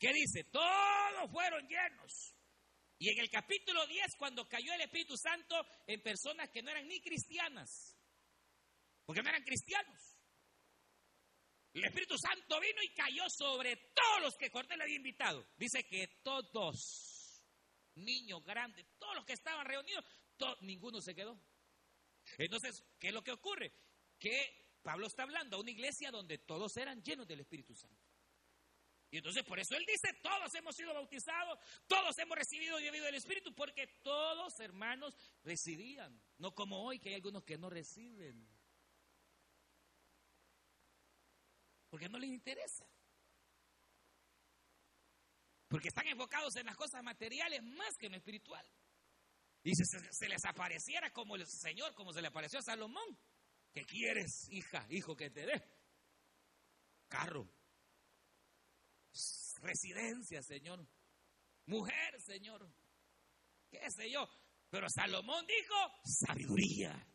¿Qué 0.00 0.14
dice? 0.14 0.44
Todos 0.44 1.30
fueron 1.30 1.68
llenos. 1.68 2.34
Y 2.98 3.10
en 3.10 3.18
el 3.18 3.30
capítulo 3.30 3.86
10, 3.86 4.16
cuando 4.18 4.48
cayó 4.48 4.72
el 4.72 4.80
Espíritu 4.80 5.14
Santo 5.16 5.54
en 5.86 6.02
personas 6.02 6.48
que 6.48 6.62
no 6.62 6.70
eran 6.70 6.88
ni 6.88 7.00
cristianas, 7.02 7.98
porque 9.04 9.22
no 9.22 9.28
eran 9.28 9.44
cristianos, 9.44 10.16
el 11.74 11.84
Espíritu 11.84 12.16
Santo 12.18 12.60
vino 12.60 12.82
y 12.82 12.94
cayó 12.94 13.24
sobre 13.28 13.76
todos 13.94 14.22
los 14.22 14.36
que 14.36 14.50
le 14.50 14.82
había 14.82 14.96
invitado. 14.96 15.46
Dice 15.56 15.86
que 15.86 16.08
todos, 16.22 17.44
niños, 17.94 18.42
grandes, 18.42 18.86
todos 18.98 19.16
los 19.16 19.24
que 19.26 19.34
estaban 19.34 19.66
reunidos, 19.66 20.04
ninguno 20.62 21.00
se 21.00 21.14
quedó. 21.14 21.38
Entonces, 22.38 22.82
¿qué 22.98 23.08
es 23.08 23.14
lo 23.14 23.22
que 23.22 23.32
ocurre? 23.32 23.72
Que 24.18 24.78
Pablo 24.82 25.06
está 25.06 25.24
hablando 25.24 25.56
a 25.56 25.60
una 25.60 25.70
iglesia 25.70 26.10
donde 26.10 26.38
todos 26.38 26.76
eran 26.78 27.02
llenos 27.02 27.28
del 27.28 27.40
Espíritu 27.40 27.74
Santo. 27.74 28.09
Y 29.10 29.18
entonces 29.18 29.42
por 29.42 29.58
eso 29.58 29.74
él 29.74 29.84
dice, 29.86 30.12
todos 30.22 30.54
hemos 30.54 30.76
sido 30.76 30.94
bautizados, 30.94 31.58
todos 31.88 32.16
hemos 32.18 32.38
recibido 32.38 32.78
y 32.78 32.84
bebido 32.84 33.06
del 33.06 33.16
Espíritu, 33.16 33.52
porque 33.54 33.86
todos 34.02 34.60
hermanos 34.60 35.16
recibían, 35.42 36.22
no 36.38 36.54
como 36.54 36.84
hoy 36.84 37.00
que 37.00 37.08
hay 37.08 37.16
algunos 37.16 37.42
que 37.42 37.58
no 37.58 37.68
reciben. 37.68 38.48
Porque 41.88 42.08
no 42.08 42.18
les 42.18 42.30
interesa. 42.30 42.86
Porque 45.66 45.88
están 45.88 46.06
enfocados 46.06 46.54
en 46.56 46.66
las 46.66 46.76
cosas 46.76 47.02
materiales 47.02 47.62
más 47.64 47.96
que 47.96 48.06
en 48.06 48.12
lo 48.12 48.18
espiritual. 48.18 48.64
Y 49.62 49.74
si 49.74 49.84
se, 49.84 50.28
les 50.28 50.44
apareciera 50.44 51.12
como 51.12 51.36
el 51.36 51.46
Señor, 51.46 51.94
como 51.94 52.12
se 52.12 52.22
le 52.22 52.28
apareció 52.28 52.60
a 52.60 52.62
Salomón, 52.62 53.18
¿qué 53.72 53.84
quieres, 53.84 54.48
hija, 54.50 54.86
hijo, 54.88 55.16
que 55.16 55.30
te 55.30 55.46
dé? 55.46 55.62
Carro, 57.08 57.48
residencia, 59.60 60.42
Señor. 60.42 60.86
Mujer, 61.66 62.20
Señor. 62.20 62.68
¿Qué 63.70 63.90
sé 63.90 64.10
yo? 64.10 64.28
Pero 64.70 64.88
Salomón 64.88 65.46
dijo 65.46 65.74
sabiduría. 66.04 67.06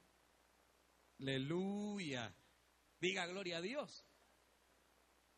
Aleluya. 1.19 2.35
Diga 2.99 3.25
gloria 3.27 3.57
a 3.57 3.61
Dios. 3.61 4.05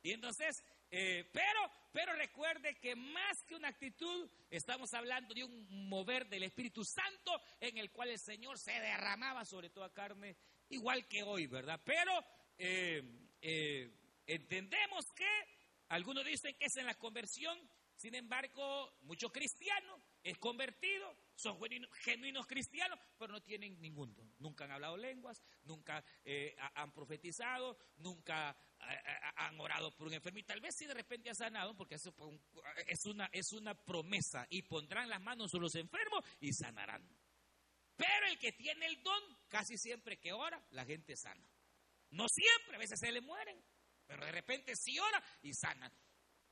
Y 0.02 0.12
entonces, 0.12 0.64
eh, 0.90 1.30
pero, 1.34 1.60
pero 1.92 2.14
recuerde 2.14 2.76
que 2.80 2.96
más 2.96 3.44
que 3.44 3.56
una 3.56 3.68
actitud, 3.70 4.30
estamos 4.50 4.94
hablando 4.94 5.34
de 5.34 5.44
un 5.44 5.90
mover 5.90 6.28
del 6.28 6.44
Espíritu 6.44 6.84
Santo 6.84 7.42
en 7.60 7.78
el 7.78 7.92
cual 7.92 8.10
el 8.10 8.20
Señor 8.20 8.58
se 8.58 8.72
derramaba 8.72 9.44
sobre 9.44 9.70
toda 9.70 9.94
carne, 9.94 10.38
igual 10.70 11.08
que 11.08 11.24
hoy, 11.24 11.48
¿verdad? 11.48 11.82
Pero 11.84 12.12
eh, 12.58 13.04
eh, 13.42 13.92
entendemos 14.26 15.06
que 15.14 15.57
algunos 15.90 16.26
dicen 16.26 16.56
que 16.58 16.66
es 16.66 16.76
en 16.78 16.86
la 16.86 16.96
conversión, 16.96 17.58
sin 17.98 18.14
embargo, 18.14 18.94
muchos 19.02 19.32
cristianos 19.32 20.00
es 20.22 20.38
convertido, 20.38 21.18
son 21.36 21.58
genuinos, 22.02 22.46
cristianos, 22.46 23.00
pero 23.18 23.34
no 23.34 23.42
tienen 23.42 23.80
ningún 23.82 24.14
don. 24.14 24.32
Nunca 24.38 24.66
han 24.66 24.72
hablado 24.72 24.98
lenguas, 24.98 25.42
nunca 25.64 26.04
eh, 26.24 26.56
han 26.76 26.94
profetizado, 26.94 27.76
nunca 27.98 28.56
eh, 28.82 28.94
eh, 28.94 29.32
han 29.38 29.60
orado 29.60 29.96
por 29.96 30.08
un 30.08 30.14
enfermo. 30.14 30.38
Y 30.38 30.44
tal 30.44 30.62
vez 30.62 30.76
si 30.76 30.86
de 30.86 30.94
repente 30.94 31.32
ha 31.32 31.34
sanado, 31.34 31.76
porque 31.76 31.96
eso 31.96 32.14
es 32.86 33.06
una, 33.06 33.30
es 33.32 33.52
una 33.54 33.74
promesa. 33.74 34.46
Y 34.52 34.62
pondrán 34.62 35.10
las 35.10 35.22
manos 35.22 35.50
sobre 35.50 35.64
los 35.64 35.76
enfermos 35.76 36.24
y 36.40 36.54
sanarán. 36.54 37.04
Pero 37.96 38.28
el 38.28 38.38
que 38.38 38.52
tiene 38.52 38.86
el 38.86 39.02
don, 39.02 39.24
casi 39.48 39.76
siempre 39.76 40.20
que 40.20 40.34
ora, 40.34 40.64
la 40.70 40.86
gente 40.86 41.16
sana. 41.16 41.50
No 42.12 42.28
siempre, 42.30 42.76
a 42.76 42.80
veces 42.80 43.00
se 43.00 43.12
le 43.12 43.22
mueren, 43.22 43.60
pero 44.08 44.26
de 44.26 44.32
repente 44.32 44.74
sí 44.76 44.98
ora 44.98 45.24
y 45.44 45.54
sana. 45.54 45.92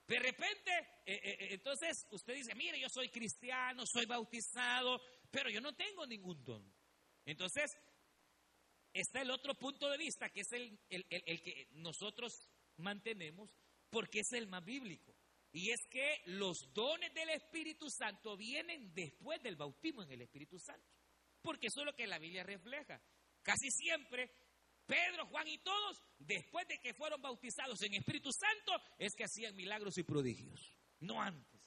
De 0.07 0.19
repente, 0.19 0.71
eh, 1.05 1.13
eh, 1.15 1.37
eh, 1.39 1.47
entonces 1.53 2.05
usted 2.11 2.35
dice, 2.35 2.53
mire, 2.53 2.79
yo 2.79 2.87
soy 2.89 3.09
cristiano, 3.09 3.83
soy 3.85 4.05
bautizado, 4.05 5.01
pero 5.31 5.49
yo 5.49 5.61
no 5.61 5.73
tengo 5.73 6.05
ningún 6.05 6.43
don. 6.43 6.71
Entonces, 7.25 7.71
está 8.93 9.21
el 9.21 9.31
otro 9.31 9.55
punto 9.55 9.89
de 9.89 9.97
vista, 9.97 10.29
que 10.29 10.41
es 10.41 10.51
el, 10.51 10.79
el 10.89 11.41
que 11.41 11.69
nosotros 11.71 12.51
mantenemos, 12.77 13.49
porque 13.89 14.19
es 14.19 14.31
el 14.33 14.47
más 14.47 14.63
bíblico. 14.63 15.15
Y 15.51 15.71
es 15.71 15.79
que 15.89 16.21
los 16.25 16.71
dones 16.73 17.13
del 17.13 17.29
Espíritu 17.29 17.89
Santo 17.89 18.37
vienen 18.37 18.93
después 18.93 19.41
del 19.41 19.55
bautismo 19.55 20.03
en 20.03 20.11
el 20.11 20.21
Espíritu 20.21 20.59
Santo. 20.59 20.85
Porque 21.41 21.67
eso 21.67 21.79
es 21.79 21.85
lo 21.85 21.95
que 21.95 22.05
la 22.05 22.19
Biblia 22.19 22.43
refleja. 22.43 23.01
Casi 23.41 23.71
siempre 23.71 24.31
Pedro, 24.85 25.25
Juan 25.27 25.47
y 25.47 25.57
todos, 25.59 26.01
después 26.19 26.67
de 26.67 26.79
que 26.79 26.93
fueron 26.93 27.21
bautizados 27.21 27.81
en 27.81 27.93
Espíritu 27.93 28.31
Santo, 28.31 28.81
es 28.97 29.15
que 29.15 29.23
hacían 29.23 29.55
milagros 29.55 29.97
y 29.97 30.03
prodigios, 30.03 30.75
no 30.99 31.21
antes. 31.21 31.61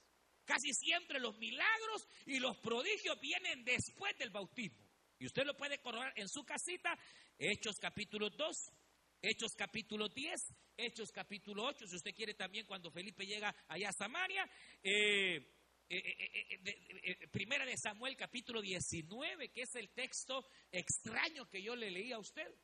Casi 0.45 0.73
siempre 0.73 1.21
los 1.21 1.37
milagros 1.39 2.09
y 2.27 2.39
los 2.39 2.57
prodigios 2.59 3.21
vienen 3.21 3.65
después 3.65 4.17
del 4.19 4.31
bautismo. 4.31 4.89
Y 5.19 5.27
usted 5.27 5.45
lo 5.45 5.57
puede 5.57 5.79
corroborar 5.81 6.13
en 6.17 6.29
su 6.29 6.45
casita, 6.45 6.97
Hechos 7.39 7.79
capítulo 7.79 8.31
2, 8.31 8.73
Hechos 9.21 9.55
capítulo 9.57 10.09
10, 10.09 10.55
Hechos 10.77 11.11
capítulo 11.11 11.65
8, 11.65 11.89
si 11.89 11.97
usted 11.97 12.15
quiere 12.15 12.35
también 12.35 12.67
cuando 12.67 12.91
Felipe 12.91 13.27
llega 13.27 13.55
allá 13.67 13.89
a 13.89 13.93
Samaria. 13.93 14.49
Eh, 14.83 15.55
eh, 15.91 16.61
eh, 17.03 17.29
primera 17.29 17.65
de 17.65 17.77
Samuel 17.77 18.17
capítulo 18.17 18.61
19, 18.61 19.51
que 19.51 19.63
es 19.63 19.75
el 19.75 19.91
texto 19.91 20.47
extraño 20.71 21.49
que 21.49 21.63
yo 21.63 21.75
le 21.75 21.91
leí 21.91 22.13
a 22.13 22.19
usted. 22.19 22.55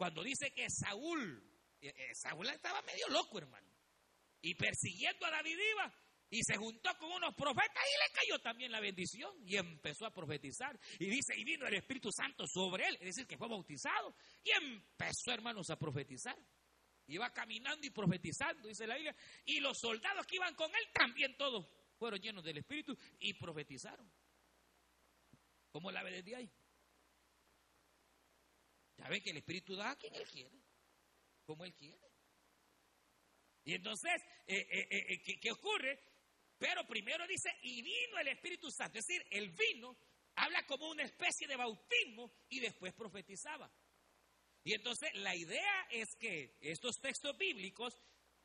Cuando 0.00 0.22
dice 0.22 0.50
que 0.54 0.64
Saúl, 0.70 1.44
eh, 1.78 1.92
eh, 1.94 2.14
Saúl 2.14 2.48
estaba 2.48 2.80
medio 2.80 3.06
loco, 3.08 3.36
hermano. 3.36 3.70
Y 4.40 4.54
persiguiendo 4.54 5.26
a 5.26 5.30
David 5.30 5.58
iba. 5.72 5.94
Y 6.30 6.42
se 6.42 6.56
juntó 6.56 6.96
con 6.96 7.12
unos 7.12 7.34
profetas 7.34 7.84
y 7.84 7.98
le 7.98 8.14
cayó 8.14 8.38
también 8.38 8.72
la 8.72 8.80
bendición. 8.80 9.30
Y 9.44 9.58
empezó 9.58 10.06
a 10.06 10.10
profetizar. 10.10 10.80
Y 10.98 11.04
dice, 11.04 11.34
y 11.36 11.44
vino 11.44 11.66
el 11.66 11.74
Espíritu 11.74 12.08
Santo 12.10 12.46
sobre 12.46 12.88
él. 12.88 12.94
Es 12.94 13.08
decir, 13.14 13.26
que 13.26 13.36
fue 13.36 13.46
bautizado. 13.46 14.16
Y 14.42 14.52
empezó, 14.52 15.32
hermanos, 15.32 15.68
a 15.68 15.76
profetizar. 15.76 16.38
Iba 17.08 17.30
caminando 17.34 17.86
y 17.86 17.90
profetizando, 17.90 18.68
dice 18.68 18.86
la 18.86 18.94
Biblia. 18.94 19.14
Y 19.44 19.60
los 19.60 19.78
soldados 19.78 20.26
que 20.26 20.36
iban 20.36 20.54
con 20.54 20.70
él 20.70 20.88
también 20.94 21.36
todos 21.36 21.68
fueron 21.98 22.18
llenos 22.18 22.42
del 22.42 22.56
Espíritu 22.56 22.96
y 23.18 23.34
profetizaron. 23.34 24.10
¿Cómo 25.70 25.92
la 25.92 26.02
ve 26.02 26.12
desde 26.12 26.36
ahí? 26.36 26.50
Ya 29.00 29.20
que 29.20 29.30
el 29.30 29.38
Espíritu 29.38 29.74
da 29.74 29.90
a 29.90 29.96
quien 29.96 30.14
Él 30.14 30.26
quiere, 30.28 30.60
como 31.44 31.64
Él 31.64 31.74
quiere. 31.74 32.10
Y 33.64 33.74
entonces, 33.74 34.22
eh, 34.46 34.66
eh, 34.70 34.88
eh, 34.90 35.22
¿qué, 35.22 35.40
¿qué 35.40 35.50
ocurre? 35.50 35.98
Pero 36.58 36.86
primero 36.86 37.26
dice, 37.26 37.50
y 37.62 37.82
vino 37.82 38.18
el 38.18 38.28
Espíritu 38.28 38.70
Santo. 38.70 38.98
Es 38.98 39.06
decir, 39.06 39.26
el 39.30 39.50
vino 39.50 39.96
habla 40.36 40.64
como 40.66 40.90
una 40.90 41.02
especie 41.02 41.48
de 41.48 41.56
bautismo 41.56 42.32
y 42.48 42.60
después 42.60 42.92
profetizaba. 42.94 43.70
Y 44.62 44.74
entonces 44.74 45.10
la 45.14 45.34
idea 45.34 45.86
es 45.90 46.14
que 46.16 46.58
estos 46.60 47.00
textos 47.00 47.36
bíblicos 47.38 47.94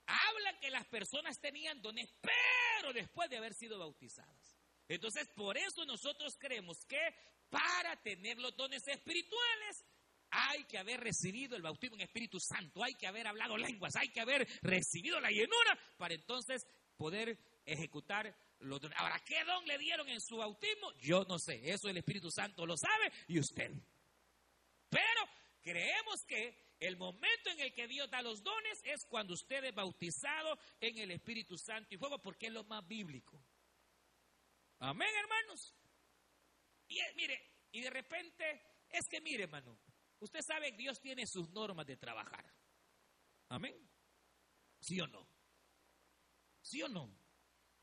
hablan 0.05 0.59
que 0.59 0.69
las 0.69 0.85
personas 0.87 1.39
tenían 1.39 1.81
dones, 1.81 2.09
pero 2.21 2.93
después 2.93 3.29
de 3.29 3.37
haber 3.37 3.53
sido 3.53 3.77
bautizadas. 3.79 4.57
Entonces, 4.87 5.27
por 5.35 5.57
eso 5.57 5.83
nosotros 5.85 6.37
creemos 6.37 6.85
que 6.85 7.01
para 7.49 8.01
tener 8.01 8.37
los 8.37 8.55
dones 8.55 8.87
espirituales 8.87 9.83
hay 10.35 10.65
que 10.65 10.77
haber 10.77 10.99
recibido 10.99 11.55
el 11.55 11.61
bautismo 11.61 11.95
en 11.95 12.01
Espíritu 12.01 12.39
Santo, 12.39 12.83
hay 12.83 12.93
que 12.95 13.07
haber 13.07 13.27
hablado 13.27 13.57
lenguas, 13.57 13.95
hay 13.95 14.09
que 14.09 14.19
haber 14.19 14.47
recibido 14.61 15.19
la 15.19 15.29
llenura 15.29 15.79
para 15.97 16.13
entonces 16.13 16.65
poder 16.97 17.37
ejecutar 17.65 18.35
los 18.59 18.81
dones. 18.81 18.97
Ahora, 18.99 19.19
¿qué 19.25 19.43
don 19.45 19.65
le 19.65 19.77
dieron 19.77 20.07
en 20.09 20.19
su 20.19 20.37
bautismo? 20.37 20.91
Yo 20.99 21.23
no 21.25 21.39
sé, 21.39 21.61
eso 21.63 21.89
el 21.89 21.97
Espíritu 21.97 22.29
Santo 22.29 22.65
lo 22.65 22.75
sabe 22.77 23.11
y 23.27 23.39
usted. 23.39 23.71
Pero 24.89 25.29
creemos 25.61 26.23
que 26.27 26.75
el 26.79 26.97
momento 26.97 27.49
en 27.49 27.59
el 27.61 27.73
que 27.73 27.87
Dios 27.87 28.09
da 28.09 28.21
los 28.21 28.43
dones 28.43 28.81
es 28.83 29.05
cuando 29.05 29.33
usted 29.33 29.63
es 29.63 29.73
bautizado 29.73 30.57
en 30.81 30.97
el 30.97 31.11
Espíritu 31.11 31.57
Santo 31.57 31.95
y 31.95 31.97
fuego, 31.97 32.19
porque 32.19 32.47
es 32.47 32.53
lo 32.53 32.63
más 32.65 32.85
bíblico. 32.85 33.41
Amén, 34.79 35.09
hermanos. 35.17 35.73
Y 36.87 36.99
mire, 37.15 37.41
y 37.71 37.81
de 37.81 37.89
repente, 37.89 38.61
es 38.89 39.07
que 39.09 39.21
mire, 39.21 39.43
hermano, 39.43 39.77
Usted 40.19 40.41
sabe 40.41 40.71
que 40.71 40.77
Dios 40.77 40.99
tiene 40.99 41.27
sus 41.27 41.49
normas 41.49 41.85
de 41.85 41.97
trabajar. 41.97 42.45
Amén. 43.49 43.75
¿Sí 44.79 44.99
o 44.99 45.07
no? 45.07 45.27
¿Sí 46.61 46.81
o 46.81 46.87
no? 46.87 47.15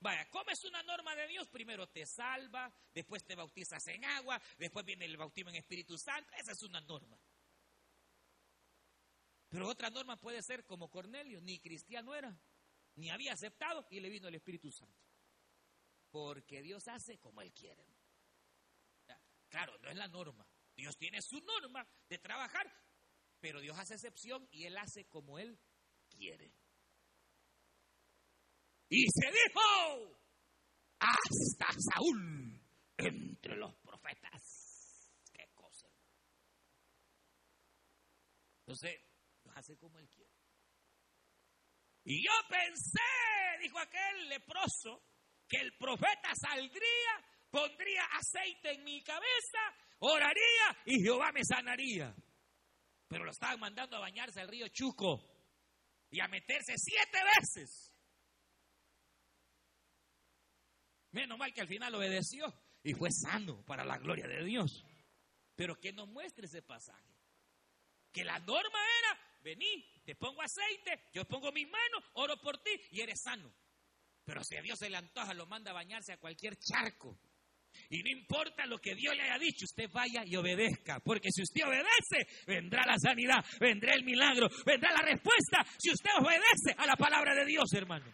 Vaya, 0.01 0.29
¿cómo 0.31 0.51
es 0.51 0.65
una 0.65 0.83
norma 0.83 1.15
de 1.15 1.29
Dios? 1.29 1.49
Primero 1.49 1.89
te 1.89 2.05
salva, 2.07 2.73
después 2.93 3.25
te 3.25 3.37
bautizas 3.37 3.87
en 3.87 4.05
agua, 4.05 4.41
después 4.59 4.85
viene 4.85 5.05
el 5.05 5.17
bautismo 5.17 5.51
en 5.51 5.57
Espíritu 5.57 5.97
Santo. 5.97 6.33
Esa 6.37 6.53
es 6.53 6.63
una 6.65 6.81
norma. 6.81 7.17
Pero 9.49 9.69
otra 9.69 9.91
norma 9.91 10.19
puede 10.19 10.43
ser 10.43 10.65
como 10.65 10.91
Cornelio, 10.91 11.41
ni 11.41 11.61
cristiano 11.61 12.15
era, 12.15 12.37
ni 12.97 13.11
había 13.11 13.35
aceptado 13.35 13.87
y 13.91 14.01
le 14.01 14.09
vino 14.09 14.27
el 14.27 14.35
Espíritu 14.35 14.73
Santo. 14.73 15.07
Porque 16.11 16.63
Dios 16.63 16.89
hace 16.89 17.19
como 17.19 17.41
Él 17.43 17.53
quiere. 17.53 17.87
Claro, 19.49 19.77
no 19.79 19.91
es 19.91 19.97
la 19.97 20.09
norma. 20.09 20.47
Dios 20.75 20.97
tiene 20.97 21.21
su 21.21 21.41
norma 21.41 21.87
de 22.09 22.19
trabajar, 22.19 22.67
pero 23.41 23.61
Dios 23.61 23.79
hace 23.79 23.95
excepción 23.95 24.49
y 24.51 24.65
Él 24.65 24.77
hace 24.79 25.07
como 25.07 25.39
Él 25.39 25.59
quiere. 26.09 26.53
Y 28.89 29.07
se 29.09 29.31
dijo, 29.31 30.19
hasta 30.99 31.67
Saúl 31.95 32.61
entre 32.99 33.57
los 33.57 33.75
profetas. 33.77 35.13
Qué 35.33 35.49
cosa. 35.55 35.89
Entonces, 38.61 39.01
Dios 39.43 39.57
hace 39.57 39.77
como 39.79 39.99
Él 39.99 40.09
quiere. 40.11 40.33
Y 42.05 42.25
yo 42.25 42.33
pensé, 42.49 43.61
dijo 43.61 43.79
aquel 43.79 44.29
leproso, 44.29 45.03
que 45.49 45.59
el 45.59 45.77
profeta 45.77 46.33
saldría, 46.35 47.25
pondría 47.51 48.05
aceite 48.13 48.73
en 48.73 48.85
mi 48.85 49.03
cabeza 49.03 49.61
oraría 50.03 50.77
y 50.85 51.01
Jehová 51.01 51.33
me 51.33 51.45
sanaría. 51.45 52.15
Pero 53.09 53.25
lo 53.25 53.31
estaban 53.31 53.61
mandando 53.61 53.97
a 53.97 54.01
bañarse 54.01 54.41
al 54.41 54.49
río 54.49 54.69
Chuco 54.69 55.23
y 56.11 56.21
a 56.21 56.29
meterse 56.29 56.75
siete 56.77 57.19
veces. 57.39 57.93
Menos 61.13 61.39
mal 61.39 61.53
que 61.53 61.61
al 61.61 61.69
final 61.69 61.95
obedeció 61.95 62.53
y 62.83 62.95
fue 62.95 63.11
sano 63.11 63.65
para 63.65 63.85
la 63.85 63.99
gloria 63.99 64.27
de 64.27 64.45
Dios. 64.45 64.85
Pero 65.55 65.79
que 65.79 65.93
nos 65.93 66.09
muestre 66.09 66.47
ese 66.47 66.63
pasaje. 66.63 67.13
Que 68.11 68.25
la 68.25 68.39
norma 68.41 68.79
era, 69.01 69.41
vení, 69.43 70.03
te 70.05 70.15
pongo 70.17 70.43
aceite, 70.43 71.09
yo 71.13 71.25
pongo 71.27 71.53
mis 71.53 71.69
manos, 71.69 72.05
oro 72.15 72.41
por 72.41 72.59
ti 72.59 72.71
y 72.91 73.01
eres 73.01 73.23
sano. 73.23 73.53
Pero 74.25 74.43
si 74.43 74.57
a 74.57 74.63
Dios 74.63 74.79
se 74.79 74.91
le 74.91 74.97
antoja, 74.97 75.35
lo 75.35 75.47
manda 75.47 75.71
a 75.71 75.75
bañarse 75.75 76.13
a 76.13 76.19
cualquier 76.19 76.57
charco. 76.59 77.19
Y 77.91 78.03
no 78.03 78.11
importa 78.11 78.67
lo 78.67 78.79
que 78.79 78.95
Dios 78.95 79.15
le 79.15 79.23
haya 79.23 79.39
dicho, 79.39 79.65
usted 79.65 79.91
vaya 79.91 80.23
y 80.25 80.37
obedezca. 80.37 81.01
Porque 81.01 81.29
si 81.31 81.43
usted 81.43 81.67
obedece, 81.67 82.45
vendrá 82.47 82.83
la 82.87 82.97
sanidad, 82.99 83.45
vendrá 83.61 83.95
el 83.95 84.05
milagro, 84.05 84.49
vendrá 84.65 84.93
la 84.93 85.03
respuesta. 85.03 85.65
Si 85.79 85.91
usted 85.91 86.11
obedece 86.21 86.75
a 86.77 86.87
la 86.87 86.97
palabra 86.97 87.35
de 87.35 87.45
Dios, 87.45 87.73
hermano. 87.75 88.07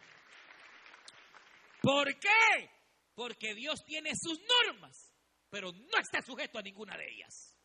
¿Por 1.80 2.18
qué? 2.18 2.70
Porque 3.14 3.54
Dios 3.54 3.84
tiene 3.84 4.10
sus 4.14 4.38
normas, 4.66 5.14
pero 5.50 5.72
no 5.72 5.98
está 6.00 6.20
sujeto 6.22 6.58
a 6.58 6.62
ninguna 6.62 6.96
de 6.96 7.08
ellas. 7.10 7.56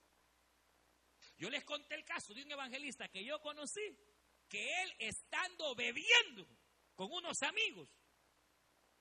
Yo 1.38 1.50
les 1.50 1.64
conté 1.64 1.96
el 1.96 2.06
caso 2.06 2.34
de 2.34 2.44
un 2.44 2.52
evangelista 2.52 3.08
que 3.10 3.26
yo 3.26 3.40
conocí, 3.40 3.82
que 4.48 4.64
él 4.84 4.94
estando 5.00 5.76
bebiendo 5.76 6.48
con 6.96 7.12
unos 7.12 7.42
amigos, 7.42 7.90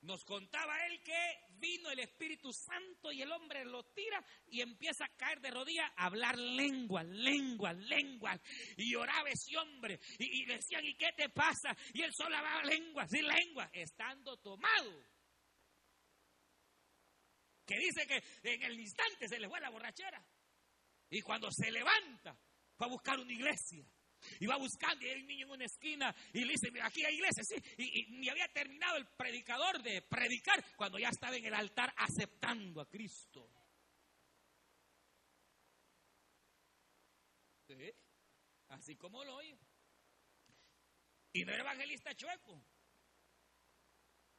nos 0.02 0.24
contaba 0.24 0.86
él 0.86 1.00
que 1.02 1.38
vino 1.58 1.90
el 1.90 2.00
Espíritu 2.00 2.52
Santo 2.52 3.12
y 3.12 3.22
el 3.22 3.30
hombre 3.30 3.64
lo 3.64 3.84
tira 3.84 4.24
y 4.48 4.60
empieza 4.60 5.04
a 5.04 5.16
caer 5.16 5.40
de 5.40 5.50
rodillas 5.50 5.90
a 5.96 6.06
hablar 6.06 6.36
lengua, 6.36 7.04
lengua, 7.04 7.72
lengua. 7.72 8.38
Y 8.76 8.92
lloraba 8.92 9.28
ese 9.30 9.56
hombre. 9.56 10.00
Y, 10.18 10.44
decían, 10.44 10.84
¿y 10.84 10.96
qué 10.96 11.12
te 11.16 11.28
pasa? 11.28 11.76
Y 11.94 12.02
él 12.02 12.12
solo 12.12 12.36
hablaba 12.36 12.64
lengua, 12.64 13.06
sin 13.06 13.26
lengua, 13.26 13.70
estando 13.72 14.36
tomado. 14.38 15.06
Que 17.64 17.78
dice 17.78 18.06
que 18.06 18.22
en 18.42 18.62
el 18.64 18.80
instante 18.80 19.28
se 19.28 19.38
le 19.38 19.48
fue 19.48 19.60
la 19.60 19.70
borrachera. 19.70 20.24
Y 21.10 21.20
cuando 21.20 21.48
se 21.52 21.70
levanta, 21.70 22.36
fue 22.76 22.86
a 22.86 22.90
buscar 22.90 23.20
una 23.20 23.32
iglesia. 23.32 23.86
Y 24.40 24.46
va 24.46 24.56
buscando 24.56 25.04
y 25.04 25.08
hay 25.08 25.20
un 25.20 25.26
niño 25.26 25.46
en 25.46 25.52
una 25.52 25.64
esquina 25.64 26.14
y 26.32 26.44
le 26.44 26.52
dice, 26.52 26.70
mira, 26.70 26.86
aquí 26.86 27.04
hay 27.04 27.14
iglesia, 27.14 27.42
sí. 27.44 27.56
Y, 27.78 28.12
ni 28.18 28.28
había 28.28 28.48
terminado 28.48 28.96
el 28.96 29.06
predicador 29.06 29.82
de 29.82 30.02
predicar 30.02 30.64
cuando 30.76 30.98
ya 30.98 31.08
estaba 31.08 31.36
en 31.36 31.46
el 31.46 31.54
altar 31.54 31.92
aceptando 31.96 32.80
a 32.80 32.88
Cristo. 32.88 33.48
Sí, 37.66 37.92
así 38.68 38.96
como 38.96 39.24
lo 39.24 39.36
oye. 39.36 39.58
Y 41.32 41.44
no 41.44 41.52
era 41.52 41.62
evangelista 41.62 42.14
chueco. 42.14 42.62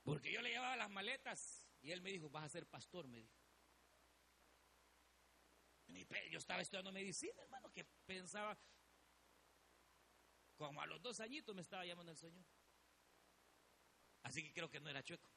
Porque 0.03 0.31
yo 0.31 0.41
le 0.41 0.49
llevaba 0.49 0.75
las 0.75 0.89
maletas 0.89 1.65
y 1.81 1.91
él 1.91 2.01
me 2.01 2.11
dijo, 2.11 2.29
vas 2.29 2.45
a 2.45 2.49
ser 2.49 2.67
pastor, 2.67 3.07
me 3.07 3.17
dijo. 3.19 3.43
Yo 6.31 6.39
estaba 6.39 6.61
estudiando 6.61 6.91
medicina, 6.91 7.41
hermano, 7.43 7.71
que 7.71 7.85
pensaba, 8.05 8.57
como 10.55 10.81
a 10.81 10.87
los 10.87 11.01
dos 11.01 11.19
añitos 11.19 11.55
me 11.55 11.61
estaba 11.61 11.85
llamando 11.85 12.11
el 12.11 12.17
Señor. 12.17 12.45
Así 14.23 14.41
que 14.43 14.53
creo 14.53 14.69
que 14.69 14.79
no 14.79 14.89
era 14.89 15.03
chueco. 15.03 15.29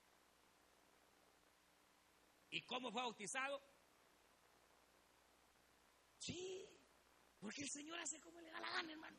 ¿Y 2.50 2.62
cómo 2.62 2.90
fue 2.90 3.02
bautizado? 3.02 3.60
Sí, 6.18 6.64
porque 7.38 7.62
el 7.62 7.68
Señor 7.68 7.98
hace 8.00 8.20
como 8.20 8.40
le 8.40 8.50
da 8.50 8.60
la 8.60 8.70
gana, 8.70 8.92
hermano. 8.92 9.18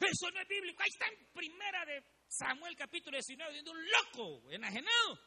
Eso 0.00 0.30
no 0.30 0.40
es 0.40 0.48
bíblico. 0.48 0.82
Ahí 0.82 0.90
está 0.90 1.06
en 1.06 1.32
primera 1.32 1.84
de 1.86 2.04
Samuel 2.28 2.76
capítulo 2.76 3.16
19, 3.16 3.52
viendo 3.52 3.72
un 3.72 3.84
loco 3.88 4.50
enajenado, 4.50 5.18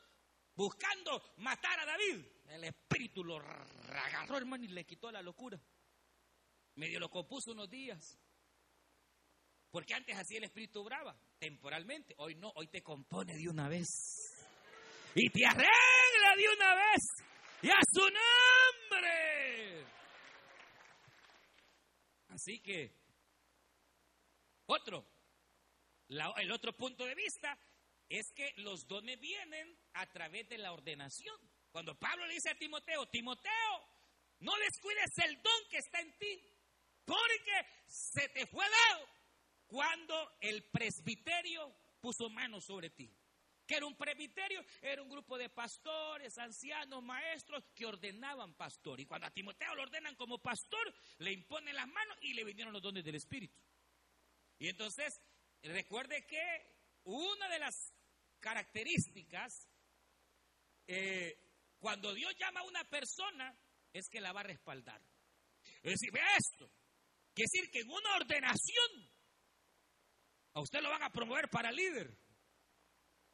buscando 0.56 1.34
matar 1.38 1.80
a 1.80 1.86
David. 1.86 2.26
El 2.50 2.64
espíritu 2.66 3.24
lo 3.24 3.38
agarró, 3.38 4.38
hermano, 4.38 4.64
y 4.64 4.70
le 4.70 4.86
quitó 4.86 5.12
la 5.12 5.22
locura. 5.22 5.60
Medio 6.76 7.00
lo 7.00 7.10
compuso 7.10 7.52
unos 7.52 7.70
días. 7.70 8.20
Porque 9.72 9.94
antes 9.94 10.18
así 10.18 10.36
el 10.36 10.44
espíritu 10.44 10.84
brava, 10.84 11.18
temporalmente. 11.40 12.14
Hoy 12.18 12.36
no, 12.36 12.52
hoy 12.56 12.68
te 12.68 12.84
compone 12.84 13.38
de 13.38 13.48
una 13.48 13.70
vez. 13.70 13.88
Y 15.16 15.30
te 15.30 15.46
arregla 15.46 16.36
de 16.36 16.50
una 16.56 16.76
vez. 16.76 17.02
Y 17.62 17.70
a 17.70 17.80
su 17.90 18.02
nombre. 18.02 19.86
Así 22.30 22.60
que, 22.62 22.94
otro, 24.66 25.06
el 26.10 26.52
otro 26.52 26.76
punto 26.76 27.06
de 27.06 27.16
vista 27.16 27.58
es 28.10 28.30
que 28.36 28.54
los 28.58 28.86
dones 28.88 29.20
vienen 29.22 29.78
a 29.94 30.06
través 30.12 30.50
de 30.50 30.58
la 30.58 30.74
ordenación. 30.74 31.38
Cuando 31.72 31.98
Pablo 31.98 32.26
le 32.26 32.34
dice 32.34 32.50
a 32.50 32.58
Timoteo, 32.58 33.06
Timoteo, 33.08 33.88
no 34.40 34.52
descuides 34.58 35.18
el 35.24 35.42
don 35.42 35.70
que 35.70 35.78
está 35.78 36.02
en 36.02 36.18
ti, 36.18 36.42
porque 37.06 37.86
se 37.88 38.28
te 38.30 38.46
fue 38.48 38.66
dado 38.70 39.21
cuando 39.72 40.36
el 40.42 40.66
presbiterio 40.66 41.74
puso 42.02 42.30
manos 42.30 42.66
sobre 42.66 42.90
ti. 42.90 43.10
¿Qué 43.66 43.76
era 43.78 43.86
un 43.86 43.96
presbiterio? 43.96 44.62
Era 44.82 45.02
un 45.02 45.08
grupo 45.08 45.38
de 45.38 45.48
pastores, 45.48 46.38
ancianos, 46.38 47.02
maestros 47.02 47.64
que 47.74 47.86
ordenaban 47.86 48.54
pastor. 48.56 49.00
Y 49.00 49.06
cuando 49.06 49.28
a 49.28 49.32
Timoteo 49.32 49.74
lo 49.74 49.84
ordenan 49.84 50.16
como 50.16 50.40
pastor, 50.40 50.94
le 51.20 51.32
imponen 51.32 51.74
las 51.74 51.88
manos 51.88 52.18
y 52.22 52.34
le 52.34 52.44
vinieron 52.44 52.74
los 52.74 52.82
dones 52.82 53.06
del 53.06 53.16
Espíritu. 53.16 53.58
Y 54.60 54.68
entonces, 54.68 55.22
recuerde 55.64 56.26
que 56.28 56.42
una 57.06 57.48
de 57.48 57.60
las 57.60 57.94
características, 58.42 59.70
eh, 60.86 61.40
cuando 61.80 62.14
Dios 62.14 62.36
llama 62.38 62.60
a 62.60 62.68
una 62.68 62.84
persona, 62.90 63.58
es 63.94 64.10
que 64.10 64.20
la 64.20 64.34
va 64.34 64.42
a 64.42 64.52
respaldar. 64.52 65.02
Es 65.82 65.94
decir, 65.94 66.12
vea 66.12 66.28
esto. 66.36 66.70
Quiere 67.34 67.48
decir 67.54 67.72
que 67.72 67.80
en 67.80 67.90
una 67.90 68.16
ordenación 68.18 69.21
a 70.54 70.62
usted 70.62 70.82
lo 70.82 70.90
van 70.90 71.04
a 71.04 71.12
promover 71.12 71.50
para 71.50 71.72
líder, 71.72 72.18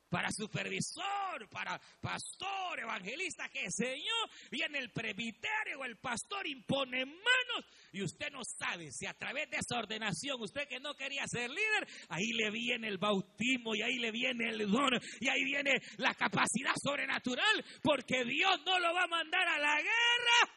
para 0.09 0.30
supervisor, 0.32 1.49
para 1.49 1.80
pastor, 1.99 2.80
evangelista, 2.80 3.49
que 3.49 3.70
Señor, 3.70 4.30
viene 4.49 4.80
el 4.80 4.91
presbiterio, 4.91 5.84
el 5.84 5.97
pastor 5.97 6.47
impone 6.47 7.05
manos 7.05 7.65
y 7.91 8.03
usted 8.03 8.30
no 8.32 8.41
sabe 8.43 8.91
si 8.91 9.05
a 9.05 9.13
través 9.13 9.49
de 9.49 9.57
esa 9.57 9.80
ordenación, 9.80 10.41
usted 10.41 10.68
que 10.68 10.80
no 10.80 10.95
quería 10.95 11.24
ser 11.28 11.49
líder, 11.49 11.88
ahí 12.09 12.32
le 12.34 12.51
viene 12.51 12.88
el 12.88 12.97
bautismo 12.97 13.76
y 13.76 13.82
ahí 13.82 13.97
le 13.97 14.11
viene 14.11 14.49
el 14.49 14.70
don 14.72 14.93
y 15.20 15.28
ahí 15.28 15.43
viene 15.43 15.74
la 15.97 16.13
capacidad 16.13 16.74
sobrenatural, 16.82 17.65
porque 17.82 18.24
Dios 18.24 18.61
no 18.65 18.80
lo 18.80 18.93
va 18.93 19.03
a 19.03 19.07
mandar 19.07 19.47
a 19.47 19.59
la 19.59 19.76
guerra 19.76 20.53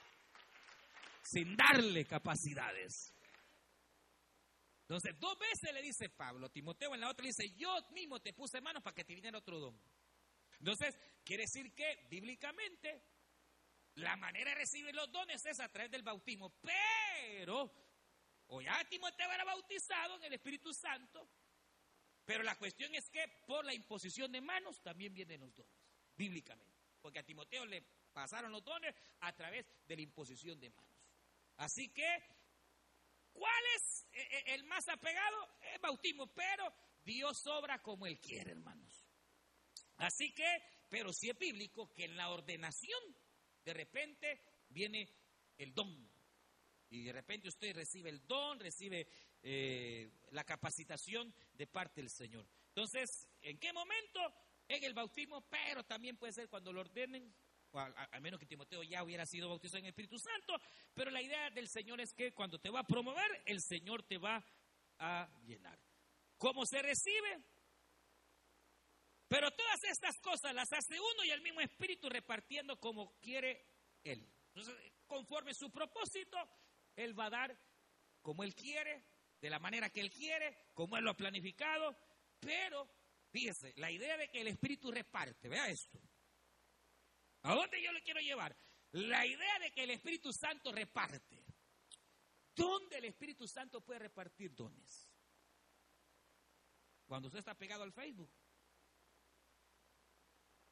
sin 1.22 1.56
darle 1.56 2.04
capacidades. 2.04 3.14
Entonces, 4.90 5.16
dos 5.20 5.38
veces 5.38 5.72
le 5.72 5.82
dice 5.82 6.08
Pablo 6.08 6.50
Timoteo, 6.50 6.92
en 6.96 7.00
la 7.00 7.10
otra 7.10 7.22
le 7.22 7.28
dice, 7.28 7.54
yo 7.54 7.72
mismo 7.92 8.18
te 8.18 8.32
puse 8.32 8.60
manos 8.60 8.82
para 8.82 8.92
que 8.92 9.04
te 9.04 9.14
viniera 9.14 9.38
otro 9.38 9.60
don. 9.60 9.80
Entonces, 10.58 10.98
quiere 11.24 11.44
decir 11.44 11.72
que 11.76 12.08
bíblicamente 12.10 13.00
la 13.94 14.16
manera 14.16 14.50
de 14.50 14.56
recibir 14.56 14.92
los 14.92 15.12
dones 15.12 15.46
es 15.46 15.60
a 15.60 15.68
través 15.68 15.92
del 15.92 16.02
bautismo, 16.02 16.58
pero, 16.60 17.72
o 18.48 18.60
ya 18.60 18.84
Timoteo 18.88 19.30
era 19.30 19.44
bautizado 19.44 20.16
en 20.16 20.24
el 20.24 20.32
Espíritu 20.32 20.74
Santo, 20.74 21.24
pero 22.24 22.42
la 22.42 22.58
cuestión 22.58 22.92
es 22.92 23.08
que 23.10 23.28
por 23.46 23.64
la 23.64 23.72
imposición 23.72 24.32
de 24.32 24.40
manos 24.40 24.82
también 24.82 25.14
vienen 25.14 25.38
los 25.38 25.54
dones, 25.54 25.72
bíblicamente, 26.16 26.82
porque 27.00 27.20
a 27.20 27.24
Timoteo 27.24 27.64
le 27.64 27.80
pasaron 28.12 28.50
los 28.50 28.64
dones 28.64 28.96
a 29.20 29.32
través 29.36 29.64
de 29.86 29.94
la 29.94 30.02
imposición 30.02 30.58
de 30.58 30.70
manos. 30.70 30.98
Así 31.58 31.90
que 31.90 32.39
¿Cuál 33.32 33.64
es 33.76 34.06
eh, 34.12 34.28
eh, 34.30 34.44
el 34.54 34.64
más 34.64 34.88
apegado? 34.88 35.48
El 35.72 35.80
bautismo, 35.80 36.26
pero 36.28 36.72
Dios 37.04 37.46
obra 37.46 37.82
como 37.82 38.06
Él 38.06 38.18
quiere, 38.18 38.52
hermanos. 38.52 39.06
Así 39.96 40.32
que, 40.32 40.62
pero 40.88 41.12
sí 41.12 41.30
es 41.30 41.38
bíblico 41.38 41.92
que 41.92 42.04
en 42.04 42.16
la 42.16 42.30
ordenación, 42.30 43.00
de 43.64 43.74
repente 43.74 44.40
viene 44.68 45.08
el 45.58 45.74
don. 45.74 46.10
Y 46.88 47.04
de 47.04 47.12
repente 47.12 47.48
usted 47.48 47.74
recibe 47.74 48.10
el 48.10 48.26
don, 48.26 48.58
recibe 48.58 49.06
eh, 49.42 50.10
la 50.30 50.44
capacitación 50.44 51.32
de 51.52 51.66
parte 51.66 52.00
del 52.00 52.10
Señor. 52.10 52.46
Entonces, 52.68 53.28
¿en 53.42 53.58
qué 53.58 53.72
momento? 53.72 54.20
En 54.66 54.84
el 54.84 54.94
bautismo, 54.94 55.48
pero 55.48 55.84
también 55.84 56.16
puede 56.16 56.32
ser 56.32 56.48
cuando 56.48 56.72
lo 56.72 56.80
ordenen 56.80 57.34
al, 57.78 58.20
menos 58.20 58.40
que 58.40 58.46
Timoteo 58.46 58.82
ya 58.82 59.02
hubiera 59.02 59.26
sido 59.26 59.48
bautizado 59.48 59.78
en 59.78 59.84
el 59.84 59.90
Espíritu 59.90 60.18
Santo, 60.18 60.54
pero 60.94 61.10
la 61.10 61.22
idea 61.22 61.50
del 61.50 61.68
Señor 61.68 62.00
es 62.00 62.12
que 62.12 62.32
cuando 62.32 62.58
te 62.58 62.70
va 62.70 62.80
a 62.80 62.86
promover, 62.86 63.42
el 63.46 63.60
Señor 63.60 64.02
te 64.02 64.18
va 64.18 64.44
a 64.98 65.28
llenar. 65.44 65.78
¿Cómo 66.36 66.64
se 66.66 66.82
recibe? 66.82 67.44
Pero 69.28 69.50
todas 69.52 69.84
estas 69.84 70.18
cosas 70.20 70.54
las 70.54 70.72
hace 70.72 70.98
uno 70.98 71.24
y 71.24 71.30
el 71.30 71.40
mismo 71.40 71.60
Espíritu 71.60 72.08
repartiendo 72.08 72.80
como 72.80 73.16
quiere 73.20 73.64
Él. 74.02 74.28
Entonces, 74.48 74.74
conforme 75.06 75.54
su 75.54 75.70
propósito, 75.70 76.36
Él 76.96 77.18
va 77.18 77.26
a 77.26 77.30
dar 77.30 77.58
como 78.22 78.42
Él 78.42 78.54
quiere, 78.54 79.04
de 79.40 79.50
la 79.50 79.58
manera 79.58 79.90
que 79.90 80.00
Él 80.00 80.10
quiere, 80.10 80.70
como 80.74 80.96
Él 80.96 81.04
lo 81.04 81.12
ha 81.12 81.16
planificado, 81.16 81.96
pero 82.40 82.88
fíjese, 83.30 83.72
la 83.76 83.90
idea 83.90 84.16
de 84.16 84.28
que 84.28 84.40
el 84.40 84.48
Espíritu 84.48 84.90
reparte, 84.90 85.48
vea 85.48 85.68
esto. 85.68 86.00
¿A 87.42 87.54
dónde 87.54 87.82
yo 87.82 87.92
le 87.92 88.02
quiero 88.02 88.20
llevar? 88.20 88.56
La 88.92 89.24
idea 89.26 89.58
de 89.60 89.70
que 89.72 89.84
el 89.84 89.90
Espíritu 89.90 90.32
Santo 90.32 90.72
reparte. 90.72 91.44
¿Dónde 92.54 92.98
el 92.98 93.04
Espíritu 93.06 93.46
Santo 93.46 93.80
puede 93.80 94.00
repartir 94.00 94.54
dones? 94.54 95.08
Cuando 97.06 97.28
usted 97.28 97.38
está 97.40 97.56
pegado 97.56 97.82
al 97.82 97.92
Facebook. 97.92 98.30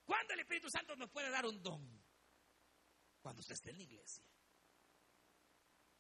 ¿Cuándo 0.05 0.35
el 0.35 0.41
Espíritu 0.41 0.71
Santo 0.71 0.97
nos 0.97 1.11
puede 1.11 1.31
dar 1.31 1.47
un 1.47 1.63
don? 1.63 2.05
Cuando 3.21 3.41
usted 3.41 3.55
esté 3.55 3.71
en 3.71 3.77
la 3.77 3.83
iglesia. 3.83 4.25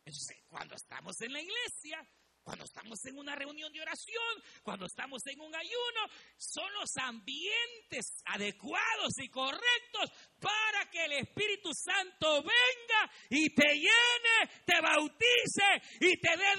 Entonces, 0.04 0.44
cuando 0.48 0.74
estamos 0.74 1.20
en 1.20 1.32
la 1.32 1.40
iglesia, 1.40 2.08
cuando 2.42 2.64
estamos 2.64 3.04
en 3.04 3.18
una 3.18 3.34
reunión 3.34 3.72
de 3.72 3.80
oración, 3.80 4.42
cuando 4.62 4.86
estamos 4.86 5.26
en 5.26 5.40
un 5.40 5.54
ayuno, 5.54 6.00
son 6.36 6.72
los 6.74 6.96
ambientes 6.96 8.22
adecuados 8.24 9.18
y 9.18 9.28
correctos 9.28 10.10
para 10.40 10.90
que 10.90 11.04
el 11.04 11.12
Espíritu 11.12 11.70
Santo 11.74 12.42
venga 12.42 13.12
y 13.30 13.54
te 13.54 13.74
llene, 13.74 14.50
te 14.64 14.80
bautice 14.80 15.82
y 16.00 16.16
te 16.16 16.36
dé 16.36 16.56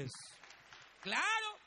dones. 0.00 0.12
Claro. 1.00 1.58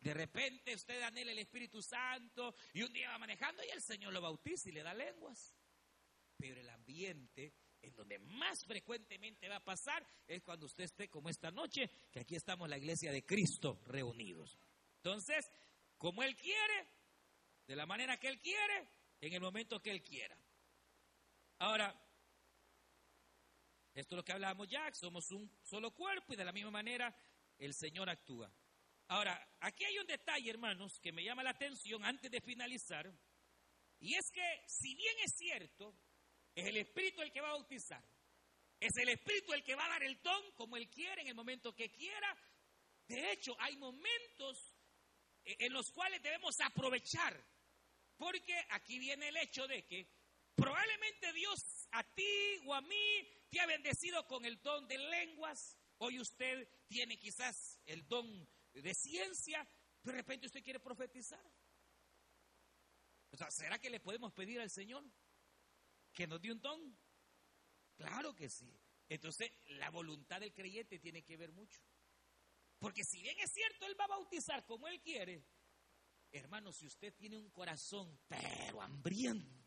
De 0.00 0.14
repente 0.14 0.74
usted 0.74 1.00
anhela 1.02 1.30
el 1.30 1.38
Espíritu 1.38 1.80
Santo 1.80 2.54
y 2.74 2.82
un 2.82 2.92
día 2.92 3.10
va 3.10 3.18
manejando 3.18 3.62
y 3.62 3.70
el 3.70 3.80
Señor 3.80 4.12
lo 4.12 4.20
bautiza 4.20 4.68
y 4.68 4.72
le 4.72 4.82
da 4.82 4.94
lenguas. 4.94 5.54
Pero 6.36 6.60
el 6.60 6.68
ambiente 6.70 7.54
en 7.82 7.94
donde 7.94 8.18
más 8.18 8.64
frecuentemente 8.64 9.48
va 9.48 9.56
a 9.56 9.64
pasar 9.64 10.06
es 10.26 10.42
cuando 10.42 10.66
usted 10.66 10.84
esté 10.84 11.08
como 11.08 11.28
esta 11.28 11.50
noche, 11.50 11.90
que 12.10 12.20
aquí 12.20 12.36
estamos 12.36 12.68
la 12.68 12.78
iglesia 12.78 13.12
de 13.12 13.24
Cristo 13.24 13.80
reunidos. 13.86 14.58
Entonces, 14.96 15.50
como 15.98 16.22
Él 16.22 16.36
quiere, 16.36 16.88
de 17.66 17.76
la 17.76 17.86
manera 17.86 18.18
que 18.18 18.28
Él 18.28 18.40
quiere, 18.40 18.88
en 19.20 19.32
el 19.32 19.40
momento 19.40 19.80
que 19.80 19.90
Él 19.90 20.02
quiera. 20.02 20.36
Ahora, 21.58 21.94
esto 23.94 24.14
es 24.14 24.16
lo 24.16 24.24
que 24.24 24.32
hablábamos 24.32 24.68
ya, 24.68 24.92
somos 24.94 25.30
un 25.32 25.50
solo 25.62 25.92
cuerpo 25.92 26.32
y 26.32 26.36
de 26.36 26.44
la 26.44 26.52
misma 26.52 26.70
manera 26.70 27.14
el 27.58 27.74
Señor 27.74 28.08
actúa. 28.08 28.50
Ahora, 29.08 29.56
aquí 29.60 29.84
hay 29.84 29.98
un 29.98 30.06
detalle, 30.06 30.50
hermanos, 30.50 30.98
que 31.00 31.12
me 31.12 31.22
llama 31.22 31.42
la 31.42 31.50
atención 31.50 32.04
antes 32.04 32.30
de 32.30 32.40
finalizar, 32.40 33.12
y 34.00 34.14
es 34.14 34.30
que 34.32 34.64
si 34.66 34.94
bien 34.96 35.14
es 35.24 35.34
cierto 35.36 35.94
es 36.54 36.66
el 36.66 36.76
Espíritu 36.76 37.22
el 37.22 37.32
que 37.32 37.40
va 37.40 37.48
a 37.48 37.52
bautizar. 37.52 38.02
Es 38.78 38.96
el 38.96 39.08
Espíritu 39.10 39.52
el 39.52 39.62
que 39.62 39.74
va 39.74 39.84
a 39.86 39.90
dar 39.90 40.02
el 40.02 40.20
don 40.22 40.52
como 40.52 40.76
Él 40.76 40.88
quiere, 40.90 41.22
en 41.22 41.28
el 41.28 41.34
momento 41.34 41.74
que 41.74 41.90
quiera. 41.90 42.36
De 43.06 43.32
hecho, 43.32 43.54
hay 43.60 43.76
momentos 43.76 44.74
eh, 45.44 45.56
en 45.60 45.72
los 45.72 45.90
cuales 45.92 46.22
debemos 46.22 46.54
aprovechar. 46.60 47.42
Porque 48.16 48.54
aquí 48.70 48.98
viene 48.98 49.28
el 49.28 49.36
hecho 49.36 49.66
de 49.66 49.84
que 49.86 50.06
probablemente 50.54 51.32
Dios 51.32 51.88
a 51.92 52.04
ti 52.14 52.58
o 52.66 52.74
a 52.74 52.80
mí 52.80 53.28
te 53.50 53.60
ha 53.60 53.66
bendecido 53.66 54.26
con 54.26 54.44
el 54.44 54.60
don 54.62 54.86
de 54.86 54.98
lenguas. 54.98 55.76
Hoy 55.98 56.20
usted 56.20 56.68
tiene 56.88 57.18
quizás 57.18 57.78
el 57.86 58.06
don 58.06 58.48
de 58.74 58.94
ciencia, 58.94 59.66
pero 60.02 60.16
de 60.16 60.22
repente 60.22 60.46
usted 60.46 60.62
quiere 60.62 60.80
profetizar. 60.80 61.44
O 63.30 63.36
sea, 63.36 63.50
¿será 63.50 63.78
que 63.78 63.90
le 63.90 64.00
podemos 64.00 64.32
pedir 64.32 64.60
al 64.60 64.70
Señor 64.70 65.04
que 66.12 66.26
nos 66.26 66.40
dé 66.40 66.52
un 66.52 66.60
don? 66.60 66.98
Claro 67.96 68.34
que 68.34 68.48
sí. 68.48 68.78
Entonces, 69.08 69.50
la 69.66 69.90
voluntad 69.90 70.40
del 70.40 70.54
creyente 70.54 70.98
tiene 70.98 71.22
que 71.22 71.36
ver 71.36 71.52
mucho. 71.52 71.80
Porque 72.78 73.04
si 73.04 73.22
bien 73.22 73.38
es 73.38 73.52
cierto, 73.52 73.86
Él 73.86 73.98
va 73.98 74.04
a 74.04 74.08
bautizar 74.08 74.64
como 74.64 74.88
Él 74.88 75.00
quiere, 75.00 75.44
hermano, 76.32 76.72
si 76.72 76.86
usted 76.86 77.14
tiene 77.14 77.36
un 77.36 77.50
corazón 77.50 78.18
pero 78.26 78.82
hambriento, 78.82 79.61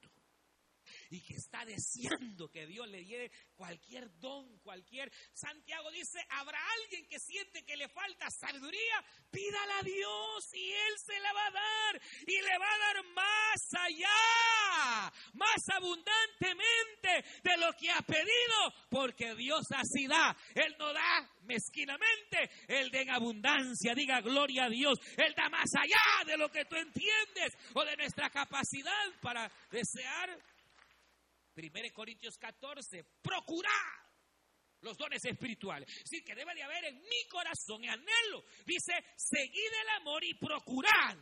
y 1.15 1.21
que 1.21 1.35
está 1.35 1.63
deseando 1.63 2.49
que 2.49 2.67
Dios 2.67 2.87
le 2.89 3.03
dé 3.03 3.31
cualquier 3.55 4.09
don, 4.19 4.59
cualquier... 4.59 5.09
Santiago 5.33 5.89
dice, 5.91 6.19
habrá 6.29 6.59
alguien 6.81 7.07
que 7.07 7.19
siente 7.19 7.63
que 7.63 7.77
le 7.77 7.87
falta 7.87 8.29
sabiduría, 8.29 9.03
pídala 9.31 9.79
a 9.79 9.83
Dios 9.83 10.53
y 10.53 10.71
Él 10.71 10.93
se 10.97 11.19
la 11.19 11.33
va 11.33 11.47
a 11.47 11.51
dar 11.51 12.01
y 12.27 12.41
le 12.41 12.57
va 12.57 12.73
a 12.73 12.77
dar 12.79 13.05
más 13.13 13.73
allá, 13.79 15.13
más 15.33 15.69
abundantemente 15.73 17.25
de 17.43 17.57
lo 17.57 17.71
que 17.73 17.91
ha 17.91 18.01
pedido, 18.01 18.73
porque 18.89 19.35
Dios 19.35 19.65
así 19.71 20.07
da. 20.07 20.35
Él 20.53 20.75
no 20.77 20.91
da 20.91 21.29
mezquinamente, 21.43 22.49
Él 22.67 22.91
da 22.91 22.99
en 22.99 23.09
abundancia, 23.11 23.95
diga 23.95 24.19
gloria 24.19 24.65
a 24.65 24.69
Dios. 24.69 24.97
Él 25.15 25.33
da 25.35 25.49
más 25.49 25.69
allá 25.75 26.25
de 26.25 26.37
lo 26.37 26.49
que 26.49 26.65
tú 26.65 26.75
entiendes 26.75 27.53
o 27.73 27.85
de 27.85 27.95
nuestra 27.95 28.29
capacidad 28.29 29.19
para 29.21 29.49
desear 29.71 30.54
1 31.55 31.93
Corintios 31.93 32.37
14, 32.37 33.03
procurar 33.21 34.05
los 34.81 34.97
dones 34.97 35.23
espirituales. 35.25 35.89
Es 35.89 36.09
decir, 36.09 36.23
que 36.23 36.35
debe 36.35 36.53
de 36.53 36.63
haber 36.63 36.85
en 36.85 37.01
mi 37.01 37.27
corazón 37.29 37.83
y 37.83 37.87
anhelo. 37.87 38.43
Dice, 38.65 38.93
seguid 39.15 39.71
el 39.81 39.89
amor 40.01 40.23
y 40.23 40.33
procurad. 40.35 41.17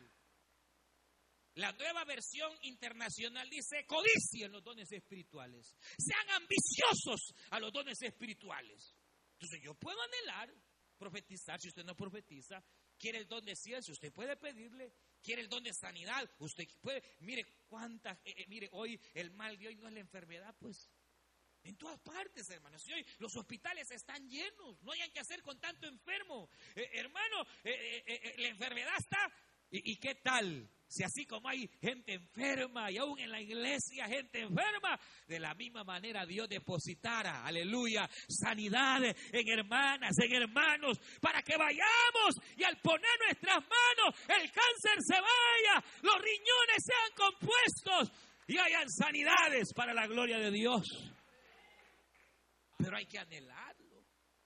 La 1.56 1.72
nueva 1.74 2.04
versión 2.04 2.52
internacional 2.64 3.48
dice, 3.50 3.86
codicien 3.86 4.52
los 4.52 4.64
dones 4.64 4.92
espirituales. 4.92 5.76
Sean 5.98 6.42
ambiciosos 6.42 7.34
a 7.52 7.60
los 7.60 7.72
dones 7.72 8.02
espirituales. 8.02 8.96
Entonces 9.34 9.62
yo 9.62 9.76
puedo 9.76 10.02
anhelar, 10.02 10.54
profetizar, 10.98 11.60
si 11.62 11.68
usted 11.68 11.84
no 11.84 11.96
profetiza, 11.96 12.64
quiere 12.98 13.20
el 13.20 13.28
don 13.28 13.46
de 13.46 13.56
ciencia, 13.56 13.92
usted 13.92 14.12
puede 14.12 14.36
pedirle, 14.38 14.94
quiere 15.24 15.42
el 15.42 15.50
don 15.50 15.64
de 15.64 15.74
sanidad, 15.74 16.30
usted 16.40 16.68
puede, 16.82 17.02
mire 17.22 17.46
cuántas, 17.68 18.18
eh, 18.26 18.36
eh, 18.38 18.46
mire, 18.48 18.70
hoy 18.74 19.00
el 19.14 19.32
mal 19.32 19.58
de 19.58 19.70
hoy 19.70 19.76
no 19.76 19.88
es 19.88 19.94
la 19.94 20.02
enfermedad, 20.02 20.56
pues. 20.60 20.90
En 21.64 21.78
todas 21.78 21.98
partes, 22.02 22.50
hermanos. 22.50 22.86
Y 22.90 22.94
hoy 22.94 23.06
los 23.20 23.34
hospitales 23.38 23.90
están 23.90 24.30
llenos. 24.30 24.84
No 24.84 24.92
hayan 24.92 25.10
que 25.12 25.22
hacer 25.22 25.42
con 25.42 25.58
tanto 25.62 25.88
enfermo. 25.88 26.50
Eh, 26.76 26.90
hermano, 26.96 27.48
la 27.64 28.48
enfermedad 28.50 28.94
está. 29.00 29.32
¿Y 29.72 29.96
qué 29.96 30.16
tal? 30.16 30.70
Si 30.94 31.04
así 31.04 31.26
como 31.26 31.50
hay 31.50 31.68
gente 31.82 32.14
enferma 32.14 32.92
y 32.92 32.98
aún 32.98 33.18
en 33.18 33.32
la 33.32 33.42
iglesia 33.42 34.08
gente 34.08 34.42
enferma, 34.42 35.00
de 35.28 35.40
la 35.40 35.56
misma 35.56 35.84
manera 35.84 36.24
Dios 36.24 36.48
depositara, 36.48 37.44
aleluya, 37.44 38.08
sanidad 38.30 39.04
en 39.04 39.48
hermanas, 39.48 40.16
en 40.20 40.34
hermanos, 40.34 41.00
para 41.20 41.42
que 41.42 41.58
vayamos 41.58 42.36
y 42.56 42.64
al 42.64 42.80
poner 42.80 43.10
nuestras 43.26 43.64
manos 43.64 44.22
el 44.28 44.52
cáncer 44.52 45.00
se 45.00 45.16
vaya, 45.16 45.84
los 46.04 46.16
riñones 46.22 46.86
sean 46.86 47.12
compuestos 47.18 48.12
y 48.46 48.60
hayan 48.60 48.88
sanidades 48.88 49.74
para 49.74 49.96
la 49.96 50.06
gloria 50.06 50.38
de 50.38 50.52
Dios. 50.52 50.86
Pero 52.78 52.98
hay 52.98 53.08
que 53.08 53.18
anhelar 53.18 53.73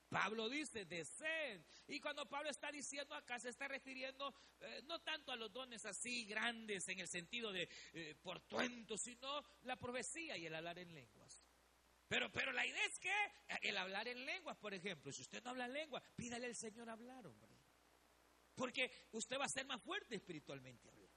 Pablo 0.10 0.50
dice, 0.50 0.86
deseen. 0.86 1.66
Y 1.88 2.00
cuando 2.00 2.28
Pablo 2.28 2.50
está 2.50 2.72
diciendo 2.72 3.14
acá, 3.16 3.40
se 3.40 3.50
está 3.50 3.68
refiriendo 3.68 4.34
eh, 4.62 4.82
no 4.86 5.00
tanto 5.02 5.32
a 5.32 5.36
los 5.36 5.52
dones 5.52 5.86
así 5.86 6.26
grandes 6.26 6.88
en 6.88 7.00
el 7.00 7.08
sentido 7.08 7.52
de 7.52 7.70
eh, 7.94 8.16
portuentos, 8.22 9.02
sino 9.02 9.44
la 9.64 9.76
profecía 9.76 10.38
y 10.38 10.46
el 10.46 10.56
hablar 10.56 10.80
en 10.80 10.94
lenguas. 10.94 11.44
Pero, 12.08 12.32
pero 12.32 12.54
la 12.54 12.66
idea 12.66 12.86
es 12.86 13.00
que 13.00 13.10
eh, 13.10 13.60
el 13.64 13.78
hablar 13.78 14.08
en 14.08 14.26
lenguas, 14.26 14.58
por 14.58 14.74
ejemplo, 14.74 15.12
si 15.12 15.22
usted 15.22 15.44
no 15.44 15.50
habla 15.50 15.68
lengua, 15.68 16.02
pídale 16.16 16.46
al 16.46 16.56
Señor 16.56 16.90
hablar, 16.90 17.28
hombre. 17.28 17.58
Porque 18.56 18.92
usted 19.12 19.38
va 19.38 19.46
a 19.46 19.50
ser 19.50 19.66
más 19.66 19.82
fuerte 19.82 20.16
espiritualmente 20.16 20.90
hablando. 20.90 21.08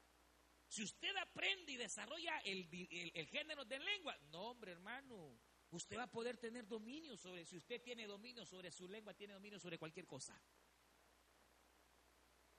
Si 0.68 0.82
usted 0.82 1.16
aprende 1.16 1.72
y 1.72 1.76
desarrolla 1.76 2.38
el, 2.44 2.68
el 3.14 3.26
género 3.26 3.64
de 3.64 3.78
lengua, 3.78 4.16
no, 4.30 4.50
hombre, 4.50 4.72
hermano, 4.72 5.40
Usted 5.70 5.96
va 5.96 6.04
a 6.04 6.10
poder 6.10 6.36
tener 6.36 6.66
dominio 6.66 7.16
sobre, 7.16 7.44
si 7.44 7.56
usted 7.56 7.80
tiene 7.80 8.06
dominio 8.06 8.44
sobre 8.44 8.72
su 8.72 8.88
lengua, 8.88 9.14
tiene 9.14 9.34
dominio 9.34 9.58
sobre 9.60 9.78
cualquier 9.78 10.06
cosa. 10.06 10.40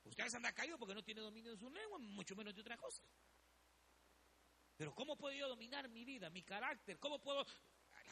Usted 0.03 0.28
se 0.28 0.38
anda 0.38 0.53
caído 0.53 0.78
porque 0.78 0.95
no 0.95 1.03
tiene 1.03 1.22
dominio 1.22 1.51
de 1.51 1.57
su 1.57 1.70
lengua, 1.70 1.99
mucho 1.99 2.36
menos 2.36 2.55
de 2.55 2.62
otra 2.62 2.78
cosa. 2.78 3.03
Pero 4.78 4.95
¿cómo 4.95 5.18
puedo 5.18 5.36
yo 5.36 5.47
dominar 5.47 5.89
mi 5.89 6.05
vida, 6.05 6.30
mi 6.30 6.41
carácter? 6.41 6.97
¿Cómo 6.99 7.22
puedo? 7.22 7.45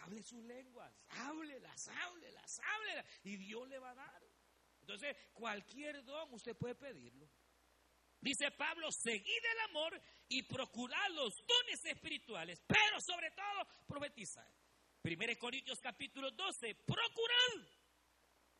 Hable 0.04 0.22
sus 0.22 0.44
lenguas, 0.44 0.94
háblelas, 1.10 1.88
háblelas, 1.88 2.60
háblelas. 2.60 3.06
Y 3.24 3.38
Dios 3.38 3.68
le 3.68 3.80
va 3.80 3.92
a 3.92 3.96
dar. 3.96 4.24
Entonces, 4.82 5.16
cualquier 5.34 6.04
don 6.04 6.34
usted 6.34 6.56
puede 6.56 6.76
pedirlo. 6.76 7.30
Dice 8.22 8.52
Pablo, 8.52 8.92
seguid 8.92 9.46
el 9.54 9.60
amor 9.70 10.02
y 10.28 10.44
procurad 10.44 11.10
los 11.12 11.44
dones 11.48 11.86
espirituales, 11.86 12.62
pero 12.68 13.00
sobre 13.00 13.32
todo 13.32 13.68
profetizar. 13.88 14.52
1 15.04 15.40
Corintios 15.40 15.80
capítulo 15.80 16.32
12, 16.32 16.76
procurar. 16.76 17.70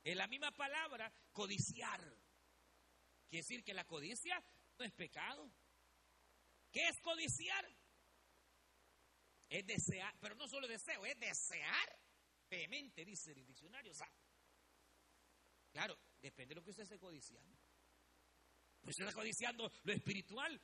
Es 0.04 0.16
la 0.16 0.28
misma 0.28 0.52
palabra, 0.52 1.12
codiciar. 1.32 2.00
Quiere 3.30 3.44
decir 3.44 3.64
que 3.64 3.74
la 3.74 3.86
codicia 3.86 4.42
no 4.78 4.86
es 4.86 4.92
pecado. 4.94 5.52
¿Qué 6.72 6.88
es 6.88 7.00
codiciar? 7.02 7.68
Es 9.50 9.66
desear, 9.66 10.16
pero 10.20 10.36
no 10.36 10.48
solo 10.48 10.68
deseo, 10.68 11.06
es 11.06 11.20
desear 11.20 12.00
vehemente, 12.50 13.04
dice 13.04 13.32
el 13.32 13.46
diccionario. 13.46 13.92
claro, 15.72 15.98
depende 16.22 16.54
de 16.54 16.56
lo 16.56 16.64
que 16.64 16.70
usted 16.70 16.84
esté 16.84 17.00
codiciando. 17.00 17.58
Pues 18.82 18.96
si 18.96 19.02
está 19.02 19.14
codiciando 19.14 19.72
lo 19.84 19.94
espiritual, 19.94 20.62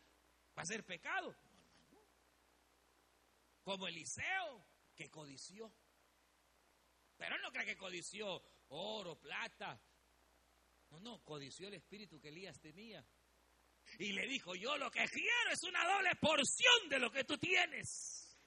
va 0.58 0.64
a 0.64 0.66
ser 0.66 0.86
pecado. 0.86 1.36
Como 3.64 3.88
Eliseo, 3.88 4.66
que 4.96 5.10
codició. 5.10 5.72
Pero 7.18 7.36
él 7.36 7.42
no 7.42 7.52
cree 7.52 7.66
que 7.66 7.78
codició 7.78 8.42
oro, 8.70 9.20
plata. 9.20 9.80
No, 10.90 11.00
no, 11.00 11.24
codició 11.24 11.68
el 11.68 11.76
espíritu 11.76 12.20
que 12.20 12.30
Elías 12.30 12.60
tenía. 12.60 13.06
Y 14.00 14.14
le 14.14 14.28
dijo, 14.28 14.56
yo 14.56 14.78
lo 14.78 14.90
que 14.90 15.06
quiero 15.08 15.52
es 15.52 15.64
una 15.64 15.86
doble 15.86 16.16
porción 16.16 16.90
de 16.90 17.00
lo 17.00 17.12
que 17.12 17.24
tú 17.24 17.38
tienes. 17.38 18.38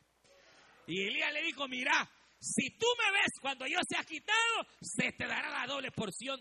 Y 0.87 1.07
Elías 1.07 1.33
le 1.33 1.43
dijo, 1.43 1.69
mira, 1.69 2.11
si 2.41 2.71
tú 2.77 2.87
me 2.99 3.13
ves 3.13 3.33
cuando 3.41 3.67
yo 3.67 3.79
se 3.89 3.97
ha 3.97 4.05
quitado, 4.05 4.67
se 4.81 5.13
te 5.13 5.27
dará 5.27 5.51
la 5.51 5.67
doble 5.67 5.93
porción. 5.93 6.41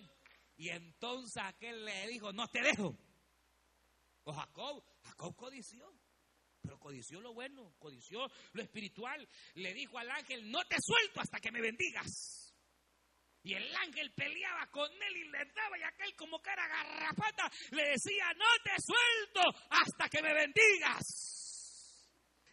Y 0.55 0.69
entonces 0.69 1.41
aquel 1.43 1.85
le 1.85 2.07
dijo, 2.07 2.33
no 2.33 2.47
te 2.47 2.61
dejo. 2.61 2.97
O 4.23 4.33
Jacob, 4.33 4.83
Jacob 5.03 5.35
codició 5.35 5.93
pero 6.61 6.79
codició 6.79 7.21
lo 7.21 7.33
bueno, 7.33 7.73
codició 7.79 8.29
lo 8.53 8.61
espiritual. 8.61 9.27
Le 9.55 9.73
dijo 9.73 9.97
al 9.97 10.09
ángel, 10.09 10.49
no 10.49 10.63
te 10.65 10.77
suelto 10.79 11.21
hasta 11.21 11.39
que 11.39 11.51
me 11.51 11.61
bendigas. 11.61 12.47
Y 13.43 13.53
el 13.53 13.75
ángel 13.75 14.11
peleaba 14.11 14.67
con 14.71 14.91
él 14.91 15.17
y 15.17 15.23
le 15.29 15.45
daba 15.55 15.77
y 15.77 15.83
aquel 15.83 16.13
como 16.15 16.41
cara 16.41 16.67
garrapata 16.67 17.49
le 17.71 17.91
decía, 17.91 18.25
no 18.35 18.45
te 18.63 18.75
suelto 18.81 19.57
hasta 19.69 20.09
que 20.09 20.21
me 20.21 20.33
bendigas. 20.33 21.37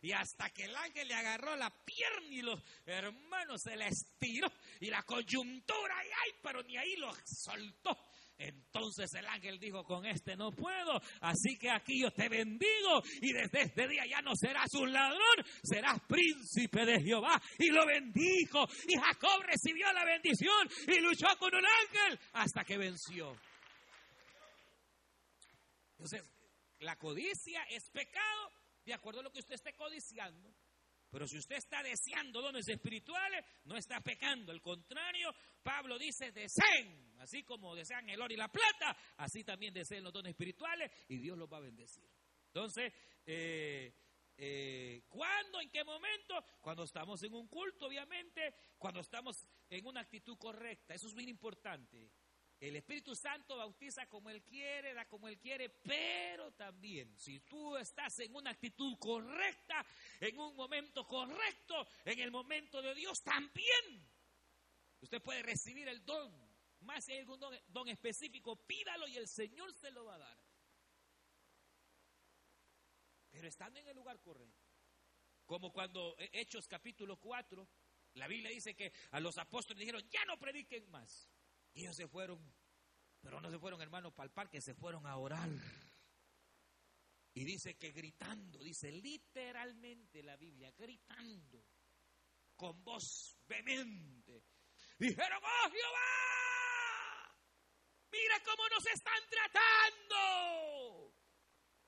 Y 0.03 0.13
hasta 0.13 0.51
que 0.51 0.65
el 0.65 0.77
ángel 0.77 1.09
le 1.09 1.15
agarró 1.15 1.57
la 1.57 1.71
pierna 1.71 2.29
y 2.29 2.43
los 2.43 2.63
hermanos 2.85 3.63
se 3.63 3.75
le 3.75 3.87
estiró 3.89 4.53
y 4.81 4.91
la 4.91 5.03
coyuntura, 5.03 5.95
y 6.05 6.09
ay, 6.09 6.39
pero 6.43 6.63
ni 6.63 6.77
ahí 6.77 6.95
lo 6.97 7.11
soltó. 7.25 7.97
Entonces 8.37 9.12
el 9.14 9.26
ángel 9.26 9.59
dijo, 9.61 9.85
con 9.85 10.05
este 10.07 10.37
no 10.37 10.51
puedo, 10.51 11.01
así 11.20 11.57
que 11.57 11.70
aquí 11.70 12.03
yo 12.03 12.11
te 12.11 12.28
bendigo 12.28 13.03
y 13.20 13.32
desde 13.32 13.62
este 13.62 13.87
día 13.87 14.05
ya 14.11 14.20
no 14.22 14.32
serás 14.35 14.72
un 14.74 14.93
ladrón, 14.93 15.45
serás 15.62 16.01
príncipe 16.09 16.85
de 16.85 17.01
Jehová. 17.01 17.41
Y 17.59 17.70
lo 17.70 17.87
bendijo 17.87 18.66
y 18.89 18.99
Jacob 18.99 19.43
recibió 19.47 19.93
la 19.93 20.05
bendición 20.05 20.68
y 20.89 21.01
luchó 21.01 21.26
con 21.39 21.55
un 21.55 21.64
ángel 21.64 22.18
hasta 22.32 22.64
que 22.64 22.76
venció. 22.76 23.37
Entonces, 25.93 26.28
la 26.80 26.97
codicia 26.97 27.62
es 27.70 27.89
pecado 27.91 28.51
de 28.85 28.95
acuerdo 28.95 29.20
a 29.20 29.22
lo 29.22 29.30
que 29.30 29.39
usted 29.39 29.55
esté 29.55 29.72
codiciando. 29.74 30.53
Pero 31.15 31.29
si 31.29 31.39
usted 31.39 31.55
está 31.55 31.81
deseando 31.81 32.43
dones 32.43 32.67
espirituales, 32.67 33.45
no 33.67 33.77
está 33.77 34.01
pecando. 34.01 34.51
Al 34.51 34.61
contrario, 34.61 35.33
Pablo 35.62 35.97
dice, 35.97 36.33
deseen. 36.33 37.15
Así 37.21 37.45
como 37.45 37.73
desean 37.77 38.11
el 38.11 38.21
oro 38.21 38.35
y 38.35 38.37
la 38.37 38.49
plata, 38.49 38.99
así 39.19 39.45
también 39.45 39.73
deseen 39.73 40.03
los 40.03 40.12
dones 40.12 40.31
espirituales 40.31 40.91
y 41.09 41.19
Dios 41.19 41.39
los 41.39 41.49
va 41.49 41.59
a 41.59 41.61
bendecir. 41.61 42.11
Entonces, 42.49 42.93
eh, 43.25 43.95
eh, 44.37 45.05
¿cuándo? 45.09 45.61
¿En 45.61 45.71
qué 45.71 45.85
momento? 45.85 46.35
Cuando 46.61 46.83
estamos 46.83 47.23
en 47.23 47.33
un 47.33 47.47
culto, 47.47 47.87
obviamente, 47.87 48.53
cuando 48.77 48.99
estamos 48.99 49.37
en 49.71 49.87
una 49.87 50.01
actitud 50.01 50.37
correcta. 50.37 50.95
Eso 50.95 51.07
es 51.07 51.15
muy 51.15 51.31
importante. 51.31 52.11
El 52.69 52.77
Espíritu 52.77 53.15
Santo 53.15 53.59
bautiza 53.59 54.07
como 54.09 54.31
Él 54.31 54.43
quiere, 54.43 54.95
da 54.95 55.07
como 55.07 55.29
Él 55.29 55.39
quiere, 55.39 55.69
pero 55.69 56.51
también 56.53 57.15
si 57.19 57.41
tú 57.41 57.77
estás 57.77 58.19
en 58.21 58.35
una 58.35 58.53
actitud 58.53 58.97
correcta, 58.99 59.85
en 60.19 60.39
un 60.39 60.57
momento 60.57 61.07
correcto, 61.07 61.87
en 62.07 62.21
el 62.21 62.31
momento 62.31 62.81
de 62.81 62.95
Dios, 62.95 63.23
también 63.23 64.09
usted 65.03 65.21
puede 65.21 65.43
recibir 65.43 65.89
el 65.89 66.07
don. 66.07 66.33
Más 66.81 67.05
si 67.05 67.12
hay 67.12 67.19
algún 67.19 67.39
don, 67.39 67.89
específico, 67.89 68.57
pídalo 68.57 69.09
y 69.09 69.19
el 69.19 69.29
Señor 69.29 69.75
se 69.75 69.91
lo 69.91 70.07
va 70.07 70.15
a 70.15 70.19
dar. 70.19 70.39
Pero 73.31 73.47
estando 73.47 73.79
en 73.79 73.89
el 73.89 73.97
lugar 73.97 74.23
correcto. 74.23 74.65
Como 75.45 75.71
cuando 75.71 76.17
Hechos 76.19 76.67
capítulo 76.67 77.21
4, 77.21 77.69
la 78.15 78.27
Biblia 78.27 78.51
dice 78.51 78.75
que 78.75 78.91
a 79.11 79.21
los 79.21 79.37
apóstoles 79.37 79.81
dijeron, 79.81 80.03
ya 80.09 80.25
no 80.25 80.39
prediquen 80.39 80.91
más. 80.91 81.34
Y 81.75 81.83
ellos 81.83 81.97
se 81.97 82.07
fueron, 82.07 82.39
pero 83.20 83.41
no 83.41 83.51
se 83.51 83.59
fueron, 83.59 83.83
hermanos, 83.83 84.12
para 84.14 84.27
el 84.27 84.33
parque, 84.33 84.61
se 84.61 84.75
fueron 84.75 85.07
a 85.07 85.16
orar. 85.16 85.51
Y 87.35 87.45
dice 87.45 87.77
que 87.77 87.91
gritando, 87.91 88.62
dice 88.62 88.93
literalmente 88.93 90.22
la 90.22 90.37
Biblia, 90.37 90.72
gritando, 90.79 91.66
con 92.55 92.85
voz 92.85 93.37
vehemente, 93.49 94.45
dijeron, 94.99 95.43
oh 95.43 95.70
Jehová, 95.70 97.37
mira 98.12 98.41
cómo 98.45 98.68
nos 98.68 98.87
están 98.87 99.20
tratando. 99.29 101.12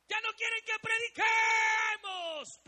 Ya 0.08 0.20
no 0.20 0.32
quieren 0.34 0.64
que 0.64 0.78
prediquemos. 0.82 2.60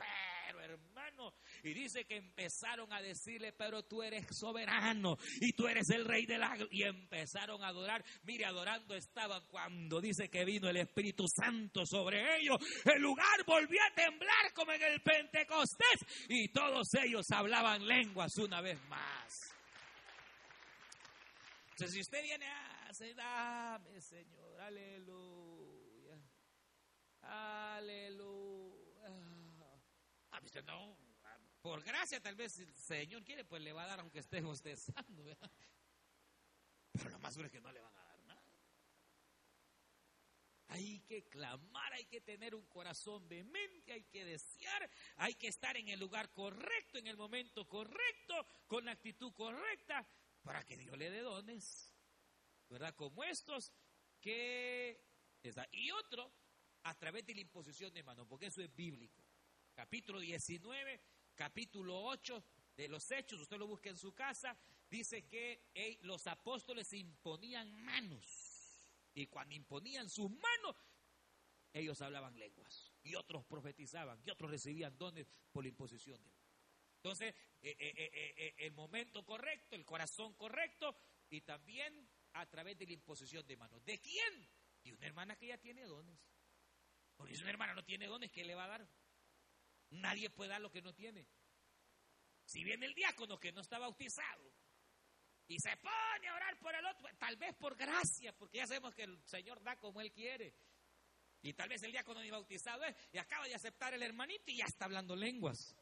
Y 1.62 1.74
dice 1.74 2.04
que 2.04 2.16
empezaron 2.16 2.92
a 2.92 3.00
decirle, 3.00 3.52
pero 3.52 3.82
tú 3.84 4.02
eres 4.02 4.26
soberano 4.30 5.16
y 5.40 5.52
tú 5.52 5.66
eres 5.66 5.88
el 5.90 6.04
rey 6.04 6.26
de 6.26 6.38
la... 6.38 6.56
Y 6.70 6.82
empezaron 6.82 7.62
a 7.62 7.68
adorar. 7.68 8.04
Mire, 8.24 8.44
adorando 8.44 8.94
estaban 8.94 9.44
cuando 9.46 10.00
dice 10.00 10.28
que 10.28 10.44
vino 10.44 10.68
el 10.68 10.76
Espíritu 10.76 11.24
Santo 11.28 11.84
sobre 11.84 12.38
ellos. 12.38 12.58
El 12.84 13.02
lugar 13.02 13.44
volvió 13.46 13.80
a 13.82 13.94
temblar 13.94 14.52
como 14.54 14.72
en 14.72 14.82
el 14.82 15.00
Pentecostés. 15.00 16.26
Y 16.28 16.48
todos 16.52 16.88
ellos 16.94 17.26
hablaban 17.30 17.86
lenguas 17.86 18.36
una 18.38 18.60
vez 18.60 18.80
más. 18.88 19.54
Entonces, 21.70 21.94
si 21.94 22.00
usted 22.00 22.22
viene 22.22 22.46
a 22.46 22.78
dame, 23.14 24.00
Señor, 24.00 24.60
aleluya. 24.60 26.18
Aleluya. 27.22 28.78
A 30.30 30.40
mí 30.40 30.48
no, 30.66 30.96
por 31.60 31.82
gracia 31.82 32.20
tal 32.20 32.36
vez 32.36 32.58
el 32.58 32.74
Señor 32.74 33.24
quiere, 33.24 33.44
pues 33.44 33.62
le 33.62 33.72
va 33.72 33.84
a 33.84 33.86
dar 33.86 34.00
aunque 34.00 34.20
esté 34.20 34.40
bostezando. 34.42 35.36
Pero 36.92 37.10
lo 37.10 37.18
más 37.18 37.34
duro 37.34 37.46
es 37.46 37.52
que 37.52 37.60
no 37.60 37.72
le 37.72 37.80
van 37.80 37.96
a 37.96 38.04
dar 38.04 38.20
nada. 38.24 38.42
Hay 40.68 41.00
que 41.00 41.28
clamar, 41.28 41.92
hay 41.94 42.04
que 42.06 42.20
tener 42.20 42.54
un 42.54 42.66
corazón 42.66 43.28
vehemente, 43.28 43.92
hay 43.92 44.04
que 44.04 44.24
desear, 44.24 44.90
hay 45.16 45.34
que 45.34 45.48
estar 45.48 45.76
en 45.76 45.88
el 45.88 45.98
lugar 45.98 46.30
correcto, 46.32 46.98
en 46.98 47.06
el 47.06 47.16
momento 47.16 47.66
correcto, 47.68 48.46
con 48.66 48.84
la 48.84 48.92
actitud 48.92 49.32
correcta, 49.32 50.06
para 50.42 50.64
que 50.64 50.76
Dios 50.76 50.96
le 50.98 51.10
dé 51.10 51.20
dones, 51.20 51.94
¿verdad? 52.68 52.94
Como 52.94 53.24
estos 53.24 53.72
que... 54.20 55.06
Y 55.72 55.90
otro, 55.92 56.30
a 56.82 56.94
través 56.98 57.24
de 57.24 57.34
la 57.34 57.40
imposición 57.40 57.92
de 57.94 58.02
manos, 58.02 58.26
porque 58.28 58.46
eso 58.46 58.60
es 58.60 58.74
bíblico. 58.74 59.24
Capítulo 59.74 60.18
19, 60.18 61.00
capítulo 61.38 62.02
8 62.02 62.44
de 62.76 62.88
los 62.88 63.08
Hechos, 63.12 63.40
usted 63.40 63.58
lo 63.58 63.68
busca 63.68 63.88
en 63.88 63.96
su 63.96 64.12
casa, 64.12 64.58
dice 64.90 65.24
que 65.28 65.68
los 66.02 66.26
apóstoles 66.26 66.92
imponían 66.92 67.72
manos. 67.84 68.26
Y 69.14 69.28
cuando 69.28 69.54
imponían 69.54 70.10
sus 70.10 70.28
manos, 70.30 70.76
ellos 71.72 72.02
hablaban 72.02 72.36
lenguas. 72.36 72.92
Y 73.04 73.14
otros 73.14 73.44
profetizaban, 73.44 74.20
y 74.26 74.30
otros 74.30 74.50
recibían 74.50 74.98
dones 74.98 75.28
por 75.52 75.62
la 75.62 75.68
imposición 75.68 76.20
de 76.24 76.32
manos. 76.32 76.48
Entonces, 76.96 77.32
eh, 77.62 77.76
eh, 77.78 78.10
eh, 78.36 78.54
el 78.58 78.72
momento 78.72 79.24
correcto, 79.24 79.76
el 79.76 79.84
corazón 79.84 80.34
correcto, 80.34 80.96
y 81.30 81.42
también 81.42 82.08
a 82.32 82.46
través 82.46 82.76
de 82.78 82.86
la 82.86 82.94
imposición 82.94 83.46
de 83.46 83.56
manos. 83.56 83.84
¿De 83.84 84.00
quién? 84.00 84.48
De 84.82 84.92
una 84.92 85.06
hermana 85.06 85.36
que 85.36 85.46
ya 85.46 85.58
tiene 85.58 85.84
dones. 85.84 86.18
Porque 87.16 87.36
si 87.36 87.42
una 87.42 87.50
hermana 87.50 87.74
no 87.74 87.84
tiene 87.84 88.08
dones, 88.08 88.32
¿qué 88.32 88.44
le 88.44 88.56
va 88.56 88.64
a 88.64 88.68
dar? 88.68 88.88
Nadie 89.90 90.30
puede 90.30 90.50
dar 90.50 90.60
lo 90.60 90.70
que 90.70 90.82
no 90.82 90.94
tiene. 90.94 91.26
Si 92.44 92.64
viene 92.64 92.86
el 92.86 92.94
diácono 92.94 93.38
que 93.38 93.52
no 93.52 93.60
está 93.60 93.78
bautizado 93.78 94.52
y 95.46 95.58
se 95.58 95.76
pone 95.76 96.28
a 96.28 96.34
orar 96.34 96.58
por 96.58 96.74
el 96.74 96.84
otro, 96.86 97.08
tal 97.18 97.36
vez 97.36 97.54
por 97.56 97.76
gracia, 97.76 98.32
porque 98.36 98.58
ya 98.58 98.66
sabemos 98.66 98.94
que 98.94 99.04
el 99.04 99.22
Señor 99.26 99.62
da 99.62 99.76
como 99.76 100.00
Él 100.00 100.12
quiere. 100.12 100.54
Y 101.42 101.52
tal 101.52 101.68
vez 101.68 101.82
el 101.82 101.92
diácono 101.92 102.20
ni 102.20 102.30
bautizado 102.30 102.84
es 102.84 102.96
y 103.12 103.18
acaba 103.18 103.46
de 103.46 103.54
aceptar 103.54 103.94
el 103.94 104.02
hermanito 104.02 104.50
y 104.50 104.56
ya 104.56 104.64
está 104.64 104.86
hablando 104.86 105.14
lenguas. 105.14 105.76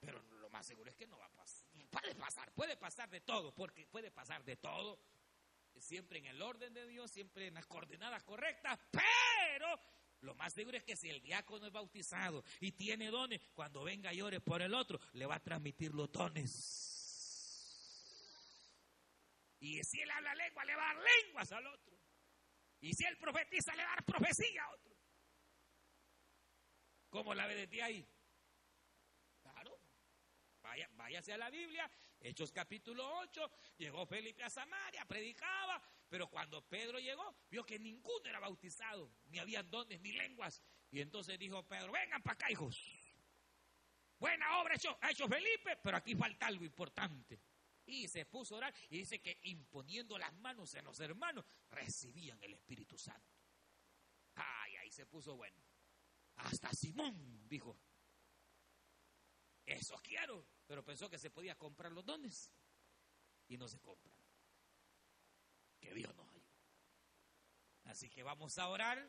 Pero 0.00 0.20
lo 0.22 0.50
más 0.50 0.66
seguro 0.66 0.90
es 0.90 0.96
que 0.96 1.06
no 1.06 1.18
va 1.18 1.26
a 1.26 1.34
pasar. 1.34 1.68
Puede 1.90 2.14
pasar, 2.14 2.52
puede 2.52 2.76
pasar 2.76 3.08
de 3.08 3.20
todo, 3.20 3.54
porque 3.54 3.86
puede 3.86 4.10
pasar 4.10 4.44
de 4.44 4.56
todo. 4.56 5.00
Siempre 5.78 6.18
en 6.18 6.26
el 6.26 6.42
orden 6.42 6.74
de 6.74 6.86
Dios, 6.86 7.10
siempre 7.10 7.46
en 7.46 7.54
las 7.54 7.66
coordenadas 7.66 8.24
correctas, 8.24 8.78
pero 8.90 9.80
lo 10.20 10.34
más 10.34 10.52
seguro 10.52 10.76
es 10.76 10.84
que 10.84 10.96
si 10.96 11.08
el 11.08 11.22
diácono 11.22 11.66
es 11.66 11.72
bautizado 11.72 12.44
y 12.60 12.72
tiene 12.72 13.10
dones, 13.10 13.40
cuando 13.54 13.84
venga 13.84 14.12
y 14.12 14.20
ore 14.20 14.40
por 14.40 14.62
el 14.62 14.74
otro, 14.74 15.00
le 15.12 15.26
va 15.26 15.36
a 15.36 15.42
transmitir 15.42 15.94
los 15.94 16.10
dones. 16.10 16.88
Y 19.60 19.82
si 19.84 20.00
él 20.00 20.10
habla 20.10 20.34
lengua, 20.34 20.64
le 20.64 20.76
va 20.76 20.90
a 20.90 20.94
dar 20.94 21.04
lenguas 21.04 21.52
al 21.52 21.66
otro. 21.66 21.98
Y 22.80 22.94
si 22.94 23.04
él 23.04 23.16
profetiza, 23.18 23.74
le 23.74 23.84
va 23.84 23.92
a 23.92 23.94
dar 23.96 24.04
profecía 24.04 24.64
a 24.64 24.70
otro. 24.70 24.96
¿Cómo 27.10 27.34
la 27.34 27.46
ve 27.46 27.66
de 27.66 27.82
ahí? 27.82 28.06
Claro. 29.42 29.80
Vaya, 30.62 30.88
váyase 30.92 31.32
a 31.32 31.38
la 31.38 31.50
Biblia, 31.50 31.90
Hechos 32.20 32.50
capítulo 32.52 33.18
8, 33.20 33.50
llegó 33.78 34.04
Felipe 34.06 34.42
a 34.42 34.50
Samaria, 34.50 35.04
predicaba, 35.04 35.82
pero 36.08 36.28
cuando 36.28 36.66
Pedro 36.66 36.98
llegó, 36.98 37.36
vio 37.50 37.64
que 37.64 37.78
ninguno 37.78 38.28
era 38.28 38.40
bautizado, 38.40 39.12
ni 39.26 39.38
había 39.38 39.62
dones, 39.62 40.00
ni 40.00 40.12
lenguas. 40.12 40.62
Y 40.90 41.00
entonces 41.00 41.38
dijo 41.38 41.62
Pedro, 41.66 41.92
vengan 41.92 42.22
para 42.22 42.34
acá, 42.34 42.50
hijos. 42.50 42.80
Buena 44.18 44.58
obra 44.60 44.74
ha 45.00 45.10
hecho 45.10 45.28
Felipe, 45.28 45.76
pero 45.82 45.96
aquí 45.96 46.14
falta 46.14 46.46
algo 46.46 46.64
importante. 46.64 47.40
Y 47.86 48.08
se 48.08 48.26
puso 48.26 48.54
a 48.54 48.58
orar 48.58 48.74
y 48.90 48.98
dice 48.98 49.20
que 49.20 49.38
imponiendo 49.44 50.18
las 50.18 50.34
manos 50.34 50.74
en 50.74 50.84
los 50.84 50.98
hermanos, 51.00 51.44
recibían 51.70 52.42
el 52.42 52.54
Espíritu 52.54 52.98
Santo. 52.98 53.38
Ay, 54.34 54.76
ahí 54.76 54.90
se 54.90 55.06
puso 55.06 55.36
bueno. 55.36 55.56
Hasta 56.36 56.72
Simón 56.72 57.48
dijo, 57.48 57.78
eso 59.72 59.98
quiero, 60.02 60.46
pero 60.66 60.84
pensó 60.84 61.08
que 61.08 61.18
se 61.18 61.30
podía 61.30 61.56
comprar 61.56 61.92
los 61.92 62.04
dones 62.04 62.50
y 63.48 63.56
no 63.56 63.68
se 63.68 63.80
compran. 63.80 64.16
Que 65.78 65.94
Dios 65.94 66.14
nos 66.16 66.28
ayude. 66.28 66.44
Así 67.84 68.10
que 68.10 68.22
vamos 68.22 68.58
a 68.58 68.68
orar. 68.68 69.08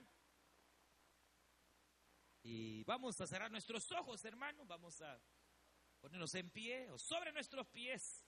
Y 2.42 2.84
vamos 2.86 3.20
a 3.20 3.28
cerrar 3.28 3.52
nuestros 3.52 3.92
ojos, 3.92 4.24
hermanos. 4.24 4.68
Vamos 4.68 5.02
a 5.02 5.22
ponernos 6.00 6.34
en 6.36 6.50
pie 6.50 6.90
o 6.90 6.98
sobre 6.98 7.32
nuestros 7.32 7.68
pies. 7.68 8.26